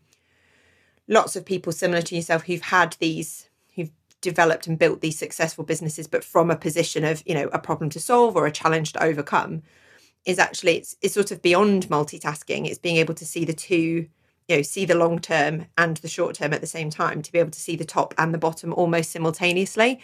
lots 1.07 1.35
of 1.35 1.45
people 1.45 1.71
similar 1.71 2.01
to 2.01 2.15
yourself 2.15 2.43
who've 2.43 2.61
had 2.61 2.95
these, 2.99 3.49
who've 3.75 3.91
developed 4.21 4.67
and 4.67 4.79
built 4.79 5.01
these 5.01 5.19
successful 5.19 5.63
businesses, 5.63 6.07
but 6.07 6.23
from 6.23 6.49
a 6.49 6.55
position 6.55 7.03
of, 7.03 7.21
you 7.25 7.33
know, 7.33 7.49
a 7.51 7.59
problem 7.59 7.89
to 7.89 7.99
solve 7.99 8.35
or 8.35 8.45
a 8.45 8.51
challenge 8.51 8.93
to 8.93 9.03
overcome. 9.03 9.63
Is 10.25 10.39
actually 10.39 10.77
it's, 10.77 10.95
it's 11.01 11.13
sort 11.13 11.31
of 11.31 11.41
beyond 11.41 11.87
multitasking. 11.89 12.65
It's 12.65 12.79
being 12.79 12.95
able 12.95 13.13
to 13.15 13.25
see 13.25 13.43
the 13.43 13.51
two 13.51 14.07
you 14.47 14.57
know 14.57 14.61
see 14.61 14.85
the 14.85 14.95
long 14.95 15.19
term 15.19 15.65
and 15.77 15.97
the 15.97 16.07
short 16.07 16.35
term 16.35 16.53
at 16.53 16.61
the 16.61 16.67
same 16.67 16.89
time 16.89 17.21
to 17.21 17.31
be 17.31 17.39
able 17.39 17.51
to 17.51 17.59
see 17.59 17.75
the 17.75 17.85
top 17.85 18.13
and 18.17 18.33
the 18.33 18.37
bottom 18.37 18.73
almost 18.73 19.11
simultaneously 19.11 19.99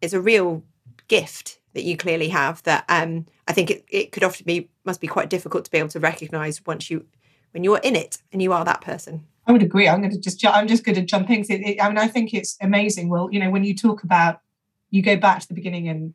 is 0.00 0.12
a 0.12 0.20
real 0.20 0.62
gift 1.08 1.58
that 1.74 1.84
you 1.84 1.96
clearly 1.96 2.28
have 2.28 2.62
that 2.64 2.84
um, 2.88 3.26
I 3.46 3.52
think 3.52 3.70
it, 3.70 3.84
it 3.88 4.12
could 4.12 4.24
often 4.24 4.44
be 4.44 4.68
must 4.84 5.00
be 5.00 5.06
quite 5.06 5.30
difficult 5.30 5.64
to 5.64 5.70
be 5.70 5.78
able 5.78 5.88
to 5.90 6.00
recognize 6.00 6.64
once 6.66 6.90
you 6.90 7.06
when 7.52 7.64
you're 7.64 7.78
in 7.78 7.96
it 7.96 8.18
and 8.32 8.42
you 8.42 8.52
are 8.52 8.64
that 8.64 8.80
person. 8.80 9.24
I 9.46 9.52
would 9.52 9.62
agree. 9.62 9.88
I'm 9.88 10.00
going 10.00 10.12
to 10.12 10.20
just 10.20 10.44
I'm 10.46 10.68
just 10.68 10.84
going 10.84 10.96
to 10.96 11.02
jump 11.02 11.30
in. 11.30 11.40
It, 11.40 11.50
it, 11.50 11.82
I 11.82 11.88
mean, 11.88 11.98
I 11.98 12.06
think 12.06 12.34
it's 12.34 12.56
amazing. 12.60 13.08
Well, 13.08 13.28
you 13.32 13.40
know, 13.40 13.50
when 13.50 13.64
you 13.64 13.74
talk 13.74 14.02
about 14.02 14.40
you 14.90 15.02
go 15.02 15.16
back 15.16 15.40
to 15.40 15.48
the 15.48 15.54
beginning 15.54 15.88
and 15.88 16.14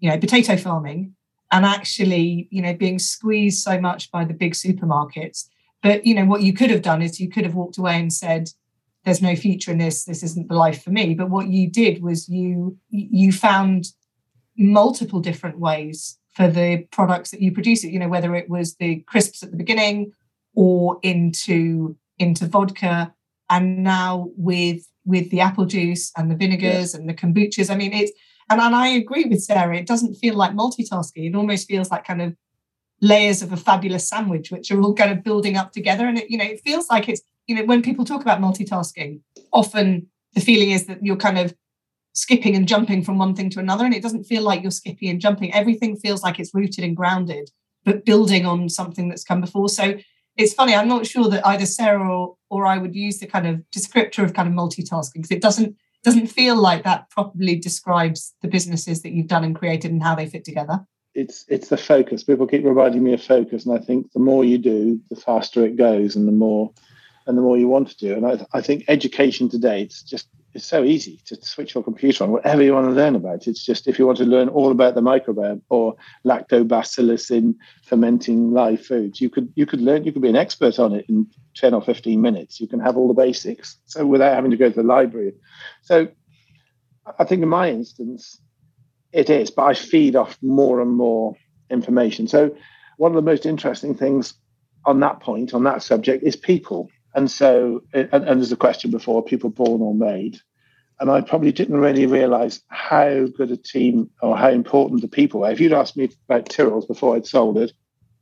you 0.00 0.10
know 0.10 0.18
potato 0.18 0.56
farming 0.56 1.14
and 1.50 1.64
actually 1.64 2.48
you 2.50 2.62
know 2.62 2.74
being 2.74 2.98
squeezed 2.98 3.62
so 3.62 3.80
much 3.80 4.10
by 4.10 4.24
the 4.24 4.34
big 4.34 4.54
supermarkets 4.54 5.48
but 5.82 6.04
you 6.04 6.14
know 6.14 6.24
what 6.24 6.42
you 6.42 6.52
could 6.52 6.70
have 6.70 6.82
done 6.82 7.02
is 7.02 7.20
you 7.20 7.28
could 7.28 7.44
have 7.44 7.54
walked 7.54 7.78
away 7.78 7.98
and 7.98 8.12
said 8.12 8.48
there's 9.04 9.22
no 9.22 9.34
future 9.34 9.70
in 9.70 9.78
this 9.78 10.04
this 10.04 10.22
isn't 10.22 10.48
the 10.48 10.54
life 10.54 10.82
for 10.82 10.90
me 10.90 11.14
but 11.14 11.30
what 11.30 11.48
you 11.48 11.70
did 11.70 12.02
was 12.02 12.28
you 12.28 12.76
you 12.90 13.32
found 13.32 13.86
multiple 14.58 15.20
different 15.20 15.58
ways 15.58 16.18
for 16.34 16.48
the 16.48 16.86
products 16.90 17.30
that 17.30 17.40
you 17.40 17.52
produce 17.52 17.84
it 17.84 17.90
you 17.90 17.98
know 17.98 18.08
whether 18.08 18.34
it 18.34 18.50
was 18.50 18.76
the 18.76 19.00
crisps 19.06 19.42
at 19.42 19.50
the 19.50 19.56
beginning 19.56 20.12
or 20.58 20.98
into 21.02 21.96
into 22.18 22.46
vodka. 22.46 23.14
And 23.48 23.84
now 23.84 24.30
with 24.36 24.82
with 25.04 25.30
the 25.30 25.40
apple 25.40 25.64
juice 25.64 26.12
and 26.16 26.30
the 26.30 26.34
vinegars 26.34 26.92
yes. 26.92 26.94
and 26.94 27.08
the 27.08 27.14
kombuchas 27.14 27.70
i 27.70 27.76
mean 27.76 27.94
it's 27.94 28.12
and, 28.50 28.60
and 28.60 28.74
i 28.74 28.88
agree 28.88 29.24
with 29.24 29.42
sarah 29.42 29.76
it 29.76 29.86
doesn't 29.86 30.16
feel 30.16 30.34
like 30.34 30.52
multitasking. 30.52 31.28
It 31.28 31.34
almost 31.34 31.68
feels 31.68 31.90
like 31.90 32.04
kind 32.04 32.20
of 32.20 32.34
layers 33.00 33.40
of 33.40 33.52
a 33.52 33.56
fabulous 33.56 34.08
sandwich 34.08 34.50
which 34.50 34.70
are 34.72 34.80
all 34.82 34.94
kind 34.94 35.12
of 35.12 35.22
building 35.22 35.56
up 35.56 35.72
together. 35.72 36.06
And 36.06 36.18
it 36.18 36.28
you 36.28 36.36
know 36.36 36.44
it 36.44 36.60
feels 36.64 36.90
like 36.90 37.08
it's 37.08 37.22
you 37.46 37.54
know 37.54 37.64
when 37.64 37.80
people 37.80 38.04
talk 38.04 38.20
about 38.20 38.40
multitasking 38.40 39.20
often 39.52 40.08
the 40.34 40.40
feeling 40.40 40.72
is 40.72 40.86
that 40.86 41.04
you're 41.04 41.16
kind 41.16 41.38
of 41.38 41.54
skipping 42.18 42.56
and 42.56 42.66
jumping 42.66 43.02
from 43.02 43.18
one 43.18 43.34
thing 43.34 43.48
to 43.50 43.60
another. 43.60 43.84
And 43.84 43.94
it 43.94 44.02
doesn't 44.02 44.24
feel 44.24 44.42
like 44.42 44.62
you're 44.62 44.70
skipping 44.70 45.08
and 45.08 45.20
jumping. 45.20 45.54
Everything 45.54 45.96
feels 45.96 46.22
like 46.22 46.38
it's 46.38 46.54
rooted 46.54 46.84
and 46.84 46.96
grounded, 46.96 47.50
but 47.84 48.04
building 48.04 48.44
on 48.44 48.68
something 48.68 49.08
that's 49.08 49.24
come 49.24 49.40
before. 49.40 49.68
So 49.68 49.94
it's 50.36 50.54
funny, 50.54 50.74
I'm 50.74 50.88
not 50.88 51.06
sure 51.06 51.28
that 51.28 51.46
either 51.46 51.66
Sarah 51.66 52.08
or, 52.08 52.36
or 52.50 52.66
I 52.66 52.78
would 52.78 52.94
use 52.94 53.18
the 53.18 53.26
kind 53.26 53.46
of 53.46 53.62
descriptor 53.74 54.24
of 54.24 54.34
kind 54.34 54.48
of 54.48 54.54
multitasking 54.54 55.14
because 55.14 55.30
it 55.30 55.42
doesn't 55.42 55.76
doesn't 56.04 56.28
feel 56.28 56.54
like 56.54 56.84
that 56.84 57.10
properly 57.10 57.56
describes 57.56 58.32
the 58.40 58.46
businesses 58.46 59.02
that 59.02 59.10
you've 59.10 59.26
done 59.26 59.42
and 59.42 59.56
created 59.56 59.90
and 59.90 60.00
how 60.00 60.14
they 60.14 60.26
fit 60.26 60.44
together. 60.44 60.86
It's 61.14 61.44
it's 61.48 61.68
the 61.68 61.76
focus. 61.76 62.22
People 62.22 62.46
keep 62.46 62.64
reminding 62.64 63.02
me 63.02 63.14
of 63.14 63.22
focus, 63.22 63.66
and 63.66 63.76
I 63.76 63.82
think 63.82 64.12
the 64.12 64.20
more 64.20 64.44
you 64.44 64.58
do, 64.58 65.00
the 65.10 65.16
faster 65.16 65.64
it 65.64 65.76
goes, 65.76 66.14
and 66.14 66.28
the 66.28 66.32
more 66.32 66.72
and 67.26 67.36
the 67.36 67.42
more 67.42 67.58
you 67.58 67.68
want 67.68 67.88
to 67.88 67.96
do. 67.96 68.14
And 68.14 68.26
I, 68.26 68.46
I 68.54 68.60
think 68.60 68.84
education 68.88 69.48
today, 69.48 69.82
it's 69.82 70.02
just 70.02 70.28
it's 70.58 70.66
so 70.66 70.82
easy 70.82 71.20
to 71.24 71.36
switch 71.36 71.76
your 71.76 71.84
computer 71.84 72.24
on 72.24 72.32
whatever 72.32 72.64
you 72.64 72.74
want 72.74 72.88
to 72.88 72.92
learn 72.92 73.14
about. 73.14 73.46
It's 73.46 73.64
just 73.64 73.86
if 73.86 73.96
you 73.96 74.06
want 74.06 74.18
to 74.18 74.24
learn 74.24 74.48
all 74.48 74.72
about 74.72 74.96
the 74.96 75.00
microbiome 75.00 75.62
or 75.68 75.94
lactobacillus 76.24 77.30
in 77.30 77.56
fermenting 77.84 78.50
live 78.50 78.84
foods, 78.84 79.20
you 79.20 79.30
could 79.30 79.52
you 79.54 79.66
could 79.66 79.80
learn. 79.80 80.02
You 80.02 80.12
could 80.12 80.22
be 80.22 80.28
an 80.28 80.34
expert 80.34 80.80
on 80.80 80.92
it 80.94 81.06
in 81.08 81.28
ten 81.54 81.74
or 81.74 81.80
fifteen 81.80 82.20
minutes. 82.20 82.60
You 82.60 82.66
can 82.66 82.80
have 82.80 82.96
all 82.96 83.06
the 83.06 83.14
basics. 83.14 83.78
So 83.86 84.04
without 84.04 84.34
having 84.34 84.50
to 84.50 84.56
go 84.56 84.68
to 84.68 84.74
the 84.74 84.82
library. 84.82 85.34
So 85.82 86.08
I 87.20 87.24
think 87.24 87.44
in 87.44 87.48
my 87.48 87.70
instance, 87.70 88.40
it 89.12 89.30
is. 89.30 89.52
But 89.52 89.62
I 89.62 89.74
feed 89.74 90.16
off 90.16 90.36
more 90.42 90.80
and 90.80 90.90
more 90.90 91.36
information. 91.70 92.26
So 92.26 92.56
one 92.96 93.12
of 93.12 93.16
the 93.16 93.30
most 93.30 93.46
interesting 93.46 93.94
things 93.94 94.34
on 94.84 94.98
that 95.00 95.20
point 95.20 95.54
on 95.54 95.62
that 95.64 95.84
subject 95.84 96.24
is 96.24 96.34
people 96.34 96.90
and 97.14 97.30
so, 97.30 97.82
and, 97.92 98.08
and 98.12 98.40
there's 98.40 98.52
a 98.52 98.56
question 98.56 98.90
before 98.90 99.24
people 99.24 99.50
born 99.50 99.80
or 99.80 99.94
made. 99.94 100.40
And 101.00 101.10
I 101.10 101.20
probably 101.20 101.52
didn't 101.52 101.78
really 101.78 102.06
realize 102.06 102.60
how 102.68 103.26
good 103.26 103.50
a 103.50 103.56
team 103.56 104.10
or 104.20 104.36
how 104.36 104.50
important 104.50 105.00
the 105.00 105.08
people 105.08 105.40
were. 105.40 105.50
If 105.50 105.60
you'd 105.60 105.72
asked 105.72 105.96
me 105.96 106.10
about 106.28 106.48
Tyrrell's 106.48 106.86
before 106.86 107.14
I'd 107.14 107.26
sold 107.26 107.56
it 107.56 107.72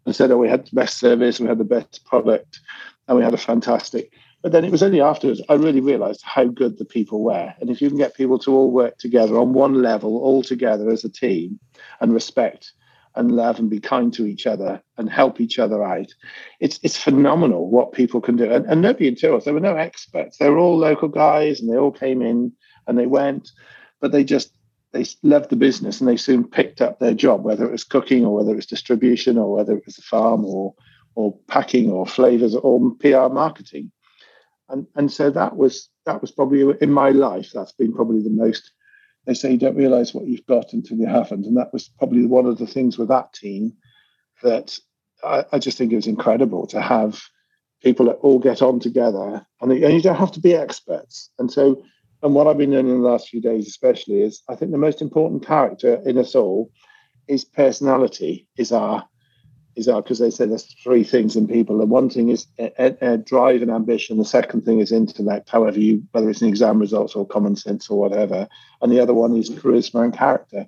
and 0.05 0.15
said, 0.15 0.31
oh, 0.31 0.37
we 0.37 0.49
had 0.49 0.67
the 0.67 0.75
best 0.75 0.99
service, 0.99 1.41
we 1.41 1.49
had 1.49 1.59
the 1.59 1.65
best 1.65 2.05
product, 2.05 2.61
and 3.09 3.17
we 3.17 3.25
had 3.25 3.35
a 3.35 3.39
fantastic. 3.39 4.13
But 4.43 4.53
then 4.53 4.65
it 4.65 4.71
was 4.71 4.83
only 4.83 5.01
afterwards 5.01 5.43
I 5.49 5.55
really 5.55 5.81
realized 5.81 6.23
how 6.23 6.45
good 6.45 6.79
the 6.79 6.85
people 6.85 7.23
were. 7.23 7.53
And 7.61 7.71
if 7.71 7.81
you 7.81 7.89
can 7.89 7.99
get 7.99 8.15
people 8.15 8.39
to 8.41 8.55
all 8.55 8.71
work 8.71 8.99
together 8.99 9.39
on 9.39 9.55
one 9.55 9.83
level, 9.83 10.19
all 10.19 10.43
together 10.43 10.91
as 10.91 11.05
a 11.05 11.09
team, 11.09 11.59
and 12.01 12.13
respect 12.13 12.73
and 13.17 13.33
love 13.33 13.59
and 13.59 13.71
be 13.71 13.81
kind 13.81 14.13
to 14.13 14.27
each 14.27 14.47
other 14.47 14.81
and 14.99 15.11
help 15.11 15.41
each 15.41 15.59
other 15.59 15.83
out. 15.83 16.15
It's 16.61 16.79
it's 16.83 16.97
phenomenal 16.97 17.69
what 17.71 17.93
people 17.93 18.21
can 18.21 18.37
do. 18.37 18.53
And, 18.53 18.67
and 18.67 18.83
nobody 18.83 19.09
in 19.09 19.35
us, 19.35 19.45
there 19.45 19.55
were 19.55 19.61
no 19.61 19.77
experts. 19.77 20.37
They 20.37 20.51
were 20.51 20.59
all 20.59 20.77
local 20.77 21.09
guys 21.09 21.61
and 21.61 21.73
they 21.73 21.79
all 21.79 21.91
came 21.91 22.23
in 22.23 22.53
and 22.87 22.99
they 22.99 23.07
went, 23.07 23.51
but 24.01 24.13
they 24.13 24.25
just 24.25 24.53
they 24.93 25.05
loved 25.23 25.51
the 25.51 25.57
business 25.57 26.01
and 26.01 26.09
they 26.09 26.17
soon 26.17 26.49
picked 26.49 26.81
up 26.81 26.99
their 26.99 27.15
job, 27.15 27.45
whether 27.45 27.67
it 27.67 27.73
was 27.73 27.85
cooking 27.85 28.25
or 28.25 28.35
whether 28.35 28.53
it 28.53 28.57
was 28.57 28.67
distribution 28.67 29.37
or 29.37 29.55
whether 29.55 29.77
it 29.77 29.85
was 29.85 29.97
the 29.97 30.03
farm 30.03 30.45
or 30.45 30.75
or 31.15 31.37
packing 31.49 31.91
or 31.91 32.07
flavors 32.07 32.55
or 32.55 32.95
PR 33.01 33.29
marketing. 33.33 33.91
And 34.69 34.87
and 34.95 35.13
so 35.13 35.31
that 35.31 35.57
was 35.57 35.89
that 36.07 36.21
was 36.21 36.31
probably 36.31 36.65
in 36.81 36.93
my 36.93 37.11
life, 37.11 37.51
that's 37.53 37.73
been 37.73 37.93
probably 37.93 38.23
the 38.23 38.31
most 38.31 38.73
they 39.27 39.35
say 39.35 39.51
you 39.51 39.59
don't 39.59 39.77
realize 39.77 40.15
what 40.15 40.27
you've 40.27 40.47
got 40.47 40.73
until 40.73 40.99
you 40.99 41.07
haven't. 41.07 41.47
And 41.47 41.57
that 41.57 41.73
was 41.73 41.89
probably 41.89 42.27
one 42.27 42.47
of 42.47 42.59
the 42.59 42.67
things 42.67 42.97
with 42.97 43.09
that 43.09 43.33
team 43.33 43.73
that 44.43 44.79
I, 45.25 45.45
I 45.53 45.59
just 45.59 45.77
think 45.77 45.93
it 45.93 45.97
was 45.97 46.07
incredible 46.07 46.67
to 46.69 46.81
have 46.81 47.21
people 47.83 48.07
that 48.07 48.19
all 48.23 48.39
get 48.39 48.63
on 48.63 48.81
together 48.81 49.45
and, 49.61 49.73
and 49.73 49.95
you 49.95 50.01
don't 50.01 50.17
have 50.17 50.33
to 50.33 50.41
be 50.41 50.55
experts. 50.55 51.31
And 51.39 51.51
so, 51.51 51.83
and 52.23 52.35
what 52.35 52.47
I've 52.47 52.59
been 52.59 52.71
learning 52.71 52.93
in 52.93 53.03
the 53.03 53.09
last 53.09 53.29
few 53.29 53.41
days, 53.41 53.67
especially, 53.67 54.23
is 54.23 54.43
I 54.49 54.55
think 54.55 54.71
the 54.73 54.79
most 54.79 55.03
important 55.03 55.47
character 55.47 56.01
in 56.07 56.19
us 56.19 56.35
all 56.35 56.71
is 57.29 57.45
personality, 57.45 58.47
is 58.57 58.73
our 58.73 59.07
is 59.77 59.89
our 59.89 60.03
because 60.03 60.19
they 60.19 60.31
say 60.31 60.47
there's 60.47 60.75
three 60.83 61.05
things 61.05 61.37
in 61.37 61.47
people. 61.47 61.81
And 61.81 61.91
one 61.91 62.09
thing 62.09 62.31
is 62.31 62.47
drive 63.25 63.63
and 63.63 63.71
ambition. 63.71 64.17
The 64.17 64.25
second 64.25 64.65
thing 64.65 64.81
is 64.81 64.91
intellect, 64.91 65.51
however 65.51 65.79
you 65.79 66.03
whether 66.13 66.31
it's 66.31 66.41
an 66.41 66.49
exam 66.49 66.79
results 66.79 67.15
or 67.15 67.27
common 67.27 67.57
sense 67.57 67.91
or 67.91 67.99
whatever. 67.99 68.49
And 68.81 68.91
the 68.91 69.01
other 69.01 69.15
one 69.15 69.37
is 69.37 69.51
charisma 69.51 70.05
and 70.05 70.17
character. 70.17 70.67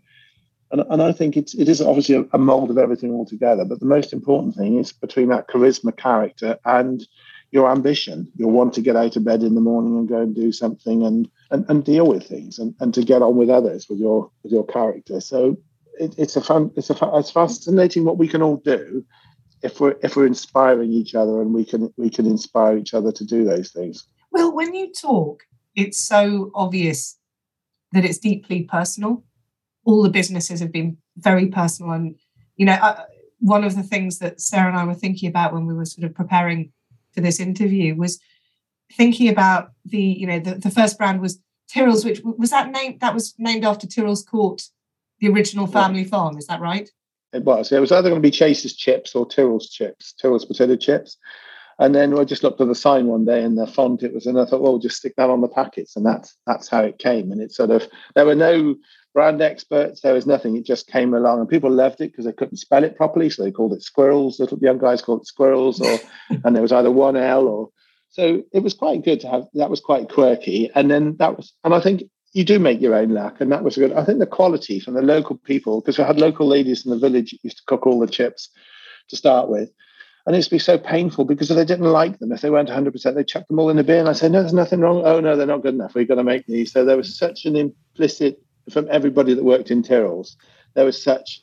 And, 0.70 0.84
and 0.90 1.02
I 1.02 1.12
think 1.12 1.38
it's 1.38 1.54
it 1.54 1.68
is 1.68 1.80
obviously 1.80 2.16
a, 2.16 2.24
a 2.34 2.38
mold 2.38 2.70
of 2.70 2.76
everything 2.76 3.12
altogether. 3.12 3.64
But 3.64 3.80
the 3.80 3.86
most 3.86 4.12
important 4.12 4.54
thing 4.54 4.78
is 4.78 4.92
between 4.92 5.28
that 5.28 5.48
charisma, 5.48 5.96
character, 5.96 6.58
and 6.66 7.06
your 7.50 7.70
ambition. 7.70 8.30
You'll 8.36 8.52
want 8.52 8.74
to 8.74 8.82
get 8.82 8.96
out 8.96 9.16
of 9.16 9.24
bed 9.24 9.42
in 9.42 9.54
the 9.54 9.60
morning 9.60 9.96
and 9.96 10.08
go 10.08 10.20
and 10.20 10.34
do 10.34 10.52
something 10.52 11.02
and 11.02 11.28
and, 11.50 11.64
and 11.68 11.84
deal 11.84 12.06
with 12.06 12.26
things 12.26 12.58
and, 12.58 12.74
and 12.80 12.92
to 12.94 13.02
get 13.02 13.22
on 13.22 13.36
with 13.36 13.50
others 13.50 13.88
with 13.88 13.98
your 13.98 14.30
with 14.42 14.52
your 14.52 14.66
character. 14.66 15.20
So 15.20 15.56
it, 15.98 16.14
it's 16.18 16.36
a 16.36 16.40
fun, 16.40 16.70
it's 16.76 16.90
a 16.90 16.96
it's 17.14 17.30
fascinating 17.30 18.04
what 18.04 18.18
we 18.18 18.28
can 18.28 18.42
all 18.42 18.56
do 18.58 19.04
if 19.62 19.80
we're 19.80 19.96
if 20.02 20.16
we're 20.16 20.26
inspiring 20.26 20.92
each 20.92 21.14
other 21.14 21.40
and 21.40 21.52
we 21.54 21.64
can 21.64 21.92
we 21.96 22.10
can 22.10 22.26
inspire 22.26 22.76
each 22.76 22.94
other 22.94 23.12
to 23.12 23.24
do 23.24 23.44
those 23.44 23.70
things. 23.70 24.06
Well, 24.30 24.54
when 24.54 24.74
you 24.74 24.92
talk, 24.92 25.42
it's 25.74 25.98
so 25.98 26.50
obvious 26.54 27.18
that 27.92 28.04
it's 28.04 28.18
deeply 28.18 28.64
personal. 28.64 29.24
All 29.84 30.02
the 30.02 30.10
businesses 30.10 30.60
have 30.60 30.72
been 30.72 30.98
very 31.16 31.46
personal. 31.46 31.92
And, 31.92 32.16
you 32.56 32.66
know, 32.66 32.72
I, 32.74 33.04
one 33.40 33.64
of 33.64 33.74
the 33.74 33.82
things 33.82 34.18
that 34.18 34.40
Sarah 34.40 34.68
and 34.68 34.76
I 34.76 34.84
were 34.84 34.94
thinking 34.94 35.28
about 35.28 35.52
when 35.52 35.66
we 35.66 35.74
were 35.74 35.84
sort 35.84 36.04
of 36.04 36.14
preparing 36.14 36.72
for 37.18 37.22
this 37.22 37.40
interview 37.40 37.96
was 37.96 38.20
thinking 38.92 39.28
about 39.28 39.72
the, 39.84 40.00
you 40.00 40.24
know, 40.24 40.38
the, 40.38 40.54
the 40.54 40.70
first 40.70 40.96
brand 40.96 41.20
was 41.20 41.40
Tyrrell's, 41.68 42.04
which 42.04 42.20
was 42.22 42.50
that 42.50 42.70
named, 42.70 43.00
that 43.00 43.12
was 43.12 43.34
named 43.38 43.64
after 43.64 43.88
Tyrrell's 43.88 44.22
Court, 44.22 44.62
the 45.18 45.28
original 45.28 45.66
family 45.66 46.02
yeah. 46.02 46.08
farm. 46.08 46.38
Is 46.38 46.46
that 46.46 46.60
right? 46.60 46.88
It 47.32 47.42
was. 47.42 47.72
It 47.72 47.80
was 47.80 47.90
either 47.90 48.08
going 48.08 48.22
to 48.22 48.26
be 48.26 48.30
Chase's 48.30 48.76
chips 48.76 49.16
or 49.16 49.26
Tyrrell's 49.26 49.68
chips, 49.68 50.12
Tyrrell's 50.12 50.44
potato 50.44 50.76
chips. 50.76 51.16
And 51.78 51.94
then 51.94 52.18
I 52.18 52.24
just 52.24 52.42
looked 52.42 52.60
at 52.60 52.66
the 52.66 52.74
sign 52.74 53.06
one 53.06 53.24
day 53.24 53.42
and 53.42 53.56
the 53.56 53.66
font 53.66 54.02
it 54.02 54.12
was, 54.12 54.26
and 54.26 54.38
I 54.38 54.44
thought, 54.44 54.60
well, 54.60 54.78
just 54.78 54.96
stick 54.96 55.14
that 55.16 55.30
on 55.30 55.40
the 55.40 55.48
packets, 55.48 55.96
and 55.96 56.04
that's 56.04 56.36
that's 56.46 56.68
how 56.68 56.82
it 56.82 56.98
came. 56.98 57.30
And 57.30 57.40
it 57.40 57.52
sort 57.52 57.70
of 57.70 57.86
there 58.14 58.26
were 58.26 58.34
no 58.34 58.74
brand 59.14 59.40
experts, 59.40 60.00
there 60.00 60.14
was 60.14 60.26
nothing. 60.26 60.56
It 60.56 60.66
just 60.66 60.88
came 60.88 61.14
along, 61.14 61.40
and 61.40 61.48
people 61.48 61.70
loved 61.70 62.00
it 62.00 62.10
because 62.10 62.24
they 62.24 62.32
couldn't 62.32 62.56
spell 62.56 62.84
it 62.84 62.96
properly, 62.96 63.30
so 63.30 63.44
they 63.44 63.52
called 63.52 63.72
it 63.72 63.82
squirrels. 63.82 64.40
Little 64.40 64.58
young 64.58 64.78
guys 64.78 65.02
called 65.02 65.20
it 65.20 65.26
squirrels, 65.26 65.80
or 65.80 65.98
and 66.44 66.54
there 66.54 66.62
was 66.62 66.72
either 66.72 66.90
one 66.90 67.16
L 67.16 67.46
or 67.46 67.70
so 68.10 68.42
it 68.52 68.62
was 68.62 68.74
quite 68.74 69.04
good 69.04 69.20
to 69.20 69.28
have. 69.28 69.44
That 69.54 69.70
was 69.70 69.80
quite 69.80 70.08
quirky, 70.08 70.70
and 70.74 70.90
then 70.90 71.16
that 71.18 71.36
was, 71.36 71.52
and 71.62 71.74
I 71.74 71.80
think 71.80 72.02
you 72.32 72.44
do 72.44 72.58
make 72.58 72.80
your 72.80 72.94
own 72.94 73.10
luck, 73.10 73.40
and 73.40 73.52
that 73.52 73.64
was 73.64 73.76
good. 73.76 73.92
I 73.92 74.04
think 74.04 74.18
the 74.18 74.26
quality 74.26 74.80
from 74.80 74.94
the 74.94 75.02
local 75.02 75.36
people, 75.36 75.80
because 75.80 75.98
we 75.98 76.04
had 76.04 76.18
local 76.18 76.46
ladies 76.46 76.84
in 76.84 76.90
the 76.90 76.98
village 76.98 77.34
used 77.42 77.58
to 77.58 77.62
cook 77.66 77.86
all 77.86 78.00
the 78.00 78.06
chips 78.06 78.50
to 79.08 79.16
start 79.16 79.48
with. 79.48 79.70
And 80.28 80.34
it 80.34 80.40
used 80.40 80.50
to 80.50 80.56
be 80.56 80.58
so 80.58 80.76
painful 80.76 81.24
because 81.24 81.50
if 81.50 81.56
they 81.56 81.64
didn't 81.64 81.86
like 81.86 82.18
them, 82.18 82.32
if 82.32 82.42
they 82.42 82.50
weren't 82.50 82.68
100%, 82.68 83.14
they 83.14 83.24
chucked 83.24 83.48
them 83.48 83.58
all 83.58 83.70
in 83.70 83.78
the 83.78 83.82
bin. 83.82 84.06
I 84.06 84.12
said, 84.12 84.30
no, 84.30 84.42
there's 84.42 84.52
nothing 84.52 84.80
wrong. 84.80 85.00
Oh, 85.02 85.20
no, 85.20 85.36
they're 85.36 85.46
not 85.46 85.62
good 85.62 85.72
enough. 85.72 85.94
We've 85.94 86.06
got 86.06 86.16
to 86.16 86.22
make 86.22 86.44
these. 86.44 86.70
So 86.70 86.84
there 86.84 86.98
was 86.98 87.16
such 87.16 87.46
an 87.46 87.56
implicit, 87.56 88.38
from 88.70 88.88
everybody 88.90 89.32
that 89.32 89.42
worked 89.42 89.70
in 89.70 89.82
Tyrrell's, 89.82 90.36
there 90.74 90.84
was 90.84 91.02
such 91.02 91.40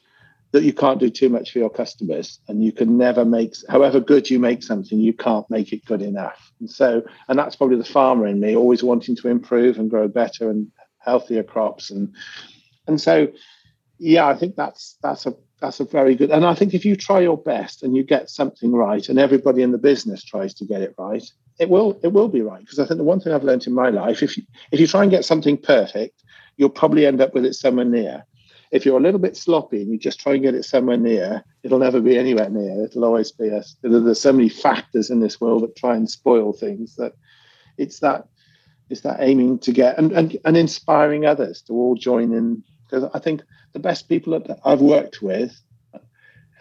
that 0.52 0.62
you 0.62 0.71
can't 0.71 1.00
do 1.00 1.10
too 1.10 1.30
much 1.30 1.50
for 1.52 1.58
your 1.58 1.71
customers 1.71 2.39
and 2.48 2.63
you 2.63 2.71
can 2.71 2.95
never 2.95 3.26
make 3.26 3.56
however 3.69 4.00
good 4.00 4.30
you 4.30 4.38
make 4.38 4.62
something 4.62 5.00
you 5.00 5.13
can't 5.13 5.50
make 5.50 5.74
it 5.74 5.84
good 5.84 6.02
enough 6.02 6.54
and 6.62 6.69
so 6.69 7.04
and 7.28 7.38
that's 7.38 7.58
probably 7.58 7.76
the 7.76 7.84
farmer 7.84 8.26
in 8.26 8.39
me 8.39 8.56
always 8.56 8.82
wanting 8.82 9.17
to 9.17 9.28
improve 9.28 9.78
and 9.78 9.89
grow 9.89 10.08
better 10.08 10.50
and 10.50 10.71
healthier 11.00 11.43
crops 11.43 11.91
and 11.91 12.15
and 12.88 13.02
so 13.02 13.28
yeah 13.98 14.26
i 14.28 14.34
think 14.34 14.56
that's 14.56 14.98
that's 15.04 15.26
a 15.26 15.36
that's 15.60 15.80
a 15.80 15.86
very 15.86 16.15
good 16.15 16.32
and 16.32 16.46
i 16.46 16.54
think 16.54 16.74
if 16.74 16.86
you 16.86 16.96
try 16.96 17.20
your 17.20 17.38
best 17.38 17.84
and 17.84 17.96
you 17.96 18.04
get 18.04 18.30
something 18.30 18.72
right 18.72 19.10
and 19.10 19.20
everybody 19.20 19.62
in 19.62 19.72
the 19.72 19.78
business 19.78 20.24
tries 20.24 20.54
to 20.54 20.65
get 20.65 20.82
it 20.82 20.94
right 20.98 21.32
it 21.60 21.70
will 21.70 22.00
it 22.04 22.12
will 22.12 22.28
be 22.28 22.41
right. 22.41 22.60
Because 22.60 22.80
i 22.80 22.86
think 22.86 22.98
the 22.98 23.04
one 23.04 23.20
thing 23.20 23.34
i've 23.34 23.44
learned 23.44 23.68
in 23.68 23.74
my 23.74 23.89
life 23.89 24.22
if 24.22 24.38
you 24.38 24.44
if 24.72 24.80
you 24.80 24.88
try 24.88 25.04
and 25.04 25.12
get 25.12 25.26
something 25.26 25.58
perfect 25.58 26.24
you'll 26.58 26.70
probably 26.70 27.06
end 27.06 27.22
up 27.22 27.34
with 27.34 27.46
it 27.46 27.54
somewhere 27.54 27.86
near. 27.86 28.26
If 28.72 28.86
you're 28.86 28.98
a 28.98 29.02
little 29.02 29.20
bit 29.20 29.38
sloppy 29.38 29.82
and 29.82 29.91
you 29.91 29.98
just 29.98 30.20
try 30.20 30.34
and 30.34 30.41
get 30.41 30.56
it 30.56 30.63
somewhere 30.65 30.98
near 30.98 31.44
it'll 31.63 31.80
never 31.80 32.02
be 32.02 32.18
anywhere 32.18 32.50
near. 32.50 32.86
It'll 32.86 33.06
always 33.06 33.32
be 33.32 33.48
a 33.48 33.63
there's 33.82 34.22
so 34.22 34.34
many 34.34 34.50
factors 34.50 35.10
in 35.10 35.20
this 35.20 35.39
world 35.39 35.63
that 35.63 35.76
try 35.76 35.96
and 35.96 36.10
spoil 36.10 36.54
things 36.54 36.96
that 36.96 37.13
it's 37.78 38.00
that 38.00 38.28
it's 38.89 39.02
that 39.02 39.18
aiming 39.20 39.60
to 39.60 39.72
get 39.72 39.98
and, 39.98 40.12
and, 40.12 40.38
and 40.46 40.58
inspiring 40.58 41.26
others 41.26 41.62
to 41.63 41.74
all 41.74 41.96
join 41.96 42.34
in 42.34 42.63
because 42.88 43.10
I 43.13 43.19
think 43.19 43.41
the 43.74 43.80
best 43.80 44.08
people 44.10 44.39
that 44.39 44.60
I've 44.63 44.82
worked 44.82 45.21
with 45.21 45.60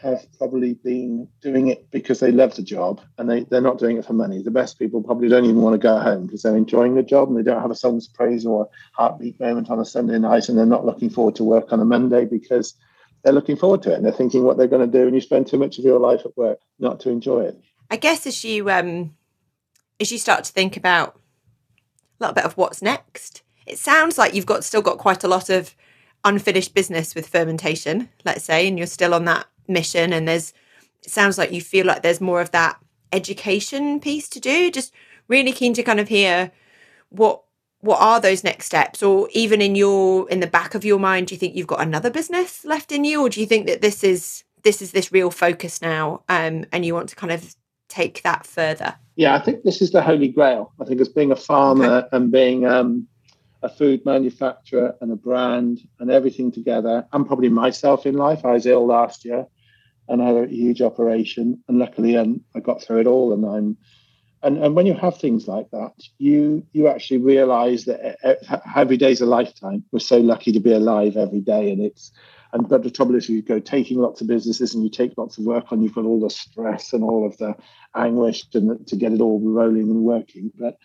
have 0.05 0.27
probably 0.37 0.75
been 0.75 1.27
doing 1.41 1.69
it 1.69 1.91
because 1.91 2.21
they 2.21 2.31
love 2.31 2.55
the 2.57 2.63
job 2.63 3.01
and 3.17 3.29
they, 3.29 3.45
they're 3.45 3.63
not 3.63 3.79
doing 3.79 3.97
it 3.97 4.05
for 4.05 4.13
money. 4.13 4.43
The 4.43 4.51
best 4.51 4.79
people 4.79 5.03
probably 5.03 5.29
don't 5.29 5.45
even 5.45 5.63
want 5.63 5.75
to 5.75 5.79
go 5.79 5.99
home 5.99 6.27
because 6.27 6.43
they're 6.43 6.57
enjoying 6.57 6.95
the 6.95 7.03
job 7.03 7.29
and 7.29 7.39
they 7.39 7.43
don't 7.43 7.63
have 7.63 7.71
a 7.71 7.75
song's 7.75 8.07
praise 8.07 8.45
or 8.45 8.65
a 8.65 8.69
heartbeat 9.01 9.41
moment 9.41 9.71
on 9.71 9.81
a 9.81 9.85
Sunday 9.85 10.19
night 10.19 10.49
and 10.49 10.59
they're 10.59 10.67
not 10.67 10.85
looking 10.85 11.09
forward 11.09 11.37
to 11.37 11.45
work 11.45 11.73
on 11.73 11.81
a 11.81 11.87
Monday 11.87 12.27
because 12.27 12.75
they're 13.23 13.33
looking 13.33 13.57
forward 13.57 13.83
to 13.83 13.93
it 13.93 13.97
and 13.97 14.05
they're 14.05 14.13
thinking 14.13 14.45
what 14.45 14.59
they're 14.59 14.67
going 14.67 14.89
to 14.89 14.99
do 14.99 15.07
and 15.07 15.15
you 15.15 15.23
spend 15.23 15.47
too 15.47 15.59
much 15.59 15.79
of 15.79 15.85
your 15.85 15.99
life 15.99 16.21
at 16.27 16.37
work 16.37 16.59
not 16.79 17.01
to 17.01 17.09
enjoy 17.09 17.41
it. 17.41 17.59
I 17.91 17.97
guess 17.97 18.27
as 18.27 18.45
you 18.45 18.71
um 18.71 19.15
as 20.01 20.13
you 20.13 20.19
start 20.19 20.45
to 20.45 20.53
think 20.53 20.77
about 20.77 21.19
a 22.21 22.25
little 22.25 22.35
bit 22.35 22.45
of 22.45 22.57
what's 22.59 22.83
next. 22.83 23.43
It 23.67 23.79
sounds 23.79 24.19
like 24.19 24.35
you've 24.35 24.45
got 24.45 24.65
still 24.65 24.83
got 24.83 24.99
quite 24.99 25.25
a 25.25 25.29
lot 25.29 25.49
of 25.49 25.75
unfinished 26.25 26.75
business 26.75 27.15
with 27.15 27.29
fermentation, 27.29 28.09
let's 28.25 28.45
say, 28.45 28.67
and 28.67 28.79
you're 28.79 28.87
still 28.87 29.15
on 29.15 29.25
that 29.27 29.47
mission. 29.69 30.13
And 30.13 30.27
there's 30.27 30.53
it 31.05 31.11
sounds 31.11 31.37
like 31.37 31.53
you 31.53 31.61
feel 31.61 31.87
like 31.87 32.03
there's 32.03 32.21
more 32.21 32.41
of 32.41 32.51
that 32.53 32.79
education 33.13 34.01
piece 34.01 34.29
to 34.31 34.41
do. 34.41 34.71
Just 34.71 34.93
really 35.29 35.53
keen 35.53 35.75
to 35.75 35.83
kind 35.83 36.01
of 36.01 36.09
hear 36.09 36.51
what 37.11 37.43
what 37.81 38.01
are 38.01 38.19
those 38.19 38.43
next 38.43 38.65
steps 38.65 39.03
or 39.03 39.29
even 39.33 39.61
in 39.61 39.75
your 39.75 40.29
in 40.31 40.41
the 40.41 40.47
back 40.47 40.75
of 40.75 40.85
your 40.85 40.99
mind 40.99 41.27
do 41.27 41.35
you 41.35 41.39
think 41.39 41.55
you've 41.55 41.67
got 41.67 41.83
another 41.83 42.11
business 42.11 42.65
left 42.65 42.91
in 42.91 43.05
you 43.05 43.21
or 43.21 43.29
do 43.29 43.41
you 43.41 43.47
think 43.47 43.67
that 43.67 43.83
this 43.83 44.03
is 44.03 44.43
this 44.63 44.81
is 44.81 44.93
this 44.93 45.13
real 45.13 45.31
focus 45.31 45.83
now 45.83 46.23
um, 46.31 46.65
and 46.73 46.87
you 46.87 46.95
want 46.95 47.11
to 47.11 47.17
kind 47.17 47.31
of 47.31 47.55
take 47.89 48.23
that 48.23 48.47
further 48.47 48.95
yeah, 49.17 49.35
I 49.35 49.41
think 49.41 49.63
this 49.63 49.81
is 49.81 49.93
the 49.93 50.03
holy 50.03 50.29
grail. 50.29 50.73
I 50.81 50.85
think 50.85 51.01
as 51.01 51.09
being 51.09 51.31
a 51.31 51.37
farmer 51.37 51.85
okay. 51.85 52.09
and 52.13 52.33
being 52.33 52.67
um, 52.67 53.07
a 53.65 53.69
food 53.69 54.05
manufacturer 54.05 54.95
and 55.01 55.11
a 55.11 55.17
brand 55.17 55.81
and 55.99 56.11
everything 56.11 56.53
together, 56.53 57.07
and 57.13 57.27
probably 57.27 57.49
myself 57.49 58.07
in 58.07 58.15
life. 58.15 58.45
I 58.45 58.53
was 58.53 58.67
ill 58.67 58.87
last 58.87 59.25
year 59.25 59.47
and 60.09 60.23
I 60.23 60.27
had 60.27 60.37
a 60.37 60.47
huge 60.47 60.83
operation, 60.83 61.63
and 61.69 61.79
luckily 61.79 62.17
um, 62.17 62.43
I 62.55 62.61
got 62.61 62.83
through 62.83 63.01
it 63.01 63.07
all. 63.07 63.33
And 63.33 63.45
I'm 63.45 63.77
and, 64.43 64.63
and 64.63 64.77
when 64.77 64.85
you 64.85 64.93
have 64.93 65.17
things 65.17 65.49
like 65.49 65.71
that, 65.71 65.95
you 66.19 66.67
you 66.73 66.89
actually 66.89 67.19
realise 67.19 67.87
that 67.87 68.19
every 68.77 68.97
day's 68.97 69.23
a 69.23 69.27
lifetime. 69.27 69.85
We're 69.91 70.01
so 70.01 70.19
lucky 70.19 70.53
to 70.53 70.61
be 70.61 70.73
alive 70.73 71.17
every 71.17 71.41
day, 71.41 71.71
and 71.71 71.83
it's 71.83 72.13
and 72.53 72.69
but 72.69 72.83
the 72.83 72.91
trouble 72.91 73.15
is, 73.15 73.29
you 73.29 73.43
go 73.43 73.59
taking 73.59 73.99
lots 73.99 74.21
of 74.21 74.27
businesses 74.27 74.75
and 74.75 74.85
you 74.85 74.91
take 74.91 75.15
lots 75.17 75.39
of 75.39 75.45
work 75.45 75.73
on. 75.73 75.83
You've 75.83 75.95
got 75.95 76.05
all 76.05 76.21
the 76.21 76.31
stress 76.31 76.93
and 76.93 77.03
all 77.03 77.27
of 77.27 77.37
the 77.39 77.57
anguish 77.97 78.47
to, 78.51 78.79
to 78.87 78.97
get 78.97 79.13
it 79.13 79.21
all 79.21 79.41
rolling 79.41 79.91
and 79.91 80.05
working. 80.05 80.53
But 80.57 80.77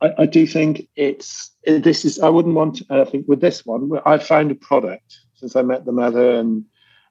I, 0.00 0.12
I 0.18 0.26
do 0.26 0.46
think 0.46 0.88
it's 0.96 1.54
this 1.64 2.04
is. 2.04 2.18
I 2.18 2.28
wouldn't 2.28 2.54
want. 2.54 2.82
I 2.90 3.04
think 3.04 3.28
with 3.28 3.40
this 3.40 3.64
one, 3.66 3.90
I've 4.06 4.26
found 4.26 4.50
a 4.50 4.54
product 4.54 5.18
since 5.34 5.56
I 5.56 5.62
met 5.62 5.84
the 5.84 5.92
mother 5.92 6.32
and 6.32 6.64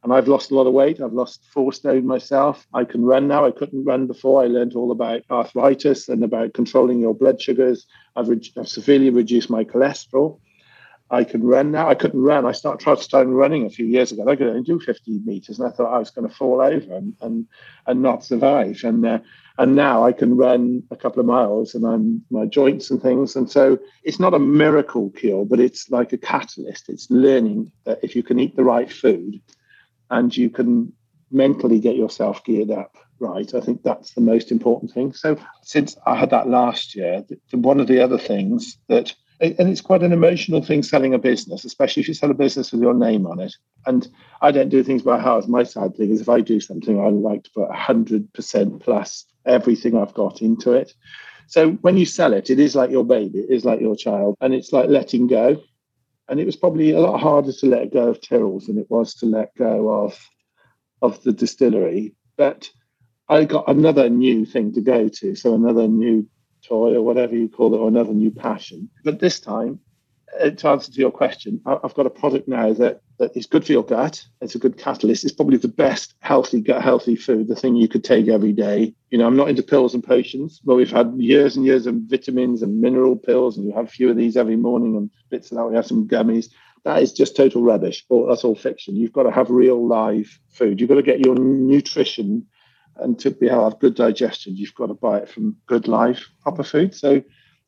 and 0.04 0.14
I've 0.14 0.28
lost 0.28 0.52
a 0.52 0.56
lot 0.56 0.68
of 0.68 0.74
weight. 0.74 1.02
I've 1.02 1.14
lost 1.14 1.46
four 1.52 1.74
stone 1.74 2.06
myself. 2.06 2.66
I 2.74 2.86
can 2.86 3.04
run 3.04 3.28
now. 3.28 3.46
I 3.46 3.52
couldn't 3.52 3.84
run 3.84 4.08
before. 4.08 4.42
I 4.42 4.48
learned 4.48 4.74
all 4.74 4.92
about 4.92 5.24
arthritis 5.30 6.08
and 6.08 6.24
about 6.24 6.54
controlling 6.54 7.00
your 7.00 7.14
blood 7.14 7.42
sugars. 7.42 7.86
I've, 8.16 8.30
re- 8.30 8.54
I've 8.58 8.70
severely 8.70 9.10
reduced 9.10 9.50
my 9.50 9.66
cholesterol. 9.66 10.40
I 11.12 11.24
can 11.24 11.44
run 11.44 11.72
now. 11.72 11.90
I 11.90 11.96
couldn't 11.96 12.22
run. 12.22 12.46
I 12.46 12.52
started 12.52 12.84
tried 12.84 13.00
starting 13.00 13.34
running 13.34 13.66
a 13.66 13.70
few 13.70 13.86
years 13.86 14.12
ago. 14.12 14.28
I 14.28 14.36
could 14.36 14.48
only 14.48 14.64
do 14.64 14.80
50 14.80 15.22
meters, 15.26 15.60
and 15.60 15.68
I 15.68 15.72
thought 15.72 15.94
I 15.94 15.98
was 15.98 16.12
going 16.12 16.28
to 16.28 16.34
fall 16.34 16.62
over 16.62 16.94
and 16.94 17.16
and, 17.22 17.48
and 17.88 18.02
not 18.02 18.24
survive. 18.24 18.82
And 18.84 19.06
uh, 19.06 19.20
and 19.58 19.76
now 19.76 20.06
I 20.06 20.12
can 20.12 20.38
run 20.38 20.84
a 20.92 20.96
couple 20.96 21.20
of 21.20 21.26
miles, 21.26 21.74
and 21.74 21.86
I'm 21.86 22.24
my 22.30 22.46
joints 22.46 22.92
and 22.92 23.02
things. 23.02 23.36
And 23.36 23.50
so 23.50 23.80
it's 24.04 24.20
not 24.20 24.34
a 24.34 24.40
miracle 24.40 25.10
cure, 25.12 25.46
but 25.46 25.60
it's 25.60 25.90
like 25.90 26.14
a 26.14 26.18
catalyst. 26.18 26.90
It's 26.90 27.10
learning 27.10 27.72
that 27.86 28.00
if 28.04 28.16
you 28.16 28.22
can 28.22 28.40
eat 28.40 28.56
the 28.56 28.64
right 28.64 28.92
food, 28.92 29.42
and 30.12 30.36
you 30.36 30.50
can 30.50 30.94
mentally 31.32 31.80
get 31.80 31.96
yourself 31.96 32.44
geared 32.44 32.72
up 32.72 32.96
right. 33.20 33.54
I 33.54 33.62
think 33.62 33.84
that's 33.84 34.14
the 34.14 34.22
most 34.22 34.52
important 34.52 34.92
thing. 34.92 35.14
So 35.14 35.38
since 35.62 35.98
I 36.06 36.16
had 36.16 36.30
that 36.30 36.48
last 36.48 36.96
year, 36.96 37.26
one 37.52 37.80
of 37.80 37.88
the 37.88 38.02
other 38.02 38.18
things 38.18 38.78
that 38.88 39.14
and 39.42 39.70
it's 39.70 39.82
quite 39.82 40.04
an 40.04 40.12
emotional 40.12 40.62
thing 40.62 40.84
selling 40.84 41.14
a 41.14 41.20
business, 41.20 41.64
especially 41.64 42.02
if 42.02 42.08
you 42.08 42.14
sell 42.14 42.32
a 42.32 42.34
business 42.34 42.72
with 42.72 42.82
your 42.82 42.94
name 42.94 43.26
on 43.26 43.40
it. 43.40 43.56
And 43.86 44.08
I 44.42 44.52
don't 44.52 44.70
do 44.70 44.84
things 44.84 45.02
by 45.02 45.20
heart. 45.20 45.48
My 45.48 45.64
sad 45.64 45.96
thing 45.96 46.12
is 46.12 46.20
if 46.20 46.30
I 46.30 46.42
do 46.42 46.60
something, 46.60 47.00
I 47.00 47.08
like 47.10 47.44
to 47.44 47.52
put 47.52 47.70
100% 47.70 48.82
plus 48.82 49.26
everything 49.46 49.98
I've 49.98 50.14
got 50.14 50.42
into 50.42 50.74
it. 50.74 50.94
So 51.48 51.72
when 51.82 51.98
you 51.98 52.06
sell 52.06 52.34
it, 52.34 52.50
it 52.50 52.60
is 52.60 52.76
like 52.76 52.92
your 52.92 53.06
baby, 53.06 53.40
it 53.40 53.50
is 53.50 53.66
like 53.66 53.80
your 53.80 53.96
child, 53.96 54.36
and 54.42 54.54
it's 54.54 54.74
like 54.74 54.90
letting 54.90 55.28
go. 55.28 55.62
And 56.28 56.40
it 56.40 56.46
was 56.46 56.56
probably 56.56 56.92
a 56.92 57.00
lot 57.00 57.20
harder 57.20 57.54
to 57.54 57.66
let 57.66 57.94
go 57.94 58.10
of 58.10 58.22
Tyrrell's 58.22 58.68
than 58.68 58.78
it 58.78 58.90
was 58.90 59.16
to 59.16 59.26
let 59.26 59.56
go 59.56 60.04
of, 60.04 60.20
of 61.02 61.24
the 61.24 61.32
distillery. 61.32 62.14
But 62.38 62.70
I 63.30 63.46
got 63.46 63.70
another 63.70 64.10
new 64.10 64.46
thing 64.46 64.74
to 64.74 64.82
go 64.82 65.08
to. 65.08 65.36
So 65.36 65.56
another 65.56 65.88
new 65.88 66.28
toy 66.70 66.94
or 66.94 67.02
whatever 67.02 67.36
you 67.36 67.50
call 67.50 67.74
it, 67.74 67.80
or 67.80 67.88
another 67.88 68.14
new 68.14 68.32
passion. 68.32 68.90
But 69.04 69.20
this 69.20 69.40
time, 69.40 69.80
uh, 70.40 70.52
to 70.52 70.68
answer 70.70 70.92
to 70.92 71.00
your 71.00 71.12
question, 71.12 71.60
I've 71.66 71.96
got 71.96 72.06
a 72.06 72.12
product 72.12 72.48
now 72.48 72.72
that, 72.74 73.02
that 73.18 73.36
is 73.36 73.48
good 73.48 73.66
for 73.66 73.72
your 73.72 73.84
gut. 73.84 74.24
It's 74.42 74.56
a 74.56 74.60
good 74.60 74.78
catalyst. 74.78 75.24
It's 75.24 75.34
probably 75.34 75.58
the 75.58 75.68
best 75.68 76.14
healthy 76.20 76.62
gut 76.62 76.84
healthy 76.84 77.16
food, 77.16 77.48
the 77.48 77.56
thing 77.56 77.76
you 77.76 77.88
could 77.88 78.04
take 78.04 78.28
every 78.28 78.54
day. 78.54 78.94
You 79.10 79.18
know, 79.18 79.28
I'm 79.28 79.36
not 79.36 79.50
into 79.50 79.64
pills 79.64 79.94
and 79.94 80.04
potions, 80.04 80.62
but 80.64 80.76
we've 80.76 80.92
had 80.92 81.14
years 81.18 81.56
and 81.56 81.66
years 81.66 81.88
of 81.88 81.96
vitamins 82.08 82.62
and 82.62 82.80
mineral 82.80 83.16
pills, 83.16 83.58
and 83.58 83.66
you 83.66 83.74
have 83.74 83.86
a 83.86 83.96
few 83.98 84.10
of 84.10 84.18
these 84.18 84.38
every 84.38 84.56
morning 84.56 84.96
and 84.96 85.10
bits 85.30 85.52
of 85.52 85.58
that. 85.58 85.66
We 85.66 85.76
have 85.76 85.88
some 85.88 86.08
gummies. 86.08 86.50
That 86.86 87.02
is 87.02 87.12
just 87.12 87.36
total 87.36 87.62
rubbish. 87.62 88.06
Or 88.10 88.28
that's 88.28 88.44
all 88.44 88.56
fiction. 88.56 88.96
You've 88.96 89.12
got 89.12 89.24
to 89.24 89.32
have 89.32 89.50
real 89.50 89.86
live 89.86 90.40
food. 90.50 90.80
You've 90.80 90.90
got 90.90 90.96
to 90.96 91.12
get 91.12 91.26
your 91.26 91.36
nutrition 91.36 92.46
and 93.02 93.18
to 93.20 93.32
be 93.32 93.48
able 93.48 93.58
to 93.58 93.64
have 93.66 93.80
good 93.80 93.96
digestion, 93.96 94.56
you've 94.56 94.76
got 94.76 94.88
to 94.88 94.94
buy 94.94 95.20
it 95.20 95.30
from 95.30 95.58
good 95.68 95.88
life, 95.88 96.28
proper 96.42 96.64
food. 96.64 96.96
So 96.96 97.22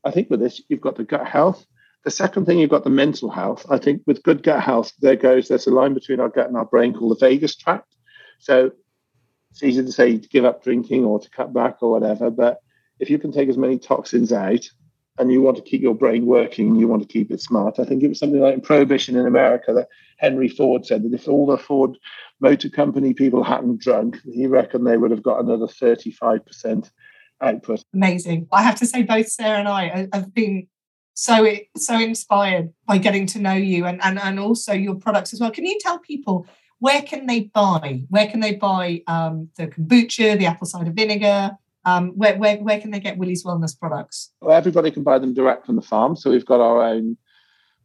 I 0.04 0.12
think 0.12 0.30
with 0.30 0.40
this, 0.40 0.62
you've 0.68 0.82
got 0.82 0.96
the 0.96 1.04
gut 1.04 1.28
health. 1.28 1.66
The 2.04 2.12
second 2.12 2.46
thing, 2.46 2.60
you've 2.60 2.70
got 2.70 2.84
the 2.84 2.90
mental 2.90 3.30
health. 3.30 3.66
I 3.70 3.78
think 3.78 4.02
with 4.08 4.24
good 4.24 4.44
gut 4.44 4.64
health, 4.64 4.92
there 5.00 5.16
goes, 5.16 5.48
there's 5.48 5.68
a 5.68 5.72
line 5.72 5.94
between 5.94 6.20
our 6.20 6.30
gut 6.30 6.48
and 6.48 6.58
our 6.58 6.66
brain 6.66 6.94
called 6.94 7.12
the 7.12 7.26
vagus 7.26 7.56
tract. 7.56 7.96
So 8.40 8.72
it's 9.52 9.64
easy 9.64 9.84
to 9.84 9.92
say 9.92 10.18
to 10.18 10.30
give 10.30 10.46
up 10.46 10.64
drinking 10.64 11.06
or 11.06 11.20
to 11.20 11.30
cut 11.30 11.54
back 11.54 11.78
or 11.82 11.92
whatever, 11.92 12.32
but 12.32 12.60
if 13.00 13.10
you 13.10 13.20
can 13.20 13.32
take 13.32 13.50
as 13.50 13.58
many 13.58 13.78
toxins 13.78 14.32
out 14.32 14.66
and 15.20 15.32
you 15.32 15.42
want 15.42 15.58
to 15.58 15.64
keep 15.64 15.82
your 15.82 15.96
brain 15.96 16.26
working 16.26 16.70
and 16.70 16.80
you 16.80 16.88
want 16.88 17.02
to 17.02 17.08
keep 17.08 17.32
it 17.32 17.42
smart, 17.42 17.80
I 17.80 17.86
think 17.86 18.04
it 18.04 18.08
was 18.08 18.20
something 18.20 18.40
like 18.40 18.54
in 18.54 18.62
Prohibition 18.62 19.16
in 19.16 19.26
America 19.26 19.74
that 19.74 19.88
Henry 20.18 20.48
Ford 20.48 20.86
said 20.86 21.04
that 21.04 21.14
if 21.14 21.28
all 21.28 21.46
the 21.46 21.58
Ford 21.58 21.98
Motor 22.40 22.70
Company 22.70 23.14
people 23.14 23.44
hadn't 23.44 23.82
drunk, 23.82 24.18
he 24.24 24.48
reckoned 24.48 24.88
they 24.88 24.98
would 24.98 25.12
have 25.12 25.24
got 25.24 25.44
another 25.44 25.68
35% 25.68 26.92
output. 27.42 27.84
Amazing. 27.94 28.48
I 28.52 28.62
have 28.64 28.76
to 28.76 28.86
say, 28.86 29.04
both 29.04 29.28
Sarah 29.28 29.60
and 29.60 29.68
I 29.68 30.08
have 30.14 30.34
been 30.34 30.68
so 31.14 31.56
so 31.76 32.00
inspired 32.00 32.74
by 32.88 32.98
getting 32.98 33.26
to 33.28 33.40
know 33.40 33.54
you 33.54 33.86
and, 33.86 34.02
and, 34.04 34.18
and 34.18 34.40
also 34.40 34.74
your 34.74 34.96
products 34.96 35.34
as 35.34 35.40
well. 35.40 35.52
Can 35.52 35.66
you 35.66 35.78
tell 35.80 36.00
people 36.00 36.48
where 36.80 37.02
can 37.04 37.28
they 37.28 37.42
buy? 37.42 38.04
Where 38.10 38.28
can 38.28 38.40
they 38.40 38.56
buy 38.56 39.04
um, 39.06 39.50
the 39.56 39.68
kombucha, 39.68 40.38
the 40.40 40.48
apple 40.48 40.66
cider 40.66 40.92
vinegar? 40.92 41.52
Um, 41.84 42.12
where, 42.12 42.38
where, 42.38 42.58
where 42.58 42.80
can 42.80 42.92
they 42.92 43.00
get 43.00 43.18
Willie's 43.18 43.44
Wellness 43.44 43.78
products? 43.78 44.32
Well, 44.42 44.56
everybody 44.56 44.92
can 44.92 45.04
buy 45.04 45.18
them 45.20 45.34
direct 45.34 45.66
from 45.66 45.76
the 45.76 45.82
farm. 45.82 46.16
So 46.16 46.30
we've 46.30 46.46
got 46.46 46.62
our 46.62 46.84
own 46.84 47.18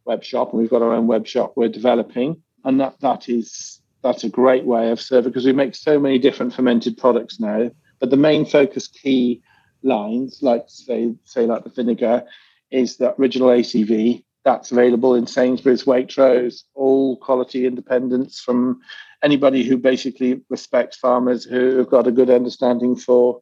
web 0.05 0.23
shop 0.23 0.51
and 0.51 0.61
we've 0.61 0.69
got 0.69 0.81
our 0.81 0.93
own 0.93 1.07
web 1.07 1.25
shop 1.25 1.53
we're 1.55 1.69
developing. 1.69 2.41
And 2.63 2.79
that, 2.79 2.99
that 3.01 3.29
is 3.29 3.81
that's 4.03 4.23
a 4.23 4.29
great 4.29 4.63
way 4.63 4.91
of 4.91 5.01
serving 5.01 5.31
because 5.31 5.45
we 5.45 5.53
make 5.53 5.75
so 5.75 5.99
many 5.99 6.19
different 6.19 6.53
fermented 6.53 6.97
products 6.97 7.39
now. 7.39 7.71
But 7.99 8.09
the 8.09 8.17
main 8.17 8.45
focus 8.45 8.87
key 8.87 9.41
lines, 9.83 10.39
like 10.41 10.65
say 10.67 11.13
say 11.25 11.45
like 11.45 11.63
the 11.63 11.69
vinegar, 11.69 12.23
is 12.71 12.97
the 12.97 13.19
original 13.19 13.49
ACV, 13.49 14.23
that's 14.45 14.71
available 14.71 15.15
in 15.15 15.27
Sainsbury's, 15.27 15.85
Waitrose, 15.85 16.63
all 16.73 17.17
quality 17.17 17.65
independents 17.65 18.39
from 18.39 18.79
anybody 19.23 19.63
who 19.63 19.77
basically 19.77 20.41
respects 20.49 20.97
farmers 20.97 21.43
who 21.43 21.77
have 21.77 21.89
got 21.89 22.07
a 22.07 22.11
good 22.11 22.29
understanding 22.29 22.95
for 22.95 23.41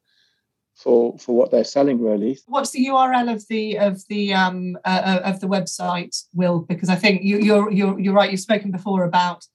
for 0.75 1.17
for 1.17 1.35
what 1.35 1.51
they're 1.51 1.63
selling 1.63 2.01
really. 2.01 2.39
What's 2.47 2.71
the 2.71 2.87
url 2.87 3.33
of 3.33 3.47
the 3.47 3.77
of 3.77 4.01
the 4.07 4.33
um 4.33 4.77
uh, 4.85 5.01
uh, 5.05 5.21
of 5.29 5.39
the 5.39 5.47
website 5.47 6.23
will? 6.33 6.59
Because 6.59 6.89
i 6.89 6.95
think 6.95 7.23
you, 7.23 7.39
you're 7.39 7.71
you're 7.71 7.99
you're 7.99 8.13
right. 8.13 8.29
You've 8.29 8.39
spoken 8.39 8.71
before 8.71 9.03
about 9.03 9.45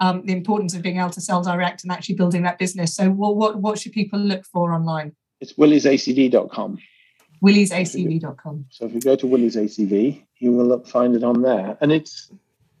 um, 0.00 0.24
the 0.24 0.32
importance 0.32 0.74
of 0.74 0.80
being 0.80 0.98
able 0.98 1.10
to 1.10 1.20
sell 1.20 1.42
direct 1.42 1.82
and 1.82 1.92
actually 1.92 2.14
building 2.14 2.42
that 2.42 2.58
business. 2.58 2.94
So 2.94 3.10
what 3.10 3.36
what, 3.36 3.60
what 3.60 3.78
should 3.78 3.92
people 3.92 4.18
look 4.18 4.44
for 4.46 4.72
online? 4.72 5.14
It's 5.40 5.54
williesacv.com 5.54 6.78
williesacv.com. 7.42 8.66
So 8.70 8.86
if 8.86 8.94
you 8.94 9.00
go 9.00 9.16
to 9.16 9.26
Willie's 9.26 9.56
ACV, 9.56 10.22
you 10.38 10.52
will 10.52 10.84
find 10.84 11.14
it 11.16 11.24
on 11.24 11.42
there, 11.42 11.76
and 11.80 11.92
it's 11.92 12.30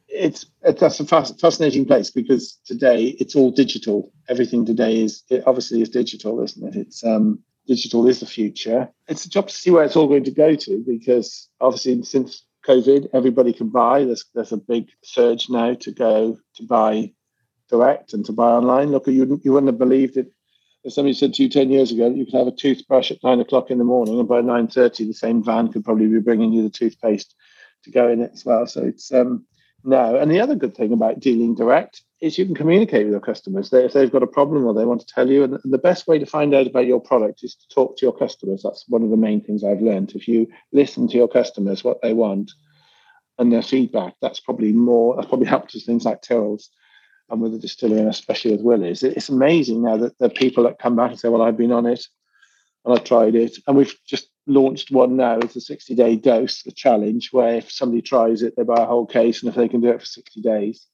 it's, 0.08 0.46
it's 0.62 0.80
that's 0.80 1.00
a 1.00 1.04
fascinating 1.04 1.86
place 1.86 2.10
because 2.10 2.58
today 2.64 3.16
it's 3.20 3.36
all 3.36 3.50
digital. 3.50 4.12
Everything 4.28 4.66
today 4.66 5.02
is 5.02 5.22
it 5.30 5.44
obviously 5.46 5.82
is 5.82 5.88
digital, 5.88 6.42
isn't 6.42 6.74
it? 6.74 6.78
It's 6.78 7.04
um, 7.04 7.40
digital 7.70 8.08
is 8.08 8.18
the 8.18 8.26
future. 8.26 8.88
It's 9.06 9.24
a 9.24 9.30
job 9.30 9.46
to 9.46 9.54
see 9.54 9.70
where 9.70 9.84
it's 9.84 9.94
all 9.94 10.08
going 10.08 10.24
to 10.24 10.32
go 10.32 10.56
to 10.56 10.84
because 10.84 11.48
obviously 11.60 12.02
since 12.02 12.44
COVID, 12.66 13.10
everybody 13.14 13.52
can 13.52 13.68
buy. 13.68 14.04
There's 14.04 14.24
there's 14.34 14.52
a 14.52 14.56
big 14.56 14.88
surge 15.04 15.48
now 15.48 15.74
to 15.74 15.92
go 15.92 16.36
to 16.56 16.62
buy 16.64 17.12
direct 17.68 18.12
and 18.12 18.24
to 18.26 18.32
buy 18.32 18.50
online. 18.50 18.90
Look, 18.90 19.06
you 19.06 19.40
you 19.44 19.52
wouldn't 19.52 19.72
have 19.72 19.78
believed 19.78 20.16
it 20.16 20.32
if 20.82 20.92
somebody 20.92 21.14
said 21.14 21.34
to 21.34 21.42
you 21.42 21.48
10 21.48 21.70
years 21.70 21.92
ago 21.92 22.08
that 22.08 22.16
you 22.16 22.24
could 22.24 22.34
have 22.34 22.46
a 22.46 22.52
toothbrush 22.52 23.10
at 23.10 23.22
nine 23.22 23.40
o'clock 23.40 23.70
in 23.70 23.78
the 23.78 23.84
morning 23.84 24.18
and 24.18 24.28
by 24.28 24.40
9.30 24.40 24.96
the 25.06 25.12
same 25.12 25.44
van 25.44 25.70
could 25.70 25.84
probably 25.84 26.06
be 26.06 26.20
bringing 26.20 26.52
you 26.52 26.62
the 26.62 26.70
toothpaste 26.70 27.34
to 27.84 27.90
go 27.90 28.08
in 28.08 28.22
it 28.22 28.30
as 28.32 28.44
well 28.46 28.66
so 28.66 28.82
it's 28.82 29.12
um 29.12 29.44
no 29.84 30.16
and 30.16 30.30
the 30.30 30.40
other 30.40 30.54
good 30.54 30.76
thing 30.76 30.92
about 30.92 31.20
dealing 31.20 31.54
direct 31.54 32.02
is 32.20 32.36
you 32.36 32.44
can 32.44 32.54
communicate 32.54 33.04
with 33.04 33.12
your 33.12 33.20
customers 33.20 33.70
they, 33.70 33.84
if 33.84 33.92
they've 33.92 34.12
got 34.12 34.22
a 34.22 34.26
problem 34.26 34.64
or 34.64 34.74
they 34.74 34.84
want 34.84 35.00
to 35.00 35.06
tell 35.06 35.28
you 35.28 35.44
and 35.44 35.58
the 35.64 35.78
best 35.78 36.06
way 36.06 36.18
to 36.18 36.26
find 36.26 36.54
out 36.54 36.66
about 36.66 36.86
your 36.86 37.00
product 37.00 37.42
is 37.42 37.54
to 37.54 37.68
talk 37.68 37.96
to 37.96 38.04
your 38.04 38.16
customers 38.16 38.62
that's 38.62 38.84
one 38.88 39.02
of 39.02 39.10
the 39.10 39.16
main 39.16 39.40
things 39.40 39.64
i've 39.64 39.80
learned 39.80 40.12
if 40.14 40.28
you 40.28 40.46
listen 40.72 41.08
to 41.08 41.16
your 41.16 41.28
customers 41.28 41.84
what 41.84 42.00
they 42.02 42.12
want 42.12 42.50
and 43.38 43.52
their 43.52 43.62
feedback 43.62 44.14
that's 44.20 44.40
probably 44.40 44.72
more 44.72 45.16
that's 45.16 45.28
probably 45.28 45.46
helped 45.46 45.74
us 45.74 45.84
things 45.84 46.04
like 46.04 46.22
Tyrrell's 46.22 46.70
and 47.30 47.40
with 47.40 47.52
the 47.52 47.58
distillery 47.58 48.00
and 48.00 48.08
especially 48.08 48.52
with 48.52 48.62
Willie's. 48.62 49.02
It's 49.02 49.28
amazing 49.28 49.82
now 49.82 49.96
that 49.96 50.18
the 50.18 50.28
people 50.28 50.64
that 50.64 50.78
come 50.78 50.96
back 50.96 51.12
and 51.12 51.20
say, 51.20 51.28
Well, 51.28 51.42
I've 51.42 51.56
been 51.56 51.72
on 51.72 51.86
it 51.86 52.04
and 52.84 52.96
I've 52.96 53.04
tried 53.04 53.34
it. 53.34 53.56
And 53.66 53.76
we've 53.76 53.94
just 54.06 54.28
launched 54.50 54.90
one 54.90 55.16
now. 55.16 55.38
It's 55.38 55.56
a 55.56 55.60
60 55.60 55.94
day 55.94 56.16
dose, 56.16 56.64
a 56.66 56.72
challenge 56.72 57.30
where 57.32 57.56
if 57.56 57.70
somebody 57.70 58.02
tries 58.02 58.42
it, 58.42 58.54
they 58.56 58.62
buy 58.62 58.82
a 58.82 58.86
whole 58.86 59.06
case. 59.06 59.42
And 59.42 59.48
if 59.48 59.54
they 59.54 59.68
can 59.68 59.80
do 59.80 59.90
it 59.90 60.00
for 60.00 60.06
60 60.06 60.40
days, 60.42 60.86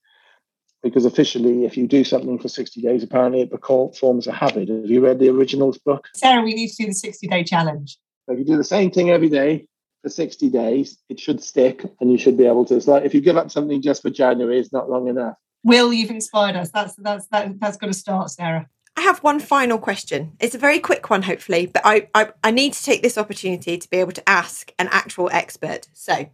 because 0.83 1.05
officially, 1.05 1.65
if 1.65 1.75
you 1.75 1.87
do 1.87 2.03
something 2.03 2.39
for 2.39 2.47
60 2.47 2.81
days, 2.81 3.03
apparently 3.03 3.41
it 3.41 3.51
becomes, 3.51 3.97
forms 3.97 4.27
a 4.27 4.31
habit. 4.31 4.69
Have 4.69 4.85
you 4.85 5.03
read 5.03 5.19
the 5.19 5.29
originals 5.29 5.77
book? 5.79 6.07
Sarah, 6.15 6.43
we 6.43 6.53
need 6.53 6.69
to 6.69 6.83
do 6.83 6.87
the 6.87 6.93
60 6.93 7.27
day 7.27 7.43
challenge. 7.43 7.97
So 8.25 8.33
if 8.33 8.39
you 8.39 8.45
do 8.45 8.57
the 8.57 8.63
same 8.63 8.91
thing 8.91 9.09
every 9.09 9.29
day 9.29 9.67
for 10.03 10.09
60 10.09 10.49
days, 10.49 10.97
it 11.09 11.19
should 11.19 11.41
stick 11.41 11.83
and 11.99 12.11
you 12.11 12.17
should 12.17 12.37
be 12.37 12.45
able 12.45 12.65
to. 12.65 12.75
It's 12.75 12.87
like 12.87 13.03
if 13.03 13.13
you 13.13 13.21
give 13.21 13.37
up 13.37 13.51
something 13.51 13.81
just 13.81 14.01
for 14.01 14.09
January, 14.09 14.59
it's 14.59 14.71
not 14.71 14.89
long 14.89 15.07
enough. 15.07 15.35
Will, 15.63 15.91
you've 15.91 16.11
inspired 16.11 16.55
us. 16.55 16.69
That's 16.71 16.95
that's 16.95 17.27
that, 17.27 17.59
that's 17.59 17.77
got 17.77 17.87
to 17.87 17.93
start, 17.93 18.29
Sarah. 18.29 18.67
I 18.97 19.01
have 19.01 19.19
one 19.19 19.39
final 19.39 19.77
question. 19.77 20.33
It's 20.39 20.55
a 20.55 20.57
very 20.57 20.79
quick 20.79 21.11
one, 21.11 21.21
hopefully, 21.21 21.67
but 21.67 21.83
I, 21.85 22.09
I, 22.15 22.29
I 22.43 22.49
need 22.49 22.73
to 22.73 22.83
take 22.83 23.03
this 23.03 23.17
opportunity 23.17 23.77
to 23.77 23.89
be 23.91 23.97
able 23.97 24.11
to 24.13 24.27
ask 24.27 24.73
an 24.79 24.89
actual 24.91 25.29
expert. 25.31 25.87
So, 25.93 26.31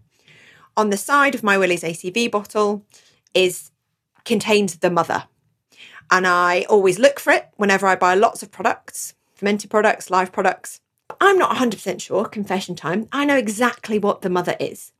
on 0.77 0.89
the 0.89 0.95
side 0.95 1.35
of 1.35 1.43
my 1.43 1.57
Willie's 1.57 1.83
ACV 1.83 2.31
bottle 2.31 2.85
is 3.33 3.69
contains 4.23 4.77
the 4.77 4.89
mother, 4.89 5.25
and 6.09 6.25
I 6.25 6.61
always 6.69 6.99
look 6.99 7.19
for 7.19 7.33
it 7.33 7.49
whenever 7.57 7.85
I 7.85 7.97
buy 7.97 8.15
lots 8.15 8.41
of 8.41 8.49
products, 8.49 9.13
fermented 9.35 9.69
products, 9.69 10.09
live 10.09 10.31
products. 10.31 10.79
I'm 11.19 11.37
not 11.37 11.57
100% 11.57 12.01
sure. 12.01 12.23
Confession 12.25 12.75
time. 12.75 13.09
I 13.11 13.25
know 13.25 13.35
exactly 13.35 13.99
what 13.99 14.21
the 14.21 14.29
mother 14.29 14.55
is. 14.57 14.93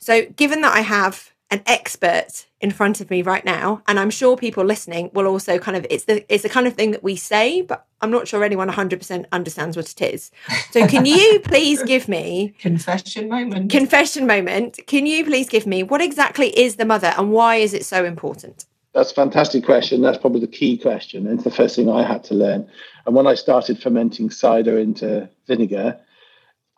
So, 0.00 0.26
given 0.26 0.60
that 0.62 0.74
I 0.76 0.80
have 0.80 1.30
an 1.50 1.62
expert 1.66 2.46
in 2.60 2.70
front 2.70 3.00
of 3.00 3.08
me 3.10 3.22
right 3.22 3.44
now 3.44 3.80
and 3.86 4.00
i'm 4.00 4.10
sure 4.10 4.36
people 4.36 4.64
listening 4.64 5.10
will 5.12 5.26
also 5.26 5.58
kind 5.58 5.76
of 5.76 5.86
it's 5.90 6.04
the 6.04 6.24
it's 6.32 6.42
the 6.42 6.48
kind 6.48 6.66
of 6.66 6.74
thing 6.74 6.90
that 6.90 7.04
we 7.04 7.14
say 7.14 7.62
but 7.62 7.86
i'm 8.00 8.10
not 8.10 8.26
sure 8.26 8.42
anyone 8.42 8.68
100% 8.68 9.24
understands 9.32 9.76
what 9.76 9.90
it 9.90 10.02
is. 10.02 10.30
So 10.70 10.86
can 10.86 11.06
you 11.06 11.40
please 11.44 11.82
give 11.82 12.08
me 12.08 12.54
confession 12.58 13.28
moment. 13.28 13.70
Confession 13.70 14.26
moment. 14.26 14.78
Can 14.86 15.06
you 15.06 15.24
please 15.24 15.48
give 15.48 15.66
me 15.66 15.82
what 15.82 16.00
exactly 16.00 16.48
is 16.58 16.76
the 16.76 16.84
mother 16.84 17.14
and 17.16 17.32
why 17.32 17.56
is 17.56 17.72
it 17.74 17.84
so 17.84 18.04
important? 18.04 18.66
That's 18.92 19.10
a 19.10 19.14
fantastic 19.14 19.64
question. 19.64 20.00
That's 20.00 20.18
probably 20.18 20.40
the 20.40 20.46
key 20.46 20.78
question. 20.78 21.26
It's 21.26 21.44
the 21.44 21.50
first 21.50 21.76
thing 21.76 21.88
i 21.90 22.02
had 22.02 22.24
to 22.24 22.34
learn. 22.34 22.68
And 23.06 23.14
when 23.14 23.26
i 23.26 23.34
started 23.34 23.80
fermenting 23.80 24.30
cider 24.30 24.78
into 24.78 25.28
vinegar 25.46 25.98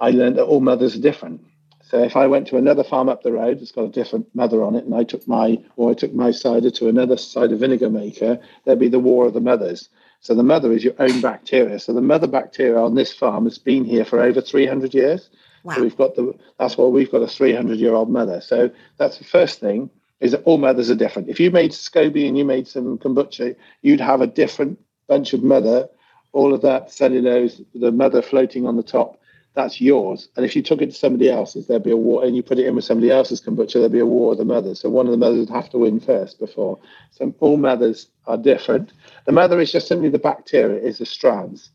i 0.00 0.11
learned 0.11 0.37
that 0.37 0.44
all 0.44 0.61
mothers 0.61 0.94
are 0.96 1.00
different 1.00 1.40
so 1.88 2.03
if 2.03 2.16
I 2.16 2.27
went 2.27 2.46
to 2.48 2.59
another 2.59 2.85
farm 2.85 3.09
up 3.09 3.22
the 3.22 3.33
road 3.33 3.61
that's 3.61 3.72
got 3.72 3.85
a 3.85 3.88
different 3.88 4.27
mother 4.35 4.62
on 4.62 4.77
it, 4.77 4.85
and 4.85 4.94
I 4.94 5.05
took 5.05 5.27
my 5.27 5.59
or 5.77 5.90
I 5.90 5.94
took 5.94 6.12
my 6.12 6.33
cider 6.33 6.70
to 6.72 6.88
another 6.88 7.16
cider 7.16 7.57
vinegar 7.57 7.88
maker, 7.88 8.38
there'd 8.64 8.79
be 8.79 8.88
the 8.88 8.98
war 8.98 9.27
of 9.27 9.33
the 9.33 9.40
mothers. 9.40 9.88
So 10.20 10.35
the 10.35 10.42
mother 10.42 10.70
is 10.72 10.85
your 10.85 10.92
own 10.98 11.22
bacteria. 11.22 11.79
So 11.79 11.94
the 11.94 12.03
mother 12.03 12.27
bacteria 12.27 12.79
on 12.79 12.94
this 12.94 13.14
farm 13.14 13.44
has 13.44 13.57
been 13.57 13.87
here 13.87 14.05
for 14.05 14.20
over 14.20 14.42
300 14.42 14.92
years. 14.92 15.31
Wow. 15.62 15.77
So 15.77 15.83
we've 15.83 15.96
got 15.96 16.15
the 16.15 16.35
that's 16.58 16.77
why 16.77 16.85
we've 16.88 17.10
got 17.10 17.23
a 17.23 17.27
300 17.27 17.79
year 17.79 17.94
old 17.94 18.10
mother. 18.10 18.42
So 18.42 18.71
that's 18.98 19.17
the 19.17 19.25
first 19.25 19.58
thing 19.58 19.88
is 20.21 20.33
that 20.33 20.42
all 20.42 20.58
mothers 20.58 20.90
are 20.90 20.94
different. 20.94 21.31
If 21.31 21.40
you 21.40 21.50
made 21.50 21.71
SCOBY 21.71 22.29
and 22.29 22.37
you 22.37 22.44
made 22.44 22.69
some 22.69 22.98
kombucha, 22.98 23.56
you'd 23.81 24.00
have 24.00 24.21
a 24.21 24.27
different 24.27 24.79
bunch 25.06 25.33
of 25.33 25.42
mother, 25.42 25.88
all 26.33 26.52
of 26.52 26.60
that 26.62 26.90
cellulose, 26.90 27.62
the 27.75 27.92
mother 27.92 28.21
floating 28.21 28.67
on 28.67 28.77
the 28.77 28.83
top 28.83 29.19
that's 29.59 29.81
yours. 29.81 30.29
And 30.37 30.46
if 30.46 30.54
you 30.54 30.63
took 30.63 30.81
it 30.83 30.87
to 30.87 30.92
somebody 30.92 31.29
else's, 31.29 31.67
there'd 31.67 31.83
be 31.83 31.90
a 31.90 31.96
war, 31.96 32.25
and 32.25 32.37
you 32.37 32.44
put 32.44 32.61
it 32.61 32.67
in 32.67 32.77
with 32.77 32.85
somebody 32.85 33.11
else's 33.11 33.40
kombucha, 33.40 33.73
there'd 33.73 33.90
be 33.90 33.98
a 33.98 34.06
war 34.06 34.31
of 34.31 34.38
the 34.38 34.44
mothers. 34.44 34.79
So 34.79 34.88
one 34.88 35.06
of 35.06 35.11
the 35.11 35.19
mothers 35.19 35.40
would 35.40 35.50
have 35.50 35.69
to 35.71 35.79
win 35.79 35.98
first 35.98 36.38
before. 36.38 36.79
So 37.11 37.35
all 37.40 37.56
mothers 37.56 38.06
are 38.29 38.37
different. 38.37 38.92
The 39.27 39.33
mother 39.33 39.59
is 39.59 39.73
just 39.73 39.88
simply 39.88 40.11
the 40.11 40.19
bacteria, 40.21 40.81
is 40.81 40.98
the 40.98 41.06
strands. 41.06 41.71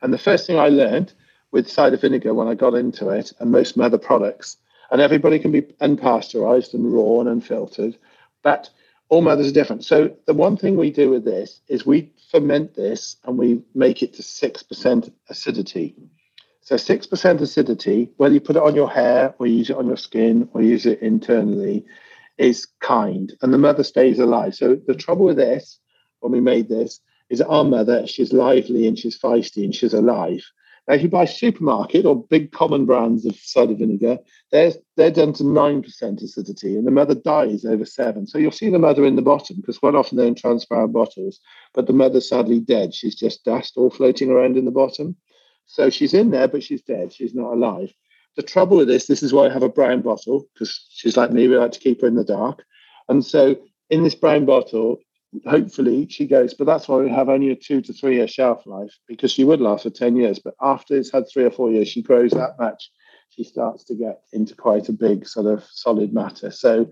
And 0.00 0.10
the 0.10 0.16
first 0.16 0.46
thing 0.46 0.58
I 0.58 0.68
learned 0.68 1.12
with 1.52 1.68
cider 1.68 1.98
vinegar 1.98 2.32
when 2.32 2.48
I 2.48 2.54
got 2.54 2.72
into 2.72 3.10
it, 3.10 3.30
and 3.40 3.50
most 3.50 3.76
mother 3.76 3.98
products, 3.98 4.56
and 4.90 5.02
everybody 5.02 5.38
can 5.38 5.52
be 5.52 5.60
unpasteurized 5.82 6.72
and 6.72 6.90
raw 6.90 7.20
and 7.20 7.28
unfiltered, 7.28 7.98
but 8.42 8.70
all 9.10 9.20
mothers 9.20 9.48
are 9.48 9.52
different. 9.52 9.84
So 9.84 10.16
the 10.26 10.32
one 10.32 10.56
thing 10.56 10.78
we 10.78 10.90
do 10.90 11.10
with 11.10 11.26
this 11.26 11.60
is 11.68 11.84
we 11.84 12.10
ferment 12.30 12.74
this 12.74 13.16
and 13.24 13.36
we 13.36 13.62
make 13.74 14.02
it 14.02 14.14
to 14.14 14.22
6% 14.22 15.12
acidity. 15.28 15.94
So 16.68 16.74
6% 16.74 17.40
acidity, 17.40 18.10
whether 18.18 18.34
you 18.34 18.42
put 18.42 18.56
it 18.56 18.62
on 18.62 18.74
your 18.74 18.90
hair 18.90 19.34
or 19.38 19.46
use 19.46 19.70
it 19.70 19.76
on 19.78 19.86
your 19.86 19.96
skin 19.96 20.50
or 20.52 20.60
use 20.60 20.84
it 20.84 21.00
internally, 21.00 21.86
is 22.36 22.66
kind. 22.80 23.32
And 23.40 23.54
the 23.54 23.56
mother 23.56 23.82
stays 23.82 24.18
alive. 24.18 24.54
So 24.54 24.76
the 24.86 24.94
trouble 24.94 25.24
with 25.24 25.38
this, 25.38 25.80
when 26.20 26.30
we 26.30 26.42
made 26.42 26.68
this, 26.68 27.00
is 27.30 27.40
our 27.40 27.64
mother, 27.64 28.06
she's 28.06 28.34
lively 28.34 28.86
and 28.86 28.98
she's 28.98 29.18
feisty 29.18 29.64
and 29.64 29.74
she's 29.74 29.94
alive. 29.94 30.44
Now, 30.86 30.96
if 30.96 31.00
you 31.00 31.08
buy 31.08 31.24
supermarket 31.24 32.04
or 32.04 32.22
big 32.24 32.52
common 32.52 32.84
brands 32.84 33.24
of 33.24 33.34
cider 33.36 33.74
vinegar, 33.74 34.18
they're, 34.52 34.72
they're 34.98 35.10
down 35.10 35.32
to 35.34 35.44
9% 35.44 36.22
acidity 36.22 36.76
and 36.76 36.86
the 36.86 36.90
mother 36.90 37.14
dies 37.14 37.64
over 37.64 37.86
seven. 37.86 38.26
So 38.26 38.36
you'll 38.36 38.52
see 38.52 38.68
the 38.68 38.78
mother 38.78 39.06
in 39.06 39.16
the 39.16 39.22
bottom 39.22 39.56
because 39.56 39.78
quite 39.78 39.94
often 39.94 40.18
they're 40.18 40.26
in 40.26 40.34
transparent 40.34 40.92
bottles, 40.92 41.40
but 41.72 41.86
the 41.86 41.94
mother's 41.94 42.28
sadly 42.28 42.60
dead. 42.60 42.94
She's 42.94 43.14
just 43.14 43.42
dust 43.46 43.78
all 43.78 43.88
floating 43.88 44.30
around 44.30 44.58
in 44.58 44.66
the 44.66 44.70
bottom. 44.70 45.16
So 45.68 45.90
she's 45.90 46.14
in 46.14 46.30
there, 46.30 46.48
but 46.48 46.62
she's 46.62 46.82
dead. 46.82 47.12
She's 47.12 47.34
not 47.34 47.52
alive. 47.52 47.92
The 48.36 48.42
trouble 48.42 48.78
with 48.78 48.88
this, 48.88 49.06
this 49.06 49.22
is 49.22 49.32
why 49.32 49.46
I 49.46 49.52
have 49.52 49.62
a 49.62 49.68
brown 49.68 50.00
bottle 50.00 50.46
because 50.54 50.86
she's 50.90 51.16
like 51.16 51.30
me. 51.30 51.46
We 51.46 51.56
like 51.56 51.72
to 51.72 51.80
keep 51.80 52.00
her 52.00 52.08
in 52.08 52.14
the 52.14 52.24
dark. 52.24 52.64
And 53.08 53.24
so 53.24 53.56
in 53.90 54.02
this 54.02 54.14
brown 54.14 54.46
bottle, 54.46 54.98
hopefully 55.46 56.08
she 56.08 56.26
goes, 56.26 56.54
but 56.54 56.66
that's 56.66 56.88
why 56.88 56.96
we 56.96 57.10
have 57.10 57.28
only 57.28 57.50
a 57.50 57.56
two 57.56 57.82
to 57.82 57.92
three 57.92 58.16
year 58.16 58.26
shelf 58.26 58.66
life 58.66 58.96
because 59.06 59.30
she 59.30 59.44
would 59.44 59.60
last 59.60 59.82
for 59.82 59.90
10 59.90 60.16
years. 60.16 60.38
But 60.38 60.54
after 60.60 60.96
it's 60.96 61.12
had 61.12 61.24
three 61.30 61.44
or 61.44 61.50
four 61.50 61.70
years, 61.70 61.88
she 61.88 62.02
grows 62.02 62.30
that 62.32 62.56
much. 62.58 62.90
She 63.30 63.44
starts 63.44 63.84
to 63.84 63.94
get 63.94 64.22
into 64.32 64.54
quite 64.54 64.88
a 64.88 64.92
big 64.92 65.26
sort 65.26 65.46
of 65.46 65.64
solid 65.70 66.14
matter. 66.14 66.50
So 66.50 66.88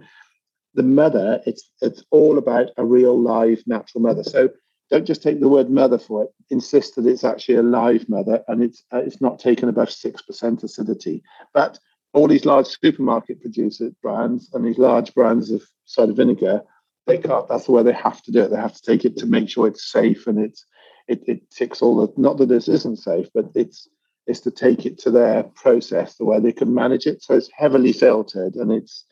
the 0.74 0.82
mother, 0.82 1.40
it's 1.46 1.70
it's 1.80 2.04
all 2.10 2.36
about 2.36 2.70
a 2.76 2.84
real 2.84 3.18
live 3.18 3.62
natural 3.66 4.02
mother. 4.02 4.22
So 4.22 4.50
don't 4.90 5.06
just 5.06 5.22
take 5.22 5.40
the 5.40 5.48
word 5.48 5.70
mother 5.70 5.98
for 5.98 6.24
it. 6.24 6.30
Insist 6.50 6.96
that 6.96 7.06
it's 7.06 7.24
actually 7.24 7.56
a 7.56 7.62
live 7.62 8.08
mother 8.08 8.42
and 8.48 8.62
it's 8.62 8.84
uh, 8.92 8.98
it's 8.98 9.20
not 9.20 9.38
taken 9.38 9.68
above 9.68 9.90
six 9.90 10.22
percent 10.22 10.62
acidity. 10.62 11.22
But 11.52 11.78
all 12.12 12.28
these 12.28 12.46
large 12.46 12.66
supermarket 12.66 13.40
producer 13.40 13.90
brands 14.02 14.48
and 14.52 14.64
these 14.64 14.78
large 14.78 15.12
brands 15.14 15.50
of 15.50 15.62
cider 15.84 16.12
vinegar 16.12 16.62
they 17.06 17.18
can't. 17.18 17.48
That's 17.48 17.66
the 17.66 17.72
way 17.72 17.82
they 17.82 17.92
have 17.92 18.20
to 18.22 18.32
do 18.32 18.42
it. 18.42 18.50
They 18.50 18.56
have 18.56 18.74
to 18.74 18.82
take 18.82 19.04
it 19.04 19.16
to 19.18 19.26
make 19.26 19.48
sure 19.48 19.66
it's 19.66 19.90
safe 19.90 20.26
and 20.26 20.38
it's 20.38 20.66
it, 21.08 21.22
it 21.26 21.50
ticks 21.50 21.80
all 21.80 21.96
the. 21.96 22.12
Not 22.20 22.38
that 22.38 22.48
this 22.48 22.68
isn't 22.68 22.98
safe, 22.98 23.28
but 23.32 23.46
it's 23.54 23.88
it's 24.26 24.40
to 24.40 24.50
take 24.50 24.86
it 24.86 24.98
to 24.98 25.10
their 25.10 25.44
process 25.44 26.16
the 26.16 26.24
way 26.24 26.40
they 26.40 26.52
can 26.52 26.74
manage 26.74 27.06
it. 27.06 27.22
So 27.22 27.34
it's 27.34 27.50
heavily 27.56 27.92
filtered 27.92 28.56
and 28.56 28.72
it's 28.72 29.04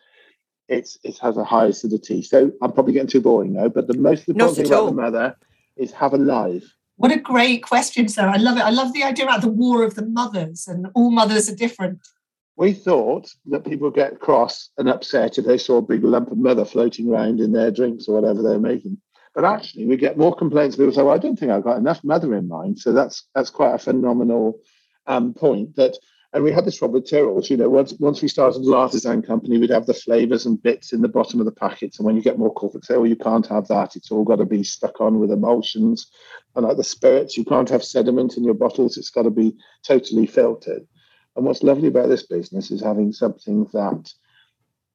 it's 0.69 0.99
it 1.05 1.19
has 1.19 1.37
a 1.37 1.45
high 1.45 1.67
acidity. 1.67 2.23
So 2.23 2.51
I'm 2.61 2.73
probably 2.73 2.95
getting 2.95 3.09
too 3.09 3.21
boring 3.21 3.53
now, 3.53 3.69
but 3.69 3.87
the 3.87 3.97
most 3.97 4.29
important 4.29 4.57
thing 4.57 4.67
about 4.67 4.87
the 4.87 4.93
mother 4.93 5.37
is 5.77 5.93
have 5.93 6.15
a 6.15 6.19
live. 6.19 6.65
What 6.97 7.11
a 7.11 7.19
great 7.19 7.63
question, 7.63 8.09
sir. 8.09 8.29
I 8.29 8.37
love 8.37 8.57
it. 8.57 8.63
I 8.63 8.71
love 8.71 8.93
the 8.93 9.03
idea 9.03 9.25
about 9.25 9.41
the 9.41 9.49
war 9.49 9.83
of 9.83 9.95
the 9.95 10.07
mothers 10.07 10.69
and 10.69 10.87
all 10.95 11.11
mothers 11.11 11.51
are 11.51 11.57
different 11.57 12.01
we 12.57 12.73
thought 12.73 13.29
that 13.47 13.65
people 13.65 13.91
get 13.91 14.21
cross 14.21 14.71
and 14.79 14.89
upset 14.89 15.39
if 15.39 15.45
they 15.45 15.59
saw 15.59 15.79
a 15.79 15.83
big 15.83 16.05
lump 16.05 16.31
of 16.31 16.39
mother 16.39 16.65
floating 16.65 17.09
around 17.09 17.41
in 17.41 17.53
their 17.53 17.71
drinks 17.71 18.07
or 18.07 18.15
whatever 18.15 18.43
they're 18.43 18.61
making. 18.61 18.99
But 19.35 19.45
actually, 19.45 19.87
we 19.87 19.97
get 19.97 20.17
more 20.17 20.35
complaints. 20.35 20.77
People 20.77 20.93
say, 20.93 21.03
"Well, 21.03 21.15
I 21.15 21.19
don't 21.19 21.37
think 21.37 21.51
I've 21.51 21.65
got 21.65 21.79
enough 21.79 22.05
mother 22.05 22.35
in 22.35 22.47
mine." 22.47 22.77
So 22.77 22.93
that's 22.93 23.25
that's 23.35 23.51
quite 23.51 23.75
a 23.75 23.79
phenomenal 23.79 24.61
um, 25.09 25.35
point. 25.35 25.75
That, 25.75 25.99
and 26.35 26.43
we 26.43 26.51
had 26.51 26.65
this 26.65 26.79
problem 26.79 27.01
with 27.01 27.09
Tyrrell's. 27.09 27.49
You 27.49 27.57
know, 27.57 27.71
once 27.71 27.95
once 28.01 28.21
we 28.21 28.27
started 28.27 28.65
the 28.65 28.75
artisan 28.75 29.23
company, 29.23 29.57
we'd 29.57 29.71
have 29.71 29.87
the 29.87 29.95
flavors 29.95 30.47
and 30.47 30.61
bits 30.61 30.93
in 30.93 31.01
the 31.01 31.09
bottom 31.09 31.39
of 31.39 31.47
the 31.47 31.53
packets. 31.53 31.99
And 31.99 32.07
when 32.07 32.17
you 32.17 32.23
get 32.23 32.39
more 32.39 32.53
corporate, 32.53 32.85
say, 32.85 32.97
"Well, 32.97 33.07
you 33.07 33.17
can't 33.17 33.47
have 33.47 33.69
that. 33.69 33.95
It's 33.95 34.11
all 34.11 34.25
got 34.25 34.37
to 34.37 34.45
be 34.45 34.65
stuck 34.65 35.01
on 35.01 35.21
with 35.21 35.31
emulsions." 35.31 36.11
And 36.57 36.67
like 36.67 36.77
the 36.77 36.85
spirits, 36.85 37.37
you 37.37 37.45
can't 37.45 37.71
have 37.71 37.85
sediment 37.85 38.37
in 38.37 38.43
your 38.43 38.55
bottles. 38.55 38.97
It's 38.97 39.11
got 39.11 39.23
to 39.23 39.31
be 39.31 39.57
totally 39.85 40.27
filtered. 40.27 40.87
And 41.37 41.47
what's 41.47 41.63
lovely 41.63 41.89
about 41.89 42.09
this 42.09 42.27
business 42.27 42.73
is 42.73 42.83
having 42.83 43.13
something 43.13 43.67
that 43.73 44.13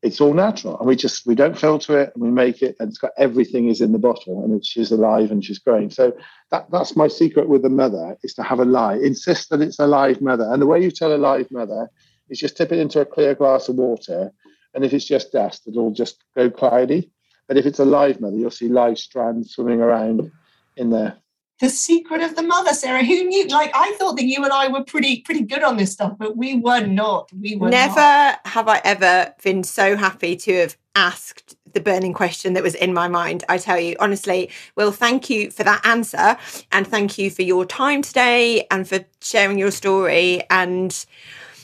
it's 0.02 0.22
all 0.22 0.34
natural 0.34 0.78
and 0.80 0.88
we 0.88 0.96
just 0.96 1.26
we 1.26 1.36
don't 1.36 1.58
filter 1.58 2.00
it 2.00 2.12
and 2.14 2.24
we 2.24 2.32
make 2.32 2.62
it 2.62 2.76
and 2.80 2.90
it's 2.90 2.98
got 2.98 3.12
everything 3.18 3.68
is 3.68 3.82
in 3.82 3.92
the 3.92 4.00
bottle 4.00 4.44
and 4.44 4.66
she's 4.66 4.92
alive 4.92 5.30
and 5.30 5.44
she's 5.44 5.60
growing. 5.60 5.90
So 5.90 6.16
that 6.52 6.72
that's 6.72 6.96
my 6.96 7.08
secret 7.08 7.50
with 7.50 7.64
the 7.64 7.70
mother 7.70 8.18
is 8.24 8.34
to 8.36 8.44
have 8.44 8.60
a 8.60 8.66
lie 8.66 8.96
insist 8.96 9.50
that 9.50 9.62
it's 9.62 9.80
a 9.80 9.88
live 9.88 10.22
mother. 10.22 10.50
And 10.52 10.62
the 10.62 10.68
way 10.68 10.82
you 10.82 10.92
tell 10.92 11.14
a 11.14 11.18
live 11.18 11.52
mother 11.52 11.90
is 12.30 12.40
just 12.40 12.56
tip 12.56 12.72
it 12.72 12.80
into 12.80 13.02
a 13.02 13.06
clear 13.06 13.36
glass 13.36 13.68
of 13.68 13.76
water 13.76 14.32
and 14.74 14.86
if 14.86 14.94
it's 14.94 15.06
just 15.06 15.34
dust 15.34 15.68
it'll 15.68 15.92
just 15.92 16.24
go 16.36 16.50
cloudy. 16.50 17.12
But 17.48 17.58
if 17.58 17.66
it's 17.66 17.80
a 17.80 17.86
live 17.86 18.22
mother 18.22 18.38
you'll 18.38 18.52
see 18.52 18.70
live 18.70 18.98
strands 18.98 19.52
swimming 19.52 19.82
around 19.82 20.32
in 20.78 20.92
there 20.92 21.18
the 21.60 21.70
secret 21.70 22.22
of 22.22 22.36
the 22.36 22.44
mother, 22.44 22.74
Sarah. 22.74 23.04
Who 23.04 23.24
knew? 23.26 23.48
Like, 23.48 23.72
I 23.74 23.96
thought 24.00 24.16
that 24.16 24.26
you 24.26 24.44
and 24.44 24.54
I 24.54 24.68
were 24.70 24.84
pretty 24.84 25.22
pretty 25.22 25.42
good 25.42 25.64
on 25.64 25.78
this 25.78 25.92
stuff, 25.92 26.14
but 26.18 26.38
we 26.38 26.58
were 26.58 26.86
not. 26.86 27.30
We 27.34 27.56
were 27.56 27.70
never 27.70 27.96
not. 27.96 28.40
have 28.46 28.68
I 28.68 28.82
ever 28.84 29.34
been 29.44 29.64
so 29.64 29.98
happy 29.98 30.36
to 30.38 30.54
have 30.62 30.78
asked 30.96 31.56
the 31.74 31.80
burning 31.80 32.14
question 32.14 32.54
that 32.54 32.64
was 32.64 32.76
in 32.76 32.94
my 32.94 33.08
mind. 33.08 33.44
I 33.48 33.58
tell 33.58 33.80
you 33.80 33.96
honestly, 34.00 34.50
Will, 34.76 34.92
thank 34.92 35.30
you 35.30 35.52
for 35.52 35.64
that 35.64 35.86
answer, 35.86 36.38
and 36.72 36.88
thank 36.88 37.18
you 37.18 37.30
for 37.30 37.42
your 37.42 37.66
time 37.66 38.02
today 38.02 38.66
and 38.72 38.88
for 38.88 39.06
sharing 39.22 39.60
your 39.60 39.72
story. 39.72 40.44
And 40.50 41.06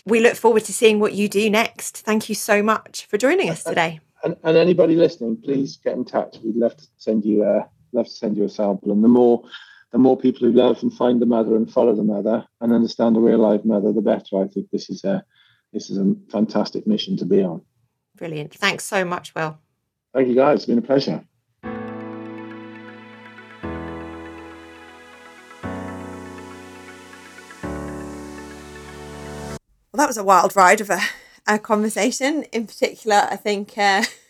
we 0.06 0.20
look 0.20 0.36
forward 0.36 0.66
to 0.66 0.74
seeing 0.74 1.00
what 1.00 1.14
you 1.14 1.30
do 1.30 1.50
next. 1.50 2.00
Thank 2.00 2.28
you 2.28 2.36
so 2.36 2.62
much 2.62 3.06
for 3.06 3.18
joining 3.18 3.50
us 3.50 3.64
today. 3.64 4.00
And, 4.24 4.36
and 4.44 4.58
anybody 4.58 4.96
listening, 4.96 5.38
please 5.38 5.78
get 5.78 5.94
in 5.94 6.04
touch. 6.04 6.38
We'd 6.44 6.56
love 6.56 6.76
to 6.78 6.88
send 6.98 7.24
you 7.24 7.44
a 7.44 7.70
love 7.94 8.08
to 8.08 8.12
send 8.12 8.36
you 8.36 8.44
a 8.44 8.50
sample. 8.50 8.92
And 8.92 9.04
the 9.04 9.08
more 9.08 9.44
the 9.96 10.00
more 10.00 10.18
people 10.18 10.46
who 10.46 10.52
love 10.52 10.84
and 10.84 10.94
find 10.94 11.22
the 11.22 11.26
mother 11.26 11.56
and 11.56 11.72
follow 11.72 11.96
the 11.96 12.04
mother 12.04 12.46
and 12.60 12.74
understand 12.74 13.16
the 13.16 13.20
real 13.22 13.38
life 13.38 13.64
mother, 13.64 13.94
the 13.94 14.02
better. 14.02 14.44
I 14.44 14.48
think 14.50 14.70
this 14.70 14.90
is 14.90 15.06
a 15.06 15.24
this 15.72 15.90
is 15.90 15.98
a 15.98 16.14
fantastic 16.30 16.86
mission 16.86 17.16
to 17.16 17.24
be 17.24 17.42
on. 17.42 17.62
Brilliant. 18.18 18.54
Thanks 18.56 18.84
so 18.84 19.06
much, 19.06 19.34
Will. 19.34 19.58
Thank 20.14 20.28
you, 20.28 20.36
guys. 20.36 20.56
It's 20.56 20.66
been 20.66 20.80
a 20.80 20.82
pleasure. 20.82 21.24
Well, 29.94 30.00
that 30.00 30.08
was 30.08 30.18
a 30.18 30.26
wild 30.26 30.58
ride 30.58 30.82
of 30.82 30.90
a, 30.90 31.00
a 31.48 31.58
conversation. 31.58 32.44
In 32.52 32.68
particular, 32.68 33.30
I 33.32 33.38
think 33.38 33.78
uh, 33.78 34.04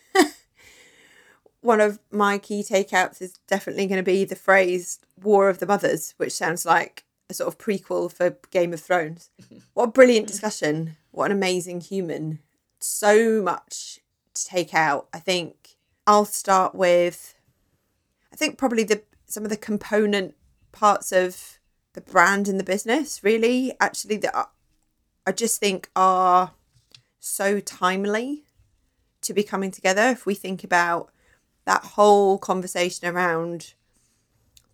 one 1.66 1.80
of 1.80 1.98
my 2.12 2.38
key 2.38 2.62
takeouts 2.62 3.20
is 3.20 3.38
definitely 3.48 3.86
going 3.86 3.98
to 3.98 4.02
be 4.04 4.24
the 4.24 4.36
phrase 4.36 5.00
War 5.20 5.48
of 5.48 5.58
the 5.58 5.66
Mothers, 5.66 6.14
which 6.16 6.32
sounds 6.32 6.64
like 6.64 7.04
a 7.28 7.34
sort 7.34 7.48
of 7.48 7.58
prequel 7.58 8.10
for 8.10 8.38
Game 8.50 8.72
of 8.72 8.80
Thrones. 8.80 9.30
What 9.74 9.88
a 9.88 9.92
brilliant 9.92 10.26
discussion. 10.28 10.96
What 11.10 11.26
an 11.26 11.36
amazing 11.36 11.82
human. 11.82 12.38
So 12.78 13.42
much 13.42 14.00
to 14.32 14.44
take 14.46 14.72
out. 14.72 15.08
I 15.12 15.18
think 15.18 15.76
I'll 16.06 16.24
start 16.24 16.74
with 16.74 17.34
I 18.32 18.36
think 18.36 18.56
probably 18.56 18.84
the 18.84 19.02
some 19.26 19.44
of 19.44 19.50
the 19.50 19.56
component 19.56 20.34
parts 20.72 21.10
of 21.12 21.58
the 21.94 22.00
brand 22.00 22.48
and 22.48 22.60
the 22.60 22.64
business 22.64 23.24
really 23.24 23.74
actually 23.80 24.16
that 24.18 24.50
I 25.26 25.32
just 25.32 25.58
think 25.58 25.90
are 25.96 26.52
so 27.18 27.60
timely 27.60 28.44
to 29.22 29.34
be 29.34 29.42
coming 29.42 29.70
together 29.70 30.08
if 30.08 30.24
we 30.24 30.34
think 30.34 30.62
about 30.62 31.10
that 31.66 31.84
whole 31.84 32.38
conversation 32.38 33.06
around 33.06 33.74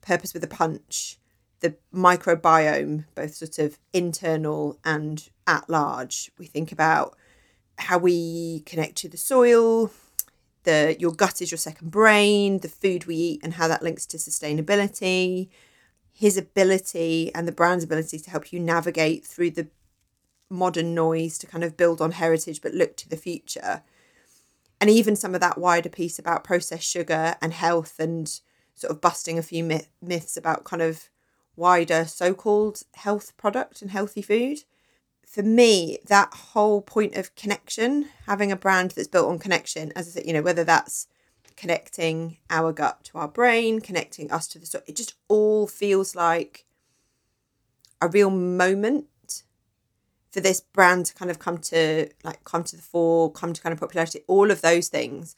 purpose 0.02 0.32
with 0.32 0.44
a 0.44 0.48
punch, 0.48 1.18
the 1.60 1.74
microbiome, 1.92 3.04
both 3.14 3.34
sort 3.34 3.58
of 3.58 3.78
internal 3.92 4.78
and 4.84 5.30
at 5.46 5.68
large. 5.68 6.30
We 6.38 6.46
think 6.46 6.70
about 6.70 7.16
how 7.78 7.98
we 7.98 8.60
connect 8.60 8.96
to 8.98 9.08
the 9.08 9.16
soil, 9.16 9.90
the 10.64 10.96
your 10.98 11.12
gut 11.12 11.40
is 11.40 11.50
your 11.50 11.58
second 11.58 11.90
brain, 11.90 12.58
the 12.58 12.68
food 12.68 13.06
we 13.06 13.16
eat 13.16 13.40
and 13.42 13.54
how 13.54 13.68
that 13.68 13.82
links 13.82 14.06
to 14.06 14.18
sustainability, 14.18 15.48
his 16.12 16.36
ability 16.36 17.32
and 17.34 17.48
the 17.48 17.52
brand's 17.52 17.84
ability 17.84 18.18
to 18.18 18.30
help 18.30 18.52
you 18.52 18.60
navigate 18.60 19.24
through 19.24 19.50
the 19.50 19.68
modern 20.50 20.94
noise 20.94 21.38
to 21.38 21.46
kind 21.46 21.64
of 21.64 21.78
build 21.78 22.02
on 22.02 22.12
heritage 22.12 22.60
but 22.60 22.74
look 22.74 22.94
to 22.94 23.08
the 23.08 23.16
future 23.16 23.82
and 24.82 24.90
even 24.90 25.14
some 25.14 25.32
of 25.32 25.40
that 25.40 25.58
wider 25.58 25.88
piece 25.88 26.18
about 26.18 26.42
processed 26.42 26.90
sugar 26.90 27.36
and 27.40 27.52
health 27.52 28.00
and 28.00 28.40
sort 28.74 28.90
of 28.90 29.00
busting 29.00 29.38
a 29.38 29.42
few 29.42 29.62
myth- 29.62 29.88
myths 30.02 30.36
about 30.36 30.64
kind 30.64 30.82
of 30.82 31.08
wider 31.54 32.04
so-called 32.04 32.82
health 32.94 33.36
product 33.36 33.80
and 33.80 33.92
healthy 33.92 34.22
food. 34.22 34.64
For 35.24 35.44
me 35.44 35.98
that 36.08 36.34
whole 36.34 36.82
point 36.82 37.14
of 37.14 37.36
connection 37.36 38.08
having 38.26 38.50
a 38.50 38.56
brand 38.56 38.90
that's 38.90 39.06
built 39.06 39.30
on 39.30 39.38
connection 39.38 39.92
as 39.94 40.08
i 40.08 40.10
said 40.10 40.26
you 40.26 40.32
know 40.32 40.42
whether 40.42 40.64
that's 40.64 41.06
connecting 41.56 42.38
our 42.50 42.72
gut 42.72 43.04
to 43.04 43.18
our 43.18 43.28
brain 43.28 43.80
connecting 43.80 44.30
us 44.32 44.48
to 44.48 44.58
the 44.58 44.82
it 44.86 44.96
just 44.96 45.14
all 45.28 45.66
feels 45.66 46.16
like 46.16 46.66
a 48.02 48.08
real 48.08 48.30
moment 48.30 49.06
for 50.32 50.40
this 50.40 50.60
brand 50.60 51.06
to 51.06 51.14
kind 51.14 51.30
of 51.30 51.38
come 51.38 51.58
to 51.58 52.08
like 52.24 52.42
come 52.44 52.64
to 52.64 52.76
the 52.76 52.82
fore, 52.82 53.30
come 53.30 53.52
to 53.52 53.60
kind 53.60 53.72
of 53.72 53.78
popularity, 53.78 54.20
all 54.26 54.50
of 54.50 54.62
those 54.62 54.88
things, 54.88 55.36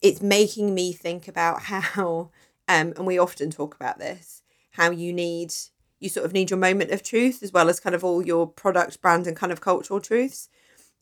it's 0.00 0.22
making 0.22 0.74
me 0.74 0.92
think 0.92 1.26
about 1.28 1.62
how, 1.62 2.30
um, 2.68 2.92
and 2.96 3.06
we 3.06 3.18
often 3.18 3.50
talk 3.50 3.74
about 3.74 3.98
this, 3.98 4.42
how 4.72 4.90
you 4.90 5.12
need 5.12 5.52
you 6.00 6.08
sort 6.08 6.24
of 6.24 6.32
need 6.32 6.48
your 6.48 6.58
moment 6.58 6.92
of 6.92 7.02
truth 7.02 7.42
as 7.42 7.52
well 7.52 7.68
as 7.68 7.80
kind 7.80 7.94
of 7.94 8.04
all 8.04 8.24
your 8.24 8.46
product, 8.46 9.02
brand, 9.02 9.26
and 9.26 9.36
kind 9.36 9.50
of 9.50 9.60
cultural 9.60 10.00
truths. 10.00 10.48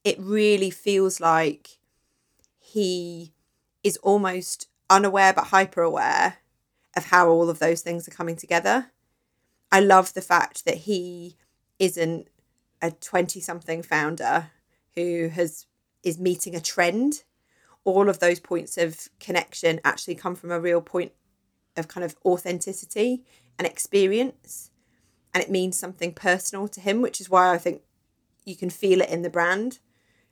It 0.04 0.18
really 0.18 0.70
feels 0.70 1.20
like 1.20 1.76
he 2.58 3.34
is 3.84 3.98
almost 3.98 4.68
unaware 4.88 5.34
but 5.34 5.48
hyper 5.48 5.82
aware 5.82 6.38
of 6.96 7.06
how 7.06 7.28
all 7.28 7.50
of 7.50 7.58
those 7.58 7.82
things 7.82 8.08
are 8.08 8.12
coming 8.12 8.36
together. 8.36 8.86
I 9.70 9.80
love 9.80 10.14
the 10.14 10.22
fact 10.22 10.64
that 10.64 10.78
he 10.78 11.36
isn't 11.78 12.28
a 12.86 12.90
20 12.92 13.40
something 13.40 13.82
founder 13.82 14.50
who 14.94 15.28
has 15.28 15.66
is 16.02 16.18
meeting 16.18 16.54
a 16.54 16.60
trend. 16.60 17.24
All 17.84 18.08
of 18.08 18.20
those 18.20 18.40
points 18.40 18.78
of 18.78 19.08
connection 19.20 19.80
actually 19.84 20.14
come 20.14 20.34
from 20.34 20.50
a 20.50 20.60
real 20.60 20.80
point 20.80 21.12
of 21.76 21.88
kind 21.88 22.04
of 22.04 22.16
authenticity 22.24 23.24
and 23.58 23.66
experience. 23.66 24.70
And 25.34 25.42
it 25.42 25.50
means 25.50 25.78
something 25.78 26.14
personal 26.14 26.68
to 26.68 26.80
him, 26.80 27.02
which 27.02 27.20
is 27.20 27.28
why 27.28 27.52
I 27.52 27.58
think 27.58 27.82
you 28.44 28.56
can 28.56 28.70
feel 28.70 29.00
it 29.00 29.10
in 29.10 29.22
the 29.22 29.30
brand 29.30 29.80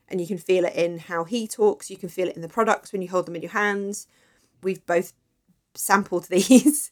and 0.08 0.20
you 0.20 0.26
can 0.26 0.38
feel 0.38 0.64
it 0.64 0.74
in 0.74 0.98
how 0.98 1.24
he 1.24 1.46
talks. 1.46 1.90
You 1.90 1.96
can 1.96 2.08
feel 2.08 2.28
it 2.28 2.36
in 2.36 2.42
the 2.42 2.48
products 2.48 2.92
when 2.92 3.02
you 3.02 3.08
hold 3.08 3.26
them 3.26 3.36
in 3.36 3.42
your 3.42 3.50
hands. 3.50 4.06
We've 4.62 4.84
both 4.86 5.12
sampled 5.74 6.24
these 6.30 6.90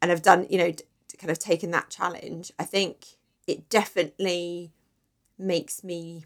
and 0.00 0.10
have 0.10 0.22
done, 0.22 0.46
you 0.48 0.58
know, 0.58 0.72
kind 1.18 1.30
of 1.30 1.38
taken 1.38 1.70
that 1.72 1.90
challenge. 1.90 2.52
I 2.58 2.64
think 2.64 3.06
it 3.46 3.68
definitely 3.68 4.72
makes 5.38 5.84
me 5.84 6.24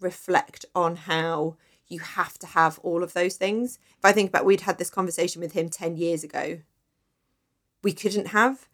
reflect 0.00 0.64
on 0.74 0.96
how 0.96 1.56
you 1.88 2.00
have 2.00 2.38
to 2.38 2.46
have 2.46 2.78
all 2.80 3.02
of 3.02 3.12
those 3.12 3.36
things. 3.36 3.78
If 3.98 4.04
I 4.04 4.12
think 4.12 4.30
about 4.30 4.44
we'd 4.44 4.62
had 4.62 4.78
this 4.78 4.90
conversation 4.90 5.40
with 5.40 5.52
him 5.52 5.68
10 5.68 5.96
years 5.96 6.24
ago, 6.24 6.60
we 7.82 7.92
couldn't 7.92 8.28
have 8.28 8.68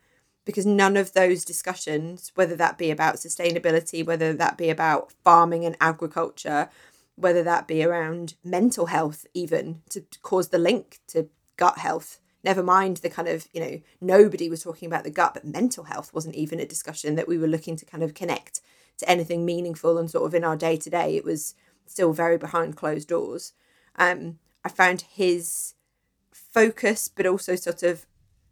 because 0.44 0.66
none 0.66 0.96
of 0.96 1.12
those 1.12 1.44
discussions, 1.44 2.32
whether 2.34 2.56
that 2.56 2.78
be 2.78 2.90
about 2.90 3.16
sustainability, 3.16 4.04
whether 4.04 4.32
that 4.32 4.56
be 4.56 4.70
about 4.70 5.12
farming 5.24 5.64
and 5.64 5.76
agriculture, 5.80 6.68
whether 7.16 7.42
that 7.42 7.68
be 7.68 7.84
around 7.84 8.34
mental 8.42 8.86
health, 8.86 9.26
even 9.34 9.82
to 9.90 10.04
cause 10.22 10.48
the 10.48 10.58
link 10.58 11.00
to 11.08 11.28
gut 11.56 11.78
health, 11.78 12.20
never 12.42 12.62
mind 12.62 12.98
the 12.98 13.10
kind 13.10 13.28
of, 13.28 13.46
you 13.52 13.60
know, 13.60 13.80
nobody 14.00 14.48
was 14.48 14.62
talking 14.62 14.86
about 14.86 15.04
the 15.04 15.10
gut, 15.10 15.34
but 15.34 15.44
mental 15.44 15.84
health 15.84 16.14
wasn't 16.14 16.34
even 16.34 16.58
a 16.58 16.66
discussion 16.66 17.16
that 17.16 17.28
we 17.28 17.36
were 17.36 17.46
looking 17.46 17.76
to 17.76 17.84
kind 17.84 18.02
of 18.02 18.14
connect 18.14 18.60
to 19.00 19.10
anything 19.10 19.44
meaningful 19.44 19.98
and 19.98 20.10
sort 20.10 20.26
of 20.26 20.34
in 20.34 20.44
our 20.44 20.56
day 20.56 20.76
to 20.76 20.90
day. 20.90 21.16
It 21.16 21.24
was 21.24 21.54
still 21.86 22.12
very 22.12 22.38
behind 22.38 22.76
closed 22.76 23.08
doors. 23.08 23.52
Um, 23.96 24.38
I 24.64 24.68
found 24.68 25.02
his 25.02 25.74
focus, 26.32 27.08
but 27.08 27.26
also 27.26 27.56
sort 27.56 27.82
of 27.82 28.06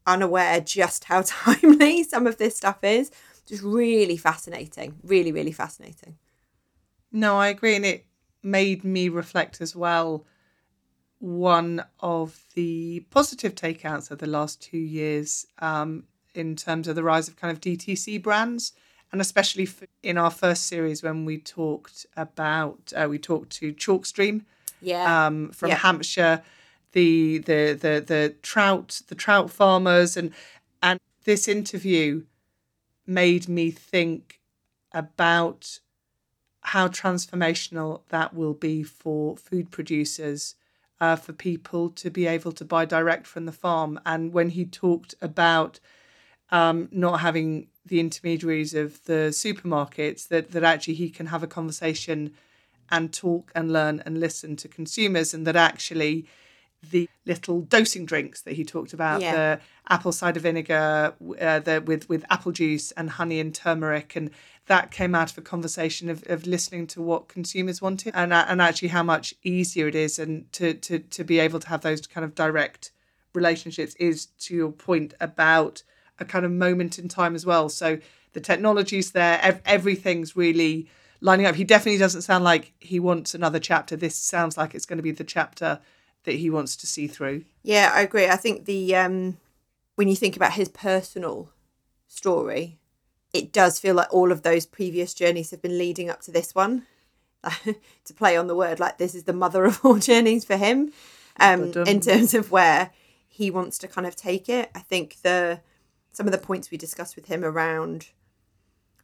unaware 0.06 0.60
just 0.60 1.04
how 1.04 1.22
timely 1.26 2.02
some 2.02 2.26
of 2.26 2.38
this 2.38 2.56
stuff 2.56 2.82
is. 2.82 3.10
Just 3.46 3.62
really 3.62 4.16
fascinating. 4.16 4.96
Really, 5.02 5.32
really 5.32 5.52
fascinating. 5.52 6.18
No, 7.10 7.36
I 7.36 7.48
agree. 7.48 7.76
And 7.76 7.86
it 7.86 8.06
made 8.42 8.84
me 8.84 9.08
reflect 9.08 9.60
as 9.60 9.74
well. 9.74 10.26
One 11.18 11.84
of 12.00 12.44
the 12.54 13.06
positive 13.10 13.54
takeouts 13.54 14.10
of 14.10 14.18
the 14.18 14.26
last 14.26 14.60
two 14.62 14.78
years 14.78 15.46
um, 15.60 16.04
in 16.34 16.56
terms 16.56 16.88
of 16.88 16.94
the 16.94 17.02
rise 17.02 17.28
of 17.28 17.36
kind 17.36 17.50
of 17.50 17.60
DTC 17.60 18.22
brands 18.22 18.72
and 19.12 19.20
especially 19.20 19.68
in 20.02 20.18
our 20.18 20.30
first 20.30 20.66
series 20.66 21.02
when 21.02 21.24
we 21.24 21.38
talked 21.38 22.06
about 22.16 22.92
uh, 22.94 23.06
we 23.08 23.18
talked 23.18 23.50
to 23.50 23.72
Chalkstream, 23.72 24.44
yeah, 24.80 25.26
um, 25.26 25.50
from 25.50 25.70
yeah. 25.70 25.76
Hampshire, 25.76 26.42
the, 26.92 27.38
the 27.38 27.72
the 27.72 28.04
the 28.06 28.34
trout 28.42 29.02
the 29.08 29.14
trout 29.14 29.50
farmers 29.50 30.16
and 30.16 30.32
and 30.82 31.00
this 31.24 31.48
interview 31.48 32.24
made 33.06 33.48
me 33.48 33.70
think 33.70 34.40
about 34.92 35.80
how 36.60 36.88
transformational 36.88 38.02
that 38.10 38.34
will 38.34 38.54
be 38.54 38.82
for 38.82 39.36
food 39.36 39.70
producers. 39.70 40.54
Uh, 41.00 41.14
for 41.14 41.32
people 41.32 41.90
to 41.90 42.10
be 42.10 42.26
able 42.26 42.50
to 42.50 42.64
buy 42.64 42.84
direct 42.84 43.24
from 43.24 43.46
the 43.46 43.52
farm. 43.52 44.00
And 44.04 44.32
when 44.32 44.50
he 44.50 44.64
talked 44.64 45.14
about 45.22 45.78
um, 46.50 46.88
not 46.90 47.20
having 47.20 47.68
the 47.88 48.00
intermediaries 48.00 48.74
of 48.74 49.04
the 49.04 49.30
supermarkets 49.30 50.28
that 50.28 50.52
that 50.52 50.64
actually 50.64 50.94
he 50.94 51.10
can 51.10 51.26
have 51.26 51.42
a 51.42 51.46
conversation 51.46 52.32
and 52.90 53.12
talk 53.12 53.52
and 53.54 53.72
learn 53.72 54.02
and 54.06 54.18
listen 54.18 54.56
to 54.56 54.68
consumers 54.68 55.34
and 55.34 55.46
that 55.46 55.56
actually 55.56 56.26
the 56.90 57.08
little 57.26 57.62
dosing 57.62 58.06
drinks 58.06 58.42
that 58.42 58.54
he 58.54 58.64
talked 58.64 58.92
about 58.92 59.20
yeah. 59.20 59.32
the 59.32 59.60
apple 59.88 60.12
cider 60.12 60.38
vinegar 60.38 61.12
uh, 61.40 61.58
the, 61.58 61.82
with 61.84 62.08
with 62.08 62.24
apple 62.30 62.52
juice 62.52 62.92
and 62.92 63.10
honey 63.10 63.40
and 63.40 63.54
turmeric 63.54 64.14
and 64.14 64.30
that 64.66 64.90
came 64.90 65.14
out 65.14 65.30
of 65.30 65.38
a 65.38 65.42
conversation 65.42 66.08
of, 66.08 66.22
of 66.28 66.46
listening 66.46 66.86
to 66.86 67.02
what 67.02 67.26
consumers 67.26 67.82
wanted 67.82 68.12
and 68.14 68.32
uh, 68.32 68.44
and 68.48 68.62
actually 68.62 68.88
how 68.88 69.02
much 69.02 69.34
easier 69.42 69.88
it 69.88 69.94
is 69.94 70.18
and 70.18 70.50
to 70.52 70.72
to 70.74 70.98
to 71.00 71.24
be 71.24 71.38
able 71.38 71.58
to 71.58 71.68
have 71.68 71.80
those 71.80 72.06
kind 72.06 72.24
of 72.24 72.34
direct 72.34 72.92
relationships 73.34 73.94
is 73.96 74.26
to 74.26 74.54
your 74.54 74.70
point 74.70 75.14
about 75.20 75.82
a 76.18 76.24
kind 76.24 76.44
of 76.44 76.52
moment 76.52 76.98
in 76.98 77.08
time 77.08 77.34
as 77.34 77.46
well. 77.46 77.68
So 77.68 77.98
the 78.32 78.40
technology's 78.40 79.12
there, 79.12 79.38
ev- 79.42 79.62
everything's 79.64 80.36
really 80.36 80.88
lining 81.20 81.46
up. 81.46 81.54
He 81.54 81.64
definitely 81.64 81.98
doesn't 81.98 82.22
sound 82.22 82.44
like 82.44 82.72
he 82.78 83.00
wants 83.00 83.34
another 83.34 83.58
chapter. 83.58 83.96
This 83.96 84.16
sounds 84.16 84.56
like 84.56 84.74
it's 84.74 84.86
going 84.86 84.98
to 84.98 85.02
be 85.02 85.10
the 85.10 85.24
chapter 85.24 85.80
that 86.24 86.34
he 86.34 86.50
wants 86.50 86.76
to 86.76 86.86
see 86.86 87.06
through. 87.06 87.44
Yeah, 87.62 87.90
I 87.94 88.02
agree. 88.02 88.26
I 88.26 88.36
think 88.36 88.64
the 88.64 88.94
um 88.96 89.38
when 89.94 90.08
you 90.08 90.16
think 90.16 90.36
about 90.36 90.52
his 90.52 90.68
personal 90.68 91.50
story, 92.06 92.78
it 93.32 93.52
does 93.52 93.78
feel 93.78 93.94
like 93.94 94.12
all 94.12 94.30
of 94.30 94.42
those 94.42 94.66
previous 94.66 95.14
journeys 95.14 95.50
have 95.50 95.62
been 95.62 95.78
leading 95.78 96.10
up 96.10 96.20
to 96.22 96.30
this 96.30 96.54
one. 96.54 96.86
to 98.04 98.14
play 98.14 98.36
on 98.36 98.48
the 98.48 98.54
word, 98.56 98.80
like 98.80 98.98
this 98.98 99.14
is 99.14 99.24
the 99.24 99.32
mother 99.32 99.64
of 99.64 99.84
all 99.84 99.94
journeys 99.98 100.44
for 100.44 100.56
him. 100.56 100.92
Um, 101.40 101.72
in 101.86 102.00
terms 102.00 102.34
of 102.34 102.50
where 102.50 102.90
he 103.28 103.48
wants 103.48 103.78
to 103.78 103.86
kind 103.86 104.08
of 104.08 104.16
take 104.16 104.48
it. 104.48 104.68
I 104.74 104.80
think 104.80 105.18
the 105.22 105.60
some 106.18 106.26
of 106.26 106.32
the 106.32 106.38
points 106.38 106.72
we 106.72 106.76
discussed 106.76 107.14
with 107.14 107.26
him 107.26 107.44
around 107.44 108.08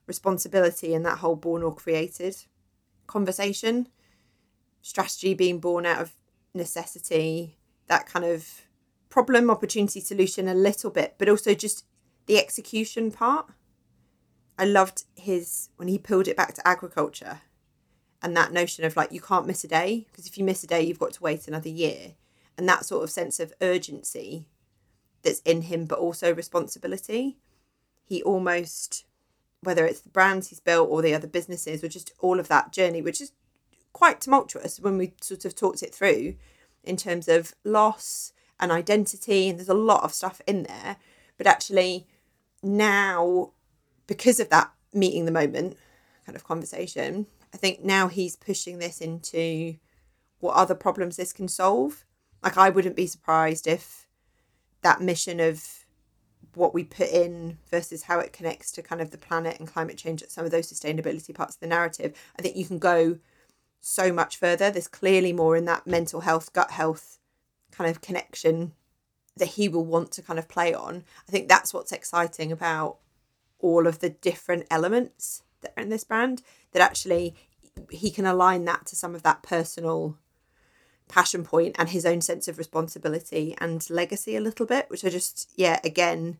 responsibility 0.08 0.92
and 0.94 1.06
that 1.06 1.18
whole 1.18 1.36
born 1.36 1.62
or 1.62 1.72
created 1.72 2.34
conversation, 3.06 3.86
strategy 4.82 5.32
being 5.32 5.60
born 5.60 5.86
out 5.86 6.00
of 6.00 6.16
necessity, 6.54 7.56
that 7.86 8.04
kind 8.04 8.24
of 8.24 8.62
problem, 9.10 9.48
opportunity, 9.48 10.00
solution 10.00 10.48
a 10.48 10.54
little 10.54 10.90
bit, 10.90 11.14
but 11.16 11.28
also 11.28 11.54
just 11.54 11.84
the 12.26 12.36
execution 12.36 13.12
part. 13.12 13.46
I 14.58 14.64
loved 14.64 15.04
his 15.14 15.68
when 15.76 15.86
he 15.86 15.98
pulled 15.98 16.26
it 16.26 16.36
back 16.36 16.54
to 16.54 16.66
agriculture 16.66 17.42
and 18.22 18.36
that 18.36 18.52
notion 18.52 18.84
of 18.84 18.96
like 18.96 19.12
you 19.12 19.20
can't 19.20 19.46
miss 19.46 19.62
a 19.62 19.68
day 19.68 20.08
because 20.10 20.26
if 20.26 20.36
you 20.36 20.42
miss 20.42 20.64
a 20.64 20.66
day 20.66 20.82
you've 20.82 20.98
got 20.98 21.12
to 21.12 21.22
wait 21.22 21.46
another 21.46 21.68
year 21.68 22.14
and 22.58 22.68
that 22.68 22.84
sort 22.84 23.04
of 23.04 23.10
sense 23.10 23.38
of 23.38 23.52
urgency 23.60 24.48
that's 25.24 25.40
in 25.40 25.62
him, 25.62 25.86
but 25.86 25.98
also 25.98 26.34
responsibility. 26.34 27.38
He 28.04 28.22
almost, 28.22 29.04
whether 29.60 29.86
it's 29.86 30.00
the 30.00 30.10
brands 30.10 30.48
he's 30.48 30.60
built 30.60 30.90
or 30.90 31.02
the 31.02 31.14
other 31.14 31.26
businesses 31.26 31.82
or 31.82 31.88
just 31.88 32.12
all 32.20 32.38
of 32.38 32.48
that 32.48 32.72
journey, 32.72 33.02
which 33.02 33.20
is 33.20 33.32
quite 33.92 34.20
tumultuous 34.20 34.78
when 34.78 34.98
we 34.98 35.14
sort 35.20 35.44
of 35.44 35.54
talked 35.54 35.82
it 35.82 35.94
through 35.94 36.34
in 36.82 36.96
terms 36.96 37.28
of 37.28 37.54
loss 37.64 38.32
and 38.60 38.70
identity. 38.70 39.48
And 39.48 39.58
there's 39.58 39.68
a 39.68 39.74
lot 39.74 40.04
of 40.04 40.12
stuff 40.12 40.40
in 40.46 40.64
there. 40.64 40.96
But 41.38 41.46
actually, 41.46 42.06
now, 42.62 43.52
because 44.06 44.38
of 44.38 44.50
that 44.50 44.70
meeting 44.92 45.24
the 45.24 45.32
moment 45.32 45.76
kind 46.26 46.36
of 46.36 46.44
conversation, 46.44 47.26
I 47.52 47.56
think 47.56 47.84
now 47.84 48.08
he's 48.08 48.36
pushing 48.36 48.78
this 48.78 49.00
into 49.00 49.76
what 50.40 50.56
other 50.56 50.74
problems 50.74 51.16
this 51.16 51.32
can 51.32 51.48
solve. 51.48 52.04
Like, 52.42 52.58
I 52.58 52.68
wouldn't 52.68 52.96
be 52.96 53.06
surprised 53.06 53.66
if 53.66 54.03
that 54.84 55.02
mission 55.02 55.40
of 55.40 55.84
what 56.54 56.72
we 56.72 56.84
put 56.84 57.08
in 57.08 57.58
versus 57.68 58.04
how 58.04 58.20
it 58.20 58.32
connects 58.32 58.70
to 58.70 58.82
kind 58.82 59.02
of 59.02 59.10
the 59.10 59.18
planet 59.18 59.58
and 59.58 59.66
climate 59.66 59.98
change 59.98 60.22
some 60.28 60.44
of 60.44 60.52
those 60.52 60.72
sustainability 60.72 61.34
parts 61.34 61.56
of 61.56 61.60
the 61.60 61.66
narrative 61.66 62.16
i 62.38 62.42
think 62.42 62.54
you 62.54 62.64
can 62.64 62.78
go 62.78 63.18
so 63.84 64.12
much 64.12 64.38
further. 64.38 64.70
There's 64.70 64.88
clearly 64.88 65.32
more 65.32 65.56
in 65.56 65.66
that 65.66 65.86
mental 65.86 66.20
health 66.20 66.52
gut 66.52 66.70
health 66.70 67.18
kind 67.70 67.90
of 67.90 68.00
connection 68.00 68.72
that 69.36 69.48
he 69.48 69.68
will 69.68 69.84
want 69.84 70.10
to 70.12 70.22
kind 70.22 70.38
of 70.38 70.48
play 70.48 70.72
on. 70.72 71.04
I 71.28 71.30
think 71.30 71.48
that's 71.48 71.74
what's 71.74 71.92
exciting 71.92 72.50
about 72.50 72.98
all 73.58 73.86
of 73.86 73.98
the 73.98 74.10
different 74.10 74.66
elements 74.70 75.42
that 75.60 75.74
are 75.76 75.82
in 75.82 75.90
this 75.90 76.04
brand 76.04 76.42
that 76.72 76.82
actually 76.82 77.34
he 77.90 78.10
can 78.10 78.26
align 78.26 78.64
that 78.64 78.86
to 78.86 78.96
some 78.96 79.14
of 79.14 79.22
that 79.22 79.42
personal 79.42 80.16
passion 81.08 81.44
point 81.44 81.76
and 81.78 81.90
his 81.90 82.06
own 82.06 82.20
sense 82.20 82.48
of 82.48 82.58
responsibility 82.58 83.54
and 83.58 83.88
legacy 83.90 84.36
a 84.36 84.40
little 84.40 84.66
bit, 84.66 84.88
which 84.88 85.04
I 85.04 85.10
just, 85.10 85.50
yeah, 85.56 85.80
again, 85.84 86.38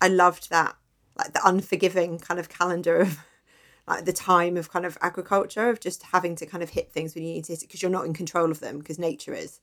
I 0.00 0.08
loved 0.08 0.50
that, 0.50 0.76
like 1.16 1.32
the 1.32 1.46
unforgiving 1.46 2.18
kind 2.18 2.38
of 2.38 2.48
calendar 2.48 2.96
of 2.96 3.18
like 3.86 4.04
the 4.04 4.12
time 4.12 4.56
of 4.56 4.70
kind 4.70 4.86
of 4.86 4.98
agriculture, 5.00 5.68
of 5.68 5.80
just 5.80 6.04
having 6.04 6.36
to 6.36 6.46
kind 6.46 6.62
of 6.62 6.70
hit 6.70 6.92
things 6.92 7.14
when 7.14 7.24
you 7.24 7.34
need 7.34 7.44
to 7.44 7.52
hit 7.52 7.62
it 7.62 7.66
because 7.66 7.82
you're 7.82 7.90
not 7.90 8.06
in 8.06 8.14
control 8.14 8.50
of 8.50 8.60
them 8.60 8.78
because 8.78 8.98
nature 8.98 9.34
is. 9.34 9.60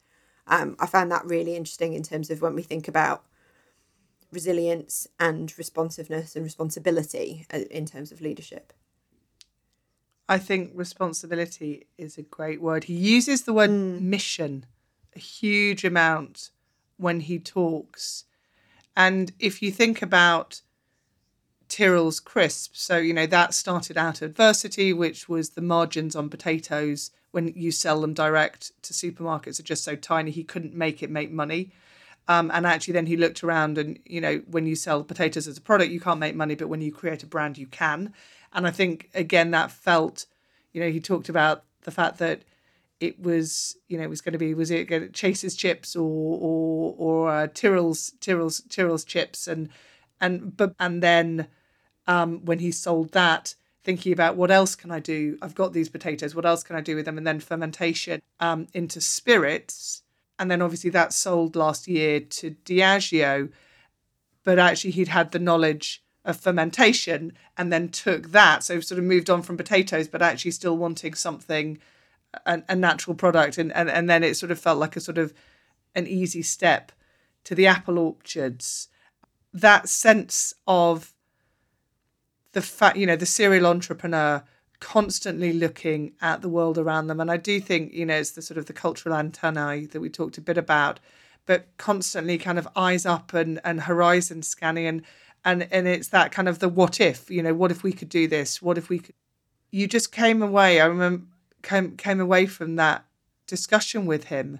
Um, 0.47 0.76
I 0.80 0.88
found 0.88 1.12
that 1.12 1.26
really 1.26 1.55
interesting 1.55 1.93
in 1.93 2.03
terms 2.03 2.30
of 2.30 2.41
when 2.41 2.55
we 2.55 2.64
think 2.64 2.88
about 2.88 3.24
resilience 4.32 5.07
and 5.20 5.55
responsiveness 5.57 6.36
and 6.36 6.43
responsibility 6.43 7.45
uh, 7.53 7.60
in 7.72 7.86
terms 7.86 8.12
of 8.12 8.22
leadership. 8.22 8.74
I 10.30 10.38
think 10.38 10.71
responsibility 10.75 11.88
is 11.97 12.17
a 12.17 12.21
great 12.21 12.61
word. 12.61 12.84
He 12.84 12.93
uses 12.93 13.41
the 13.41 13.53
word 13.53 13.71
mm. 13.71 13.99
mission 13.99 14.67
a 15.15 15.19
huge 15.19 15.84
amount 15.84 16.51
when 16.97 17.21
he 17.21 17.39
talks. 17.39 18.25
And 18.95 19.32
if 19.39 19.63
you 19.63 19.71
think 19.71 20.03
about 20.03 20.61
Tyrrell's 21.67 22.19
crisps, 22.19 22.80
so 22.80 22.97
you 22.97 23.11
know 23.11 23.25
that 23.25 23.55
started 23.55 23.97
out 23.97 24.21
adversity, 24.21 24.93
which 24.93 25.27
was 25.27 25.49
the 25.49 25.61
margins 25.61 26.15
on 26.15 26.30
potatoes 26.30 27.09
when 27.32 27.47
you 27.55 27.71
sell 27.71 27.99
them 28.01 28.13
direct 28.13 28.71
to 28.84 28.93
supermarkets 28.93 29.59
are 29.59 29.63
just 29.63 29.84
so 29.84 29.95
tiny 29.95 30.30
he 30.30 30.43
couldn't 30.43 30.75
make 30.75 31.01
it 31.01 31.09
make 31.09 31.32
money. 31.32 31.71
Um, 32.30 32.51
and 32.53 32.67
actually, 32.67 32.93
then 32.93 33.07
he 33.07 33.17
looked 33.17 33.43
around 33.43 33.80
and 33.80 33.97
you 34.05 34.21
know 34.21 34.43
when 34.49 34.67
you 34.67 34.75
sell 34.75 35.03
potatoes 35.03 35.47
as 35.47 35.57
a 35.57 35.61
product, 35.61 35.91
you 35.91 35.99
can't 35.99 36.19
make 36.19 36.36
money, 36.36 36.53
but 36.53 36.69
when 36.69 36.80
you 36.80 36.91
create 36.91 37.23
a 37.23 37.27
brand, 37.27 37.57
you 37.57 37.65
can. 37.65 38.13
And 38.53 38.67
I 38.67 38.71
think 38.71 39.09
again 39.15 39.49
that 39.51 39.71
felt, 39.71 40.27
you 40.71 40.80
know, 40.80 40.89
he 40.89 40.99
talked 40.99 41.27
about 41.27 41.63
the 41.82 41.91
fact 41.91 42.19
that 42.19 42.43
it 42.99 43.19
was 43.19 43.77
you 43.88 43.97
know 43.97 44.03
it 44.03 44.09
was 44.09 44.21
going 44.21 44.34
to 44.34 44.39
be 44.39 44.53
was 44.53 44.69
it 44.69 45.13
Chase's 45.13 45.55
chips 45.55 45.95
or 45.95 46.38
or 46.39 46.95
or 46.97 47.32
uh, 47.32 47.47
Tyrrell's 47.47 48.11
Tyrrell's 48.21 48.61
Tyrrell's 48.69 49.05
chips. 49.05 49.47
And 49.47 49.69
and 50.21 50.55
but 50.55 50.75
and 50.80 51.01
then 51.01 51.47
um, 52.05 52.45
when 52.45 52.59
he 52.59 52.71
sold 52.71 53.11
that 53.13 53.55
thinking 53.84 54.13
about 54.13 54.36
what 54.36 54.51
else 54.51 54.75
can 54.75 54.91
I 54.91 54.99
do? 54.99 55.39
I've 55.41 55.55
got 55.55 55.73
these 55.73 55.89
potatoes. 55.89 56.36
What 56.36 56.45
else 56.45 56.61
can 56.61 56.75
I 56.75 56.82
do 56.82 56.95
with 56.95 57.05
them? 57.05 57.17
And 57.17 57.25
then 57.25 57.39
fermentation 57.39 58.21
um, 58.39 58.67
into 58.75 59.01
spirits 59.01 60.03
and 60.40 60.50
then 60.50 60.62
obviously 60.62 60.90
that 60.92 61.14
sold 61.14 61.56
last 61.56 61.88
year 61.88 62.22
to 62.22 62.56
Diageo. 62.66 63.52
But 64.44 64.58
actually 64.58 64.92
he'd 64.92 65.10
had 65.10 65.32
the 65.32 65.40
knowledge 65.40 66.02
of 66.24 66.40
fermentation 66.40 67.34
and 67.58 67.72
then 67.72 67.90
took 67.90 68.32
that. 68.32 68.64
So 68.64 68.80
sort 68.80 68.98
of 68.98 69.06
moved 69.06 69.30
on 69.30 69.42
from 69.42 69.58
potatoes 69.58 70.08
but 70.08 70.22
actually 70.22 70.52
still 70.52 70.78
wanting 70.78 71.14
something 71.14 71.78
a, 72.46 72.64
a 72.70 72.76
natural 72.76 73.16
product. 73.16 73.58
And, 73.58 73.72
and 73.74 73.90
and 73.90 74.10
then 74.10 74.24
it 74.24 74.38
sort 74.38 74.52
of 74.52 74.60
felt 74.60 74.80
like 74.80 74.96
a 74.96 75.02
sort 75.02 75.18
of 75.18 75.34
an 75.94 76.08
easy 76.08 76.42
step 76.42 76.94
to 77.44 77.54
the 77.54 77.68
apple 77.68 78.00
orchards. 78.00 78.88
That 79.54 79.90
sense 79.90 80.54
of 80.66 81.14
the 82.54 82.62
fact 82.62 82.98
you 82.98 83.06
know 83.06 83.16
the 83.16 83.26
serial 83.26 83.68
entrepreneur 83.68 84.44
constantly 84.80 85.53
looking 85.53 86.13
at 86.21 86.41
the 86.41 86.49
world 86.49 86.77
around 86.77 87.07
them. 87.07 87.19
And 87.19 87.32
i 87.32 87.38
do 87.38 87.59
think 87.59 87.93
you 87.93 88.05
know 88.05 88.15
it's 88.15 88.32
the 88.32 88.41
sort 88.41 88.57
of 88.57 88.65
the 88.65 88.73
cultural 88.73 89.15
antennae 89.15 89.86
that 89.88 89.99
we 89.99 90.09
talked 90.09 90.38
a 90.38 90.41
bit 90.41 90.57
about 90.57 90.99
but 91.45 91.65
constantly 91.77 92.38
kind 92.38 92.59
of 92.59 92.67
eyes 92.75 93.07
up 93.07 93.34
and 93.34 93.59
and 93.63 93.82
horizon 93.82 94.43
scanning. 94.43 94.86
And 94.86 95.01
and 95.43 95.67
and 95.71 95.88
it's 95.88 96.09
that 96.09 96.32
kind 96.32 96.47
of 96.47 96.59
the 96.59 96.69
what 96.69 97.01
if 97.01 97.30
you 97.32 97.41
know 97.41 97.55
what 97.55 97.71
if 97.71 97.82
we 97.82 97.91
could 97.91 98.09
do 98.09 98.27
this? 98.27 98.61
What 98.61 98.77
if 98.77 98.88
we 98.88 98.99
could? 98.99 99.15
You 99.71 99.88
just 99.88 100.11
came 100.11 100.41
away 100.43 100.80
i 100.80 100.86
remember 100.86 101.25
came 101.63 101.97
came 101.97 102.19
away 102.19 102.45
from 102.45 102.75
that 102.75 103.05
discussion 103.47 104.05
with 104.05 104.25
him 104.25 104.59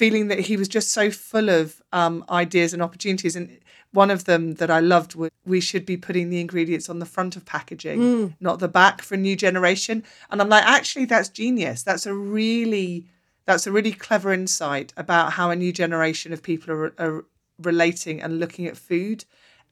feeling 0.00 0.26
that 0.28 0.40
he 0.48 0.56
was 0.56 0.68
just 0.76 0.88
so 0.98 1.04
full 1.10 1.48
of 1.60 1.80
um, 1.92 2.24
ideas 2.28 2.72
and 2.72 2.82
opportunities. 2.82 3.36
And 3.36 3.46
one 3.92 4.10
of 4.10 4.24
them 4.24 4.54
that 4.60 4.70
i 4.78 4.80
loved 4.80 5.14
was 5.14 5.30
we 5.46 5.60
should 5.60 5.86
be 5.86 5.96
putting 5.96 6.26
the 6.28 6.40
ingredients 6.40 6.88
on 6.92 6.98
the 6.98 7.06
front 7.14 7.36
of 7.36 7.44
packaging 7.44 7.98
Mm. 8.00 8.34
not 8.40 8.58
the 8.58 8.72
back 8.80 8.96
for 9.06 9.14
a 9.14 9.24
new 9.28 9.36
generation. 9.46 9.96
And 10.30 10.40
i'm 10.40 10.48
like 10.48 10.64
actually 10.78 11.06
that's 11.06 11.28
genius. 11.42 11.78
That's 11.88 12.06
a 12.06 12.14
really 12.38 13.06
that's 13.46 13.66
a 13.68 13.72
really 13.76 13.92
clever 14.06 14.32
insight 14.40 14.88
about 14.96 15.26
how 15.38 15.46
a 15.50 15.56
new 15.64 15.72
generation 15.82 16.32
of 16.32 16.42
people 16.50 16.68
are, 16.74 16.92
are 17.04 17.24
relating 17.70 18.16
and 18.22 18.40
looking 18.40 18.66
at 18.70 18.76
food. 18.90 19.18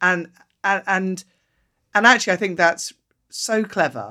And 0.01 0.21
and 0.63 0.83
and 0.87 1.25
and 1.95 2.07
actually 2.07 2.35
i 2.37 2.41
think 2.43 2.57
that's 2.57 2.93
so 3.29 3.57
clever. 3.65 4.09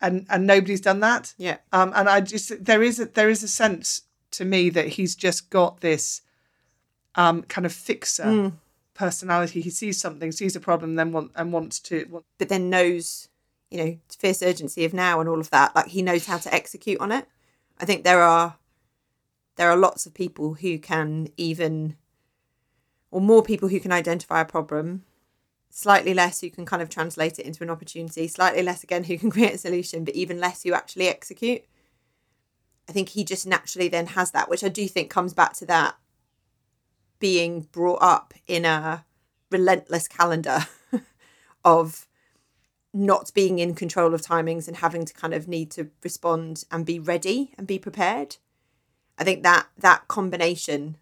And 0.00 0.26
and 0.32 0.46
nobody's 0.46 0.80
done 0.90 1.00
that. 1.00 1.34
Yeah. 1.38 1.58
um 1.72 1.90
and 1.98 2.06
i 2.14 2.20
just 2.34 2.48
there 2.70 2.82
is 2.88 3.00
a 3.00 3.06
there 3.18 3.30
is 3.34 3.42
a 3.42 3.48
sense 3.64 4.02
to 4.32 4.44
me 4.44 4.70
that 4.70 4.88
he's 4.88 5.14
just 5.16 5.50
got 5.50 5.80
this 5.80 6.22
um 7.16 7.42
kind 7.42 7.66
of 7.66 7.72
fixer 7.72 8.24
Mm. 8.24 8.52
personality 8.94 9.60
he 9.60 9.70
sees 9.70 10.00
something 10.00 10.30
sees 10.32 10.54
a 10.56 10.60
problem 10.60 10.94
then 10.96 11.10
want 11.12 11.32
and 11.34 11.52
wants 11.52 11.80
to 11.80 12.06
want, 12.10 12.24
But 12.38 12.48
then 12.48 12.70
knows, 12.70 13.28
you 13.70 13.78
know, 13.78 13.98
fierce 14.18 14.42
urgency 14.42 14.84
of 14.84 14.92
now 14.94 15.20
and 15.20 15.28
all 15.28 15.40
of 15.40 15.50
that. 15.50 15.74
Like 15.74 15.88
he 15.88 16.02
knows 16.02 16.26
how 16.26 16.38
to 16.38 16.54
execute 16.54 17.00
on 17.00 17.10
it. 17.12 17.26
I 17.80 17.84
think 17.84 18.04
there 18.04 18.22
are 18.22 18.56
there 19.56 19.70
are 19.70 19.76
lots 19.76 20.06
of 20.06 20.14
people 20.14 20.54
who 20.54 20.78
can 20.78 21.28
even 21.36 21.96
or 23.10 23.20
more 23.20 23.42
people 23.42 23.68
who 23.68 23.80
can 23.80 23.92
identify 23.92 24.40
a 24.40 24.44
problem 24.44 25.04
slightly 25.70 26.12
less 26.14 26.40
who 26.40 26.50
can 26.50 26.66
kind 26.66 26.82
of 26.82 26.88
translate 26.88 27.38
it 27.38 27.46
into 27.46 27.62
an 27.62 27.70
opportunity 27.70 28.26
slightly 28.26 28.62
less 28.62 28.82
again 28.82 29.04
who 29.04 29.16
can 29.18 29.30
create 29.36 29.54
a 29.54 29.58
solution 29.58 30.04
but 30.04 30.14
even 30.14 30.38
less 30.40 30.62
who 30.62 30.72
actually 30.72 31.08
execute 31.08 31.62
i 32.90 32.92
think 32.92 33.10
he 33.10 33.24
just 33.24 33.46
naturally 33.46 33.88
then 33.88 34.08
has 34.08 34.32
that 34.32 34.50
which 34.50 34.64
i 34.64 34.68
do 34.68 34.86
think 34.86 35.08
comes 35.08 35.32
back 35.32 35.54
to 35.54 35.64
that 35.64 35.96
being 37.18 37.68
brought 37.72 38.02
up 38.02 38.34
in 38.46 38.64
a 38.64 39.04
relentless 39.50 40.08
calendar 40.08 40.66
of 41.64 42.06
not 42.92 43.30
being 43.34 43.58
in 43.58 43.74
control 43.74 44.14
of 44.14 44.22
timings 44.22 44.66
and 44.66 44.78
having 44.78 45.04
to 45.04 45.14
kind 45.14 45.32
of 45.32 45.46
need 45.46 45.70
to 45.70 45.90
respond 46.02 46.64
and 46.72 46.84
be 46.84 46.98
ready 46.98 47.52
and 47.56 47.66
be 47.66 47.78
prepared. 47.78 48.36
I 49.16 49.22
think 49.22 49.44
that 49.44 49.68
that 49.78 50.08
combination 50.08 50.96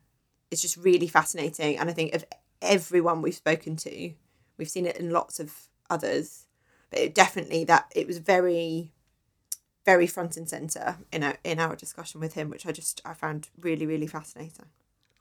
is 0.50 0.60
just 0.60 0.76
really 0.76 1.06
fascinating 1.06 1.78
and 1.78 1.88
i 1.88 1.92
think 1.92 2.14
of 2.14 2.24
everyone 2.62 3.22
we've 3.22 3.34
spoken 3.34 3.76
to 3.76 4.12
we've 4.56 4.70
seen 4.70 4.86
it 4.86 4.96
in 4.96 5.10
lots 5.10 5.38
of 5.38 5.68
others 5.90 6.46
but 6.90 7.00
it 7.00 7.14
definitely 7.14 7.64
that 7.64 7.90
it 7.94 8.06
was 8.06 8.18
very 8.18 8.92
very 9.90 10.06
front 10.06 10.36
and 10.36 10.48
center 10.48 10.86
in 11.10 11.22
our 11.22 11.36
in 11.44 11.58
our 11.58 11.74
discussion 11.84 12.20
with 12.20 12.34
him 12.34 12.50
which 12.50 12.66
i 12.66 12.72
just 12.72 13.00
i 13.04 13.14
found 13.14 13.48
really 13.66 13.86
really 13.86 14.06
fascinating 14.06 14.66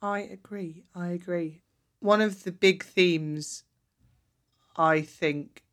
I 0.02 0.20
agree. 0.20 0.84
I 0.94 1.08
agree. 1.10 1.62
One 2.00 2.22
of 2.22 2.44
the 2.44 2.52
big 2.52 2.84
themes 2.84 3.64
I 4.76 5.02
think 5.02 5.64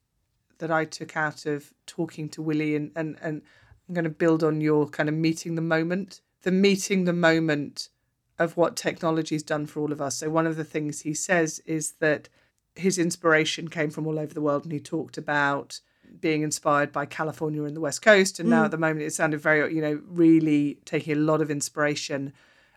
that 0.59 0.71
I 0.71 0.85
took 0.87 1.17
out 1.17 1.45
of 1.45 1.75
talking 1.87 2.29
to 2.31 2.43
Willie 2.43 2.75
and, 2.75 2.91
and, 2.97 3.19
and 3.21 3.43
I'm 3.87 3.95
going 3.95 4.05
to 4.05 4.11
build 4.11 4.43
on 4.43 4.61
your 4.61 4.89
kind 4.89 5.09
of 5.09 5.15
meeting 5.15 5.57
the 5.57 5.61
moment, 5.61 6.23
the 6.43 6.51
meeting 6.51 7.05
the 7.05 7.13
moment 7.13 7.91
of 8.39 8.57
what 8.57 8.77
technology's 8.77 9.43
done 9.43 9.67
for 9.67 9.81
all 9.81 9.93
of 9.93 10.01
us. 10.01 10.17
So 10.17 10.31
one 10.31 10.47
of 10.47 10.57
the 10.57 10.65
things 10.65 11.03
he 11.03 11.13
says 11.13 11.61
is 11.67 11.93
that 12.01 12.29
his 12.75 12.99
inspiration 12.99 13.69
came 13.69 13.91
from 13.91 14.07
all 14.07 14.19
over 14.19 14.33
the 14.33 14.41
world 14.41 14.65
and 14.65 14.73
he 14.73 14.81
talked 14.81 15.19
about 15.19 15.81
being 16.21 16.43
inspired 16.43 16.93
by 16.93 17.07
California 17.07 17.65
and 17.65 17.77
the 17.77 17.81
West 17.81 18.03
Coast 18.03 18.39
and 18.41 18.49
now 18.49 18.65
at 18.65 18.71
the 18.71 18.79
moment 18.79 19.03
it 19.03 19.13
sounded 19.13 19.41
very 19.41 19.75
you 19.75 19.81
know 19.81 20.01
really 20.07 20.79
taking 20.85 21.13
a 21.13 21.21
lot 21.21 21.41
of 21.41 21.51
inspiration 21.51 22.33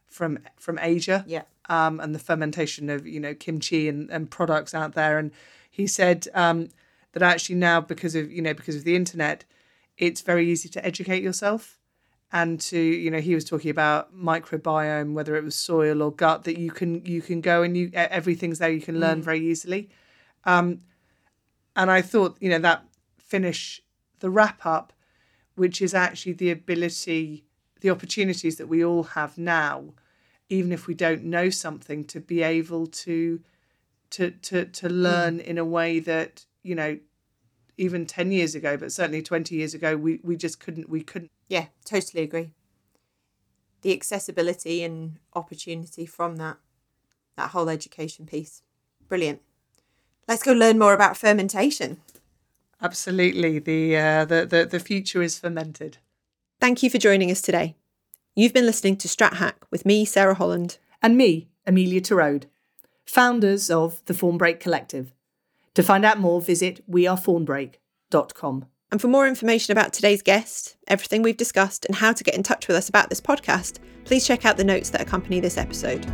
from 0.08 0.40
from 0.56 0.80
Asia 0.82 1.24
yeah. 1.28 1.44
um, 1.70 2.00
and 2.00 2.16
the 2.16 2.20
fermentation 2.20 2.90
of 2.90 3.06
you 3.06 3.20
know 3.20 3.34
kimchi 3.34 3.88
and, 3.88 4.10
and 4.10 4.32
products 4.32 4.74
out 4.74 4.94
there. 4.96 5.20
And 5.20 5.32
he 5.70 5.86
said 5.86 6.28
um, 6.34 6.70
that 7.14 7.22
actually 7.22 7.56
now 7.56 7.82
because 7.82 8.16
of 8.16 8.32
you 8.32 8.42
know 8.42 8.54
because 8.54 8.76
of 8.76 8.84
the 8.84 8.96
internet, 8.96 9.46
it's 9.98 10.22
very 10.22 10.50
easy 10.50 10.70
to 10.70 10.86
educate 10.86 11.22
yourself 11.22 11.78
and 12.32 12.60
to 12.60 12.80
you 12.80 13.12
know 13.12 13.20
he 13.20 13.36
was 13.36 13.46
talking 13.46 13.72
about 13.72 14.14
microbiome 14.16 15.14
whether 15.14 15.38
it 15.38 15.44
was 15.46 15.56
soil 15.56 16.02
or 16.02 16.12
gut 16.12 16.44
that 16.44 16.58
you 16.58 16.72
can 16.72 17.06
you 17.06 17.22
can 17.22 17.40
go 17.40 17.64
and 17.64 17.78
you 17.78 17.90
everything's 17.94 18.60
there 18.60 18.70
you 18.72 18.82
can 18.82 19.00
learn 19.00 19.22
very 19.22 19.40
easily. 19.40 19.90
Um 20.46 20.82
and 21.76 21.92
i 21.92 22.02
thought 22.02 22.36
you 22.40 22.50
know 22.50 22.58
that 22.58 22.84
finish 23.28 23.82
the 24.20 24.30
wrap 24.30 24.66
up 24.66 24.94
which 25.56 25.82
is 25.82 25.94
actually 25.94 26.34
the 26.34 26.52
ability 26.52 27.44
the 27.82 27.90
opportunities 27.90 28.58
that 28.58 28.68
we 28.68 28.84
all 28.84 29.04
have 29.04 29.38
now 29.38 29.94
even 30.50 30.72
if 30.72 30.88
we 30.88 30.94
don't 30.94 31.24
know 31.24 31.50
something 31.50 32.04
to 32.06 32.20
be 32.20 32.42
able 32.42 32.88
to 32.88 33.40
to 34.10 34.32
to 34.32 34.66
to 34.66 34.88
hmm. 34.88 34.94
learn 34.94 35.40
in 35.40 35.58
a 35.58 35.66
way 35.66 36.00
that 36.00 36.46
you 36.64 36.76
know 36.76 36.98
even 37.78 38.06
10 38.06 38.32
years 38.32 38.56
ago 38.56 38.76
but 38.76 38.92
certainly 38.92 39.22
20 39.22 39.56
years 39.56 39.74
ago 39.74 39.96
we 39.96 40.20
we 40.24 40.36
just 40.36 40.60
couldn't 40.60 40.90
we 40.90 41.04
couldn't. 41.04 41.32
Yeah 41.48 41.68
totally 41.86 42.24
agree. 42.24 42.52
The 43.82 43.94
accessibility 43.94 44.84
and 44.84 45.18
opportunity 45.34 46.06
from 46.06 46.38
that 46.38 46.58
that 47.36 47.52
whole 47.52 47.70
education 47.70 48.26
piece. 48.26 48.64
Brilliant. 49.08 49.42
Let's 50.28 50.44
go 50.44 50.52
learn 50.52 50.80
more 50.80 50.94
about 50.94 51.16
fermentation 51.16 52.02
absolutely. 52.82 53.60
The 53.60 53.98
uh 53.98 54.26
the 54.26 54.46
the, 54.46 54.66
the 54.66 54.80
future 54.80 55.22
is 55.22 55.40
fermented. 55.40 55.98
Thank 56.60 56.84
you 56.84 56.90
for 56.90 56.98
joining 56.98 57.32
us 57.32 57.42
today. 57.42 57.76
You've 58.36 58.54
been 58.54 58.66
listening 58.66 58.98
to 58.98 59.08
strat 59.08 59.36
hack 59.36 59.66
with 59.72 59.86
me 59.86 60.06
sarah 60.06 60.36
holland. 60.36 60.78
And 61.02 61.16
me 61.16 61.48
amelia 61.66 62.02
Torode, 62.02 62.46
founders 63.06 63.70
of 63.70 64.04
the 64.06 64.14
Fawnbrake 64.14 64.60
Collective. 64.60 65.14
To 65.76 65.84
find 65.84 66.04
out 66.04 66.20
more 66.20 66.42
visit 66.42 66.84
wearefawnbrake.com 66.90 68.66
And 68.92 69.02
for 69.02 69.08
more 69.08 69.28
information 69.28 69.72
about 69.72 69.94
today's 69.94 70.24
guest, 70.24 70.76
everything 70.88 71.22
we've 71.22 71.38
discussed, 71.38 71.86
and 71.86 71.96
how 71.96 72.14
to 72.14 72.24
get 72.24 72.34
in 72.34 72.42
touch 72.42 72.68
with 72.68 72.78
us 72.78 72.90
about 72.90 73.10
this 73.10 73.22
podcast, 73.22 73.78
please 74.06 74.26
check 74.26 74.46
out 74.46 74.58
the 74.58 74.64
notes 74.64 74.90
that 74.90 75.02
accompany 75.02 75.40
this 75.40 75.58
episode. 75.58 76.06